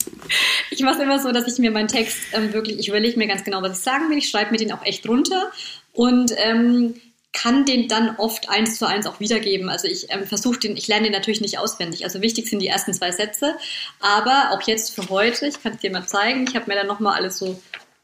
Ich 0.72 0.82
mache 0.82 0.96
es 0.96 1.02
immer 1.02 1.20
so, 1.20 1.32
dass 1.32 1.48
ich 1.48 1.60
mir 1.60 1.72
meinen 1.72 1.88
Text 1.88 2.18
ähm, 2.34 2.54
wirklich, 2.54 2.80
ich 2.80 2.88
überlege 2.88 3.18
mir 3.18 3.28
ganz 3.28 3.44
genau, 3.44 3.62
was 3.62 3.78
ich 3.78 3.84
sagen 3.84 4.10
will. 4.10 4.18
Ich 4.18 4.30
schreibe 4.30 4.52
mir 4.52 4.58
den 4.58 4.72
auch 4.72 4.84
echt 4.84 5.08
runter 5.08 5.52
und 5.94 6.32
ähm, 6.38 6.96
kann 7.36 7.66
den 7.66 7.88
dann 7.88 8.16
oft 8.16 8.50
eins 8.50 8.78
zu 8.78 8.88
eins 8.88 9.06
auch 9.06 9.20
wiedergeben. 9.20 9.70
Also 9.70 9.88
ich 9.88 10.10
ähm, 10.10 10.26
versuche 10.26 10.60
den, 10.60 10.78
ich 10.78 10.88
lerne 10.88 11.04
den 11.04 11.12
natürlich 11.12 11.42
nicht 11.42 11.60
auswendig. 11.60 12.06
Also 12.06 12.22
wichtig 12.22 12.50
sind 12.50 12.60
die 12.60 12.68
ersten 12.68 12.94
zwei 12.94 13.12
Sätze. 13.12 13.56
Aber 14.00 14.52
auch 14.52 14.62
jetzt 14.68 14.96
für 14.96 15.10
heute, 15.10 15.48
ich 15.48 15.62
kann 15.62 15.74
es 15.74 15.80
dir 15.80 15.92
mal 15.92 16.08
zeigen, 16.08 16.46
ich 16.48 16.56
habe 16.56 16.68
mir 16.68 16.76
dann 16.76 16.88
nochmal 16.88 17.16
alles 17.16 17.38
so 17.38 17.60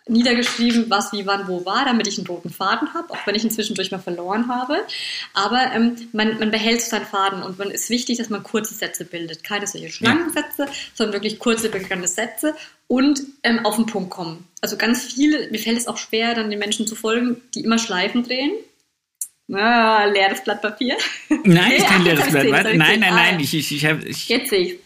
niedergeschrieben, 0.08 0.90
was 0.90 1.12
wie 1.14 1.26
wann 1.26 1.48
wo 1.48 1.66
war, 1.66 1.86
damit 1.86 2.08
ich 2.08 2.18
einen 2.18 2.28
roten 2.28 2.50
Faden 2.50 2.94
habe, 2.94 3.12
auch 3.12 3.28
wenn 3.28 3.36
ich 3.36 3.44
ihn 3.44 3.52
zwischendurch 3.52 3.92
mal 3.92 4.00
verloren 4.00 4.48
habe. 4.48 4.86
Aber 5.34 5.72
ähm, 5.74 5.96
man, 6.12 6.40
man 6.40 6.52
behält 6.52 6.82
seinen 6.82 7.06
Faden 7.06 7.44
und 7.44 7.60
man 7.60 7.70
ist 7.70 7.90
wichtig, 7.90 8.18
dass 8.18 8.30
man 8.30 8.44
kurze 8.44 8.74
Sätze 8.74 9.06
bildet. 9.06 9.44
Keine 9.44 9.68
solche 9.68 9.90
Schlangensätze, 9.90 10.64
ja. 10.64 10.72
sondern 10.94 11.14
wirklich 11.14 11.40
kurze, 11.40 11.70
bekannte 11.70 12.08
Sätze 12.08 12.56
und 12.88 13.22
ähm, 13.44 13.66
auf 13.66 13.76
den 13.76 13.86
Punkt 13.86 14.10
kommen. 14.10 14.48
Also 14.62 14.76
ganz 14.76 15.04
viele, 15.04 15.50
mir 15.52 15.60
fällt 15.60 15.78
es 15.78 15.88
auch 15.88 15.98
schwer, 15.98 16.34
dann 16.34 16.50
den 16.50 16.60
Menschen 16.60 16.88
zu 16.88 16.96
folgen, 16.96 17.42
die 17.54 17.62
immer 17.62 17.78
Schleifen 17.78 18.24
drehen. 18.24 18.52
Ah, 19.54 20.06
leeres 20.06 20.44
Blatt 20.44 20.62
Papier. 20.62 20.98
Nein, 21.44 21.74
ich 21.78 21.86
kann 21.86 22.04
leeres 22.04 22.30
Blatt. 22.30 22.66
Nein, 22.76 22.78
nein, 22.78 23.00
nein, 23.00 23.40
ich, 23.40 23.54
ich, 23.54 23.72
ich 23.72 23.86
habe. 23.86 24.02
Jetzt 24.08 24.50
sehe 24.50 24.60
ich 24.60 24.80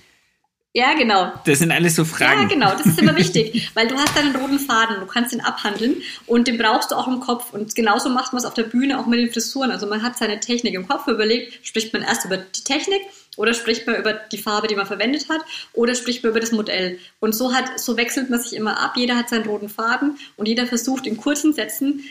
ja, 0.76 0.94
genau. 0.94 1.32
Das 1.46 1.60
sind 1.60 1.72
alles 1.72 1.96
so 1.96 2.04
Fragen. 2.04 2.42
Ja, 2.42 2.48
genau. 2.50 2.72
Das 2.72 2.86
ist 2.86 3.00
immer 3.00 3.16
wichtig, 3.18 3.72
weil 3.76 3.88
du 3.88 3.96
hast 3.96 4.14
deinen 4.18 4.36
roten 4.36 4.60
Faden, 4.60 5.00
du 5.00 5.06
kannst 5.06 5.34
ihn 5.34 5.40
abhandeln 5.40 6.02
und 6.28 6.50
den 6.50 6.58
brauchst 6.58 6.92
du 6.92 6.96
auch 6.96 7.08
im 7.08 7.22
Kopf. 7.22 7.54
Und 7.54 7.76
genauso 7.76 8.10
macht 8.10 8.34
man 8.34 8.42
es 8.42 8.46
auf 8.46 8.56
der 8.56 8.64
Bühne 8.64 9.00
auch 9.00 9.06
mit 9.06 9.22
den 9.22 9.32
Frisuren. 9.32 9.72
Also 9.72 9.88
man 9.88 10.04
hat 10.04 10.18
seine 10.18 10.42
Technik 10.42 10.74
im 10.74 10.86
Kopf 10.86 11.08
überlegt, 11.08 11.66
spricht 11.66 11.94
man 11.94 12.02
erst 12.02 12.26
über 12.26 12.36
die 12.36 12.64
Technik 12.66 13.00
oder 13.38 13.54
spricht 13.54 13.88
man 13.88 13.96
über 13.96 14.12
die 14.12 14.38
Farbe, 14.38 14.68
die 14.68 14.76
man 14.76 14.86
verwendet 14.86 15.30
hat, 15.30 15.40
oder 15.72 15.96
spricht 15.96 16.24
man 16.24 16.32
über 16.32 16.42
das 16.42 16.52
Modell. 16.52 17.00
Und 17.22 17.34
so 17.34 17.54
hat, 17.54 17.80
so 17.80 17.96
wechselt 17.96 18.30
man 18.30 18.42
sich 18.42 18.54
immer 18.54 18.78
ab. 18.78 18.98
Jeder 18.98 19.16
hat 19.16 19.30
seinen 19.30 19.46
roten 19.46 19.70
Faden 19.70 20.18
und 20.36 20.46
jeder 20.46 20.68
versucht 20.68 21.08
in 21.08 21.16
kurzen 21.16 21.54
Sätzen 21.54 22.04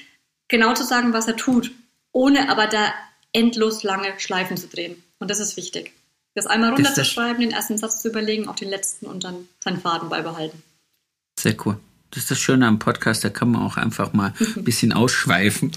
genau 0.49 0.73
zu 0.73 0.85
sagen, 0.85 1.13
was 1.13 1.29
er 1.29 1.37
tut, 1.37 1.71
ohne 2.13 2.49
aber 2.49 2.67
da 2.67 2.95
endlos 3.35 3.83
lange 3.83 4.15
Schleifen 4.17 4.57
zu 4.57 4.69
drehen. 4.69 5.05
Und 5.19 5.31
das 5.31 5.39
ist 5.39 5.59
wichtig. 5.59 5.93
Das 6.35 6.47
einmal 6.47 6.71
runterzuschreiben, 6.71 7.41
den 7.41 7.53
ersten 7.53 7.79
Satz 7.79 8.03
zu 8.03 8.09
überlegen, 8.09 8.49
auch 8.49 8.57
den 8.57 8.69
letzten 8.69 9.07
und 9.07 9.25
dann 9.25 9.49
seinen 9.63 9.81
Faden 9.81 10.09
beibehalten. 10.09 10.63
Sehr 11.39 11.57
cool. 11.65 11.79
Das 12.11 12.23
ist 12.23 12.31
das 12.31 12.39
Schöne 12.39 12.69
am 12.69 12.79
Podcast, 12.79 13.25
da 13.25 13.29
kann 13.29 13.51
man 13.51 13.63
auch 13.63 13.77
einfach 13.77 14.13
mal 14.13 14.33
ein 14.57 14.63
bisschen 14.63 14.93
ausschweifen. 14.93 15.73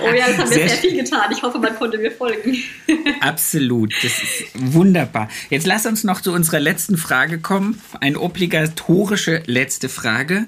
Oh 0.00 0.14
ja, 0.14 0.28
das 0.28 0.38
haben 0.38 0.50
wir 0.50 0.56
sehr, 0.56 0.68
sehr 0.68 0.78
viel 0.78 0.96
getan. 0.96 1.30
Ich 1.30 1.42
hoffe, 1.42 1.58
man 1.58 1.74
konnte 1.76 1.98
mir 1.98 2.10
folgen. 2.10 2.56
Absolut, 3.20 3.92
das 4.02 4.22
ist 4.22 4.44
wunderbar. 4.54 5.28
Jetzt 5.50 5.66
lass 5.66 5.84
uns 5.84 6.02
noch 6.02 6.22
zu 6.22 6.32
unserer 6.32 6.60
letzten 6.60 6.96
Frage 6.96 7.38
kommen. 7.38 7.80
Eine 8.00 8.20
obligatorische 8.20 9.42
letzte 9.44 9.90
Frage. 9.90 10.46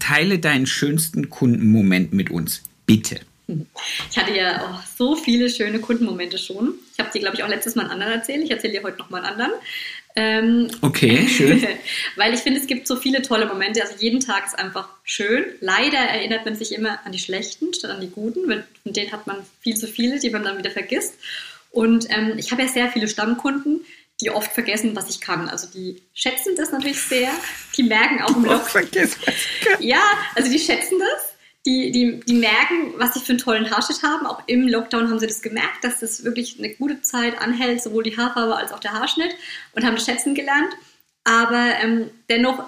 Teile 0.00 0.40
deinen 0.40 0.66
schönsten 0.66 1.30
Kundenmoment 1.30 2.12
mit 2.12 2.30
uns, 2.30 2.62
bitte. 2.84 3.20
Ich 4.10 4.18
hatte 4.18 4.34
ja 4.34 4.62
oh, 4.62 4.78
so 4.96 5.16
viele 5.16 5.48
schöne 5.48 5.78
Kundenmomente 5.78 6.36
schon. 6.36 6.74
Ich 6.92 6.98
habe 6.98 7.10
dir, 7.10 7.20
glaube 7.20 7.36
ich, 7.36 7.42
auch 7.42 7.48
letztes 7.48 7.76
Mal 7.76 7.82
einen 7.82 7.92
anderen 7.92 8.12
erzählt. 8.12 8.44
Ich 8.44 8.50
erzähle 8.50 8.74
dir 8.74 8.82
heute 8.82 8.98
noch 8.98 9.08
mal 9.08 9.24
einen 9.24 9.32
anderen. 9.32 9.52
Ähm, 10.16 10.68
okay, 10.82 11.26
schön. 11.28 11.66
weil 12.16 12.34
ich 12.34 12.40
finde, 12.40 12.60
es 12.60 12.66
gibt 12.66 12.86
so 12.86 12.96
viele 12.96 13.22
tolle 13.22 13.46
Momente. 13.46 13.80
Also 13.80 13.94
jeden 13.98 14.20
Tag 14.20 14.46
ist 14.46 14.58
einfach 14.58 14.88
schön. 15.02 15.46
Leider 15.60 15.98
erinnert 15.98 16.44
man 16.44 16.56
sich 16.56 16.72
immer 16.72 16.98
an 17.06 17.12
die 17.12 17.18
schlechten 17.18 17.72
statt 17.72 17.90
an 17.90 18.00
die 18.02 18.10
guten. 18.10 18.46
Von 18.82 18.92
denen 18.92 19.12
hat 19.12 19.26
man 19.26 19.36
viel 19.60 19.76
zu 19.76 19.86
viele, 19.86 20.18
die 20.18 20.30
man 20.30 20.42
dann 20.42 20.58
wieder 20.58 20.70
vergisst. 20.70 21.14
Und 21.70 22.06
ähm, 22.10 22.34
ich 22.36 22.52
habe 22.52 22.62
ja 22.62 22.68
sehr 22.68 22.90
viele 22.90 23.08
Stammkunden, 23.08 23.80
die 24.20 24.30
oft 24.30 24.52
vergessen, 24.52 24.94
was 24.94 25.08
ich 25.08 25.20
kann. 25.20 25.48
Also 25.48 25.68
die 25.68 26.02
schätzen 26.12 26.54
das 26.56 26.72
natürlich 26.72 27.00
sehr. 27.00 27.30
Die 27.76 27.84
merken 27.84 28.20
auch 28.22 28.36
im 28.36 28.44
Lockdown. 28.44 28.88
Ja, 29.80 30.02
also 30.34 30.50
die 30.50 30.58
schätzen 30.58 30.98
das 30.98 31.37
die, 31.66 31.90
die, 31.90 32.20
die 32.20 32.34
merken, 32.34 32.94
was 32.96 33.14
sie 33.14 33.20
für 33.20 33.32
einen 33.32 33.38
tollen 33.38 33.70
Haarschnitt 33.70 34.02
haben. 34.02 34.26
Auch 34.26 34.42
im 34.46 34.68
Lockdown 34.68 35.08
haben 35.10 35.18
sie 35.18 35.26
das 35.26 35.42
gemerkt, 35.42 35.82
dass 35.82 36.00
das 36.00 36.24
wirklich 36.24 36.58
eine 36.58 36.74
gute 36.74 37.02
Zeit 37.02 37.40
anhält, 37.40 37.82
sowohl 37.82 38.04
die 38.04 38.16
Haarfarbe 38.16 38.56
als 38.56 38.72
auch 38.72 38.80
der 38.80 38.92
Haarschnitt 38.92 39.34
und 39.74 39.84
haben 39.84 39.96
das 39.96 40.04
schätzen 40.04 40.34
gelernt. 40.34 40.72
Aber 41.24 41.72
ähm, 41.82 42.10
dennoch 42.30 42.64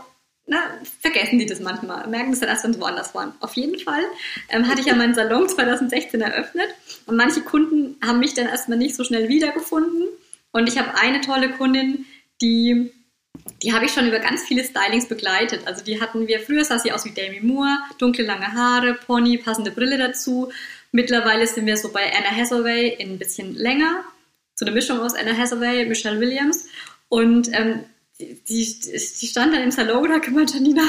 na, 0.51 0.59
vergessen 1.01 1.39
die 1.39 1.47
das 1.47 1.61
manchmal, 1.61 2.09
merken 2.09 2.33
das 2.33 2.41
dann 2.41 2.49
erst, 2.49 2.65
wenn 2.65 2.73
sie 2.73 2.81
woanders 2.81 3.15
waren. 3.15 3.33
Auf 3.39 3.55
jeden 3.55 3.79
Fall 3.79 4.03
ähm, 4.49 4.67
hatte 4.67 4.81
ich 4.81 4.89
ja 4.89 4.97
meinen 4.97 5.15
Salon 5.15 5.49
2016 5.49 6.21
eröffnet 6.21 6.69
und 7.07 7.17
manche 7.17 7.41
Kunden 7.43 7.97
haben 8.05 8.19
mich 8.19 8.35
dann 8.35 8.49
erstmal 8.49 8.77
nicht 8.77 8.97
so 8.97 9.05
schnell 9.05 9.29
wiedergefunden. 9.29 10.09
Und 10.51 10.69
ich 10.69 10.77
habe 10.77 10.99
eine 10.99 11.21
tolle 11.21 11.51
Kundin, 11.51 12.05
die 12.43 12.93
die 13.63 13.73
habe 13.73 13.85
ich 13.85 13.93
schon 13.93 14.07
über 14.07 14.19
ganz 14.19 14.43
viele 14.43 14.65
Stylings 14.65 15.07
begleitet. 15.07 15.67
Also 15.67 15.85
die 15.85 16.01
hatten 16.01 16.27
wir, 16.27 16.41
früher 16.41 16.65
sah 16.65 16.79
sie 16.79 16.93
aus 16.93 17.05
wie 17.05 17.11
Demi 17.11 17.41
Moore, 17.41 17.79
dunkle 17.99 18.25
lange 18.25 18.53
Haare, 18.53 18.95
Pony, 18.95 19.39
passende 19.39 19.71
Brille 19.71 19.99
dazu. 19.99 20.51
Mittlerweile 20.93 21.47
sind 21.47 21.67
wir 21.67 21.77
so 21.77 21.91
bei 21.91 22.13
Anna 22.17 22.31
Hathaway 22.31 22.97
in 22.99 23.13
ein 23.13 23.19
bisschen 23.19 23.55
länger, 23.55 24.05
so 24.55 24.65
eine 24.65 24.75
Mischung 24.75 25.01
aus 25.01 25.15
Anna 25.15 25.37
Hathaway, 25.37 25.87
Michelle 25.87 26.21
Williams. 26.21 26.69
Und 27.09 27.51
ähm, 27.53 27.85
die, 28.19 28.37
die, 28.49 29.27
stand 29.27 29.55
dann 29.55 29.63
im 29.63 29.71
Salon 29.71 30.05
und 30.05 30.13
hat 30.13 30.23
gemeint, 30.23 30.53
Janina, 30.53 30.83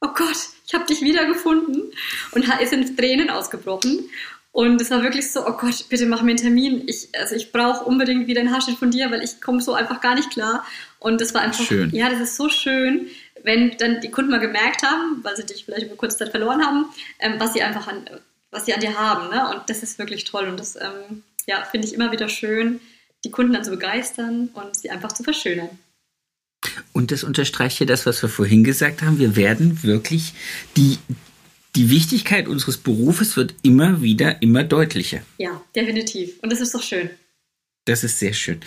oh 0.00 0.08
Gott, 0.14 0.48
ich 0.66 0.74
habe 0.74 0.86
dich 0.86 1.02
wiedergefunden 1.02 1.92
und 2.32 2.60
ist 2.60 2.72
in 2.72 2.96
Tränen 2.96 3.30
ausgebrochen. 3.30 4.08
Und 4.52 4.80
es 4.80 4.90
war 4.92 5.02
wirklich 5.02 5.32
so, 5.32 5.44
oh 5.46 5.52
Gott, 5.52 5.86
bitte 5.88 6.06
mach 6.06 6.22
mir 6.22 6.30
einen 6.30 6.38
Termin. 6.38 6.84
Ich, 6.86 7.08
also 7.18 7.34
ich 7.34 7.50
brauche 7.50 7.84
unbedingt 7.84 8.28
wieder 8.28 8.40
einen 8.40 8.52
Haarschnitt 8.52 8.78
von 8.78 8.92
dir, 8.92 9.10
weil 9.10 9.22
ich 9.24 9.40
komme 9.40 9.60
so 9.60 9.74
einfach 9.74 10.00
gar 10.00 10.14
nicht 10.14 10.30
klar. 10.30 10.64
Und 11.04 11.20
das 11.20 11.34
war 11.34 11.42
einfach, 11.42 11.66
schön. 11.66 11.90
ja, 11.94 12.08
das 12.08 12.18
ist 12.18 12.36
so 12.36 12.48
schön, 12.48 13.08
wenn 13.42 13.76
dann 13.76 14.00
die 14.00 14.10
Kunden 14.10 14.30
mal 14.30 14.40
gemerkt 14.40 14.82
haben, 14.82 15.22
weil 15.22 15.36
sie 15.36 15.44
dich 15.44 15.66
vielleicht 15.66 15.84
über 15.84 15.96
kurze 15.96 16.16
Zeit 16.16 16.30
verloren 16.30 16.64
haben, 16.64 16.86
ähm, 17.20 17.34
was 17.36 17.52
sie 17.52 17.62
einfach 17.62 17.86
an, 17.88 18.08
was 18.50 18.64
sie 18.64 18.72
an 18.72 18.80
dir 18.80 18.98
haben. 18.98 19.28
Ne? 19.28 19.50
Und 19.50 19.68
das 19.68 19.82
ist 19.82 19.98
wirklich 19.98 20.24
toll. 20.24 20.48
Und 20.48 20.58
das, 20.58 20.76
ähm, 20.76 21.22
ja, 21.46 21.62
finde 21.70 21.86
ich 21.86 21.92
immer 21.92 22.10
wieder 22.10 22.30
schön, 22.30 22.80
die 23.22 23.30
Kunden 23.30 23.52
dann 23.52 23.64
zu 23.64 23.70
begeistern 23.70 24.48
und 24.54 24.74
sie 24.74 24.88
einfach 24.88 25.12
zu 25.12 25.22
verschönern. 25.22 25.68
Und 26.94 27.10
das 27.10 27.22
unterstreicht 27.22 27.76
hier 27.76 27.86
das, 27.86 28.06
was 28.06 28.22
wir 28.22 28.30
vorhin 28.30 28.64
gesagt 28.64 29.02
haben. 29.02 29.18
Wir 29.18 29.36
werden 29.36 29.82
wirklich 29.82 30.32
die, 30.78 30.96
die 31.76 31.90
Wichtigkeit 31.90 32.48
unseres 32.48 32.78
Berufes 32.78 33.36
wird 33.36 33.54
immer 33.60 34.00
wieder 34.00 34.40
immer 34.40 34.64
deutlicher. 34.64 35.20
Ja, 35.36 35.60
definitiv. 35.76 36.42
Und 36.42 36.50
das 36.50 36.62
ist 36.62 36.74
doch 36.74 36.82
schön. 36.82 37.10
Das 37.86 38.02
ist 38.02 38.18
sehr 38.18 38.32
schön. 38.32 38.60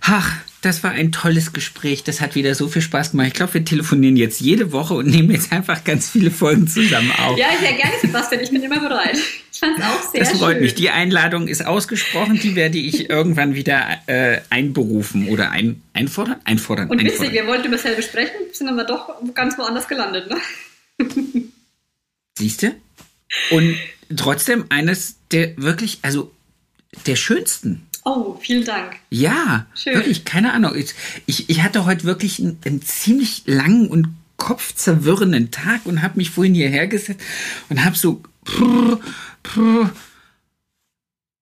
Ach, 0.00 0.36
das 0.60 0.82
war 0.82 0.90
ein 0.90 1.12
tolles 1.12 1.52
Gespräch. 1.52 2.02
Das 2.02 2.20
hat 2.20 2.34
wieder 2.34 2.54
so 2.54 2.66
viel 2.68 2.82
Spaß 2.82 3.12
gemacht. 3.12 3.28
Ich 3.28 3.34
glaube, 3.34 3.54
wir 3.54 3.64
telefonieren 3.64 4.16
jetzt 4.16 4.40
jede 4.40 4.72
Woche 4.72 4.94
und 4.94 5.06
nehmen 5.06 5.30
jetzt 5.30 5.52
einfach 5.52 5.84
ganz 5.84 6.10
viele 6.10 6.30
Folgen 6.30 6.66
zusammen 6.66 7.12
auf. 7.12 7.38
Ja, 7.38 7.46
sehr 7.60 7.74
gerne, 7.74 7.92
Sebastian. 8.00 8.40
Ich 8.42 8.50
bin 8.50 8.62
immer 8.62 8.80
bereit. 8.80 9.16
Ich 9.52 9.58
fand 9.58 9.78
es 9.78 9.84
auch 9.84 10.10
sehr 10.10 10.20
Das 10.20 10.32
freut 10.32 10.54
schön. 10.54 10.62
mich. 10.62 10.74
Die 10.74 10.90
Einladung 10.90 11.46
ist 11.46 11.64
ausgesprochen. 11.64 12.40
Die 12.40 12.56
werde 12.56 12.78
ich 12.78 13.08
irgendwann 13.08 13.54
wieder 13.54 13.86
äh, 14.06 14.40
einberufen 14.50 15.28
oder 15.28 15.50
ein, 15.52 15.80
einfordern. 15.92 16.36
Einfordern. 16.44 16.88
Und 16.90 16.98
einfordern. 16.98 17.20
witzig, 17.22 17.32
wir 17.32 17.46
wollten 17.46 17.68
über 17.68 17.76
dasselbe 17.76 18.02
sprechen, 18.02 18.34
sind 18.52 18.68
aber 18.68 18.84
doch 18.84 19.14
ganz 19.34 19.56
woanders 19.58 19.86
gelandet. 19.86 20.28
Ne? 20.28 20.38
Siehst 22.36 22.62
du? 22.64 22.74
Und 23.50 23.76
trotzdem 24.16 24.64
eines 24.70 25.16
der 25.30 25.56
wirklich, 25.56 26.00
also 26.02 26.32
der 27.06 27.16
schönsten. 27.16 27.86
Oh, 28.04 28.38
vielen 28.40 28.64
Dank. 28.64 28.96
Ja, 29.10 29.66
Schön. 29.74 29.94
wirklich, 29.94 30.24
keine 30.24 30.52
Ahnung. 30.52 30.74
Ich, 30.74 30.94
ich, 31.26 31.50
ich 31.50 31.62
hatte 31.62 31.84
heute 31.84 32.04
wirklich 32.04 32.38
einen, 32.38 32.58
einen 32.64 32.82
ziemlich 32.82 33.42
langen 33.46 33.88
und 33.88 34.08
kopfzerwirrenden 34.36 35.50
Tag 35.50 35.84
und 35.84 36.00
habe 36.02 36.16
mich 36.16 36.30
vorhin 36.30 36.54
hierher 36.54 36.86
gesetzt 36.86 37.20
und 37.68 37.84
habe 37.84 37.96
so 37.96 38.22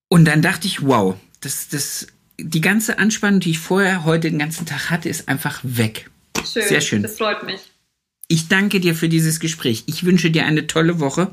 und 0.09 0.25
dann 0.25 0.43
dachte 0.43 0.67
ich, 0.67 0.83
wow, 0.83 1.17
das, 1.41 1.69
das, 1.69 2.09
die 2.39 2.61
ganze 2.61 2.99
Anspannung, 2.99 3.41
die 3.41 3.51
ich 3.51 3.59
vorher 3.59 4.05
heute 4.05 4.31
den 4.31 4.39
ganzen 4.39 4.67
Tag 4.67 4.91
hatte, 4.91 5.09
ist 5.09 5.29
einfach 5.29 5.61
weg. 5.63 6.11
Schön, 6.45 6.67
Sehr 6.67 6.81
schön. 6.81 7.03
Das 7.03 7.17
freut 7.19 7.45
mich. 7.45 7.61
Ich 8.27 8.49
danke 8.49 8.81
dir 8.81 8.95
für 8.95 9.09
dieses 9.09 9.41
Gespräch. 9.41 9.85
Ich 9.87 10.05
wünsche 10.05 10.31
dir 10.31 10.45
eine 10.45 10.67
tolle 10.67 11.01
Woche. 11.01 11.31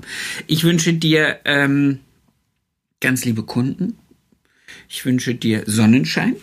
Ich 0.47 0.63
wünsche 0.63 0.93
dir 0.93 1.39
ähm, 1.45 1.99
ganz 3.01 3.25
liebe 3.25 3.43
Kunden. 3.43 3.97
Ich 4.89 5.05
wünsche 5.05 5.35
dir 5.35 5.63
Sonnenschein. 5.65 6.35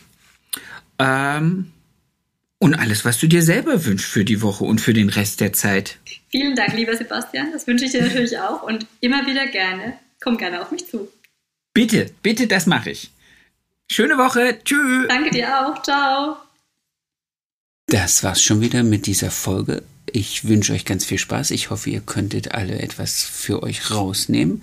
Ähm, 0.98 1.72
und 2.58 2.74
alles, 2.74 3.04
was 3.04 3.18
du 3.18 3.26
dir 3.26 3.42
selber 3.42 3.84
wünschst 3.84 4.08
für 4.08 4.24
die 4.24 4.40
Woche 4.40 4.64
und 4.64 4.80
für 4.80 4.94
den 4.94 5.08
Rest 5.08 5.40
der 5.40 5.52
Zeit. 5.52 5.98
Vielen 6.30 6.54
Dank, 6.54 6.74
lieber 6.74 6.96
Sebastian. 6.96 7.50
Das 7.52 7.66
wünsche 7.66 7.86
ich 7.86 7.90
dir 7.90 8.02
natürlich 8.02 8.38
auch 8.38 8.62
und 8.62 8.86
immer 9.00 9.26
wieder 9.26 9.46
gerne. 9.48 9.94
Komm 10.22 10.36
gerne 10.36 10.62
auf 10.62 10.70
mich 10.70 10.86
zu. 10.86 11.08
Bitte, 11.74 12.10
bitte, 12.22 12.46
das 12.46 12.66
mache 12.66 12.90
ich. 12.90 13.10
Schöne 13.90 14.16
Woche. 14.16 14.58
Tschüss. 14.64 15.08
Danke 15.08 15.30
dir 15.30 15.48
auch. 15.58 15.82
Ciao. 15.82 16.36
Das 17.88 18.22
war's 18.22 18.42
schon 18.42 18.60
wieder 18.60 18.82
mit 18.82 19.06
dieser 19.06 19.30
Folge. 19.30 19.82
Ich 20.10 20.46
wünsche 20.46 20.72
euch 20.72 20.84
ganz 20.84 21.04
viel 21.04 21.18
Spaß. 21.18 21.50
Ich 21.50 21.70
hoffe, 21.70 21.90
ihr 21.90 22.00
könntet 22.00 22.52
alle 22.52 22.78
etwas 22.78 23.22
für 23.22 23.62
euch 23.62 23.90
rausnehmen. 23.90 24.62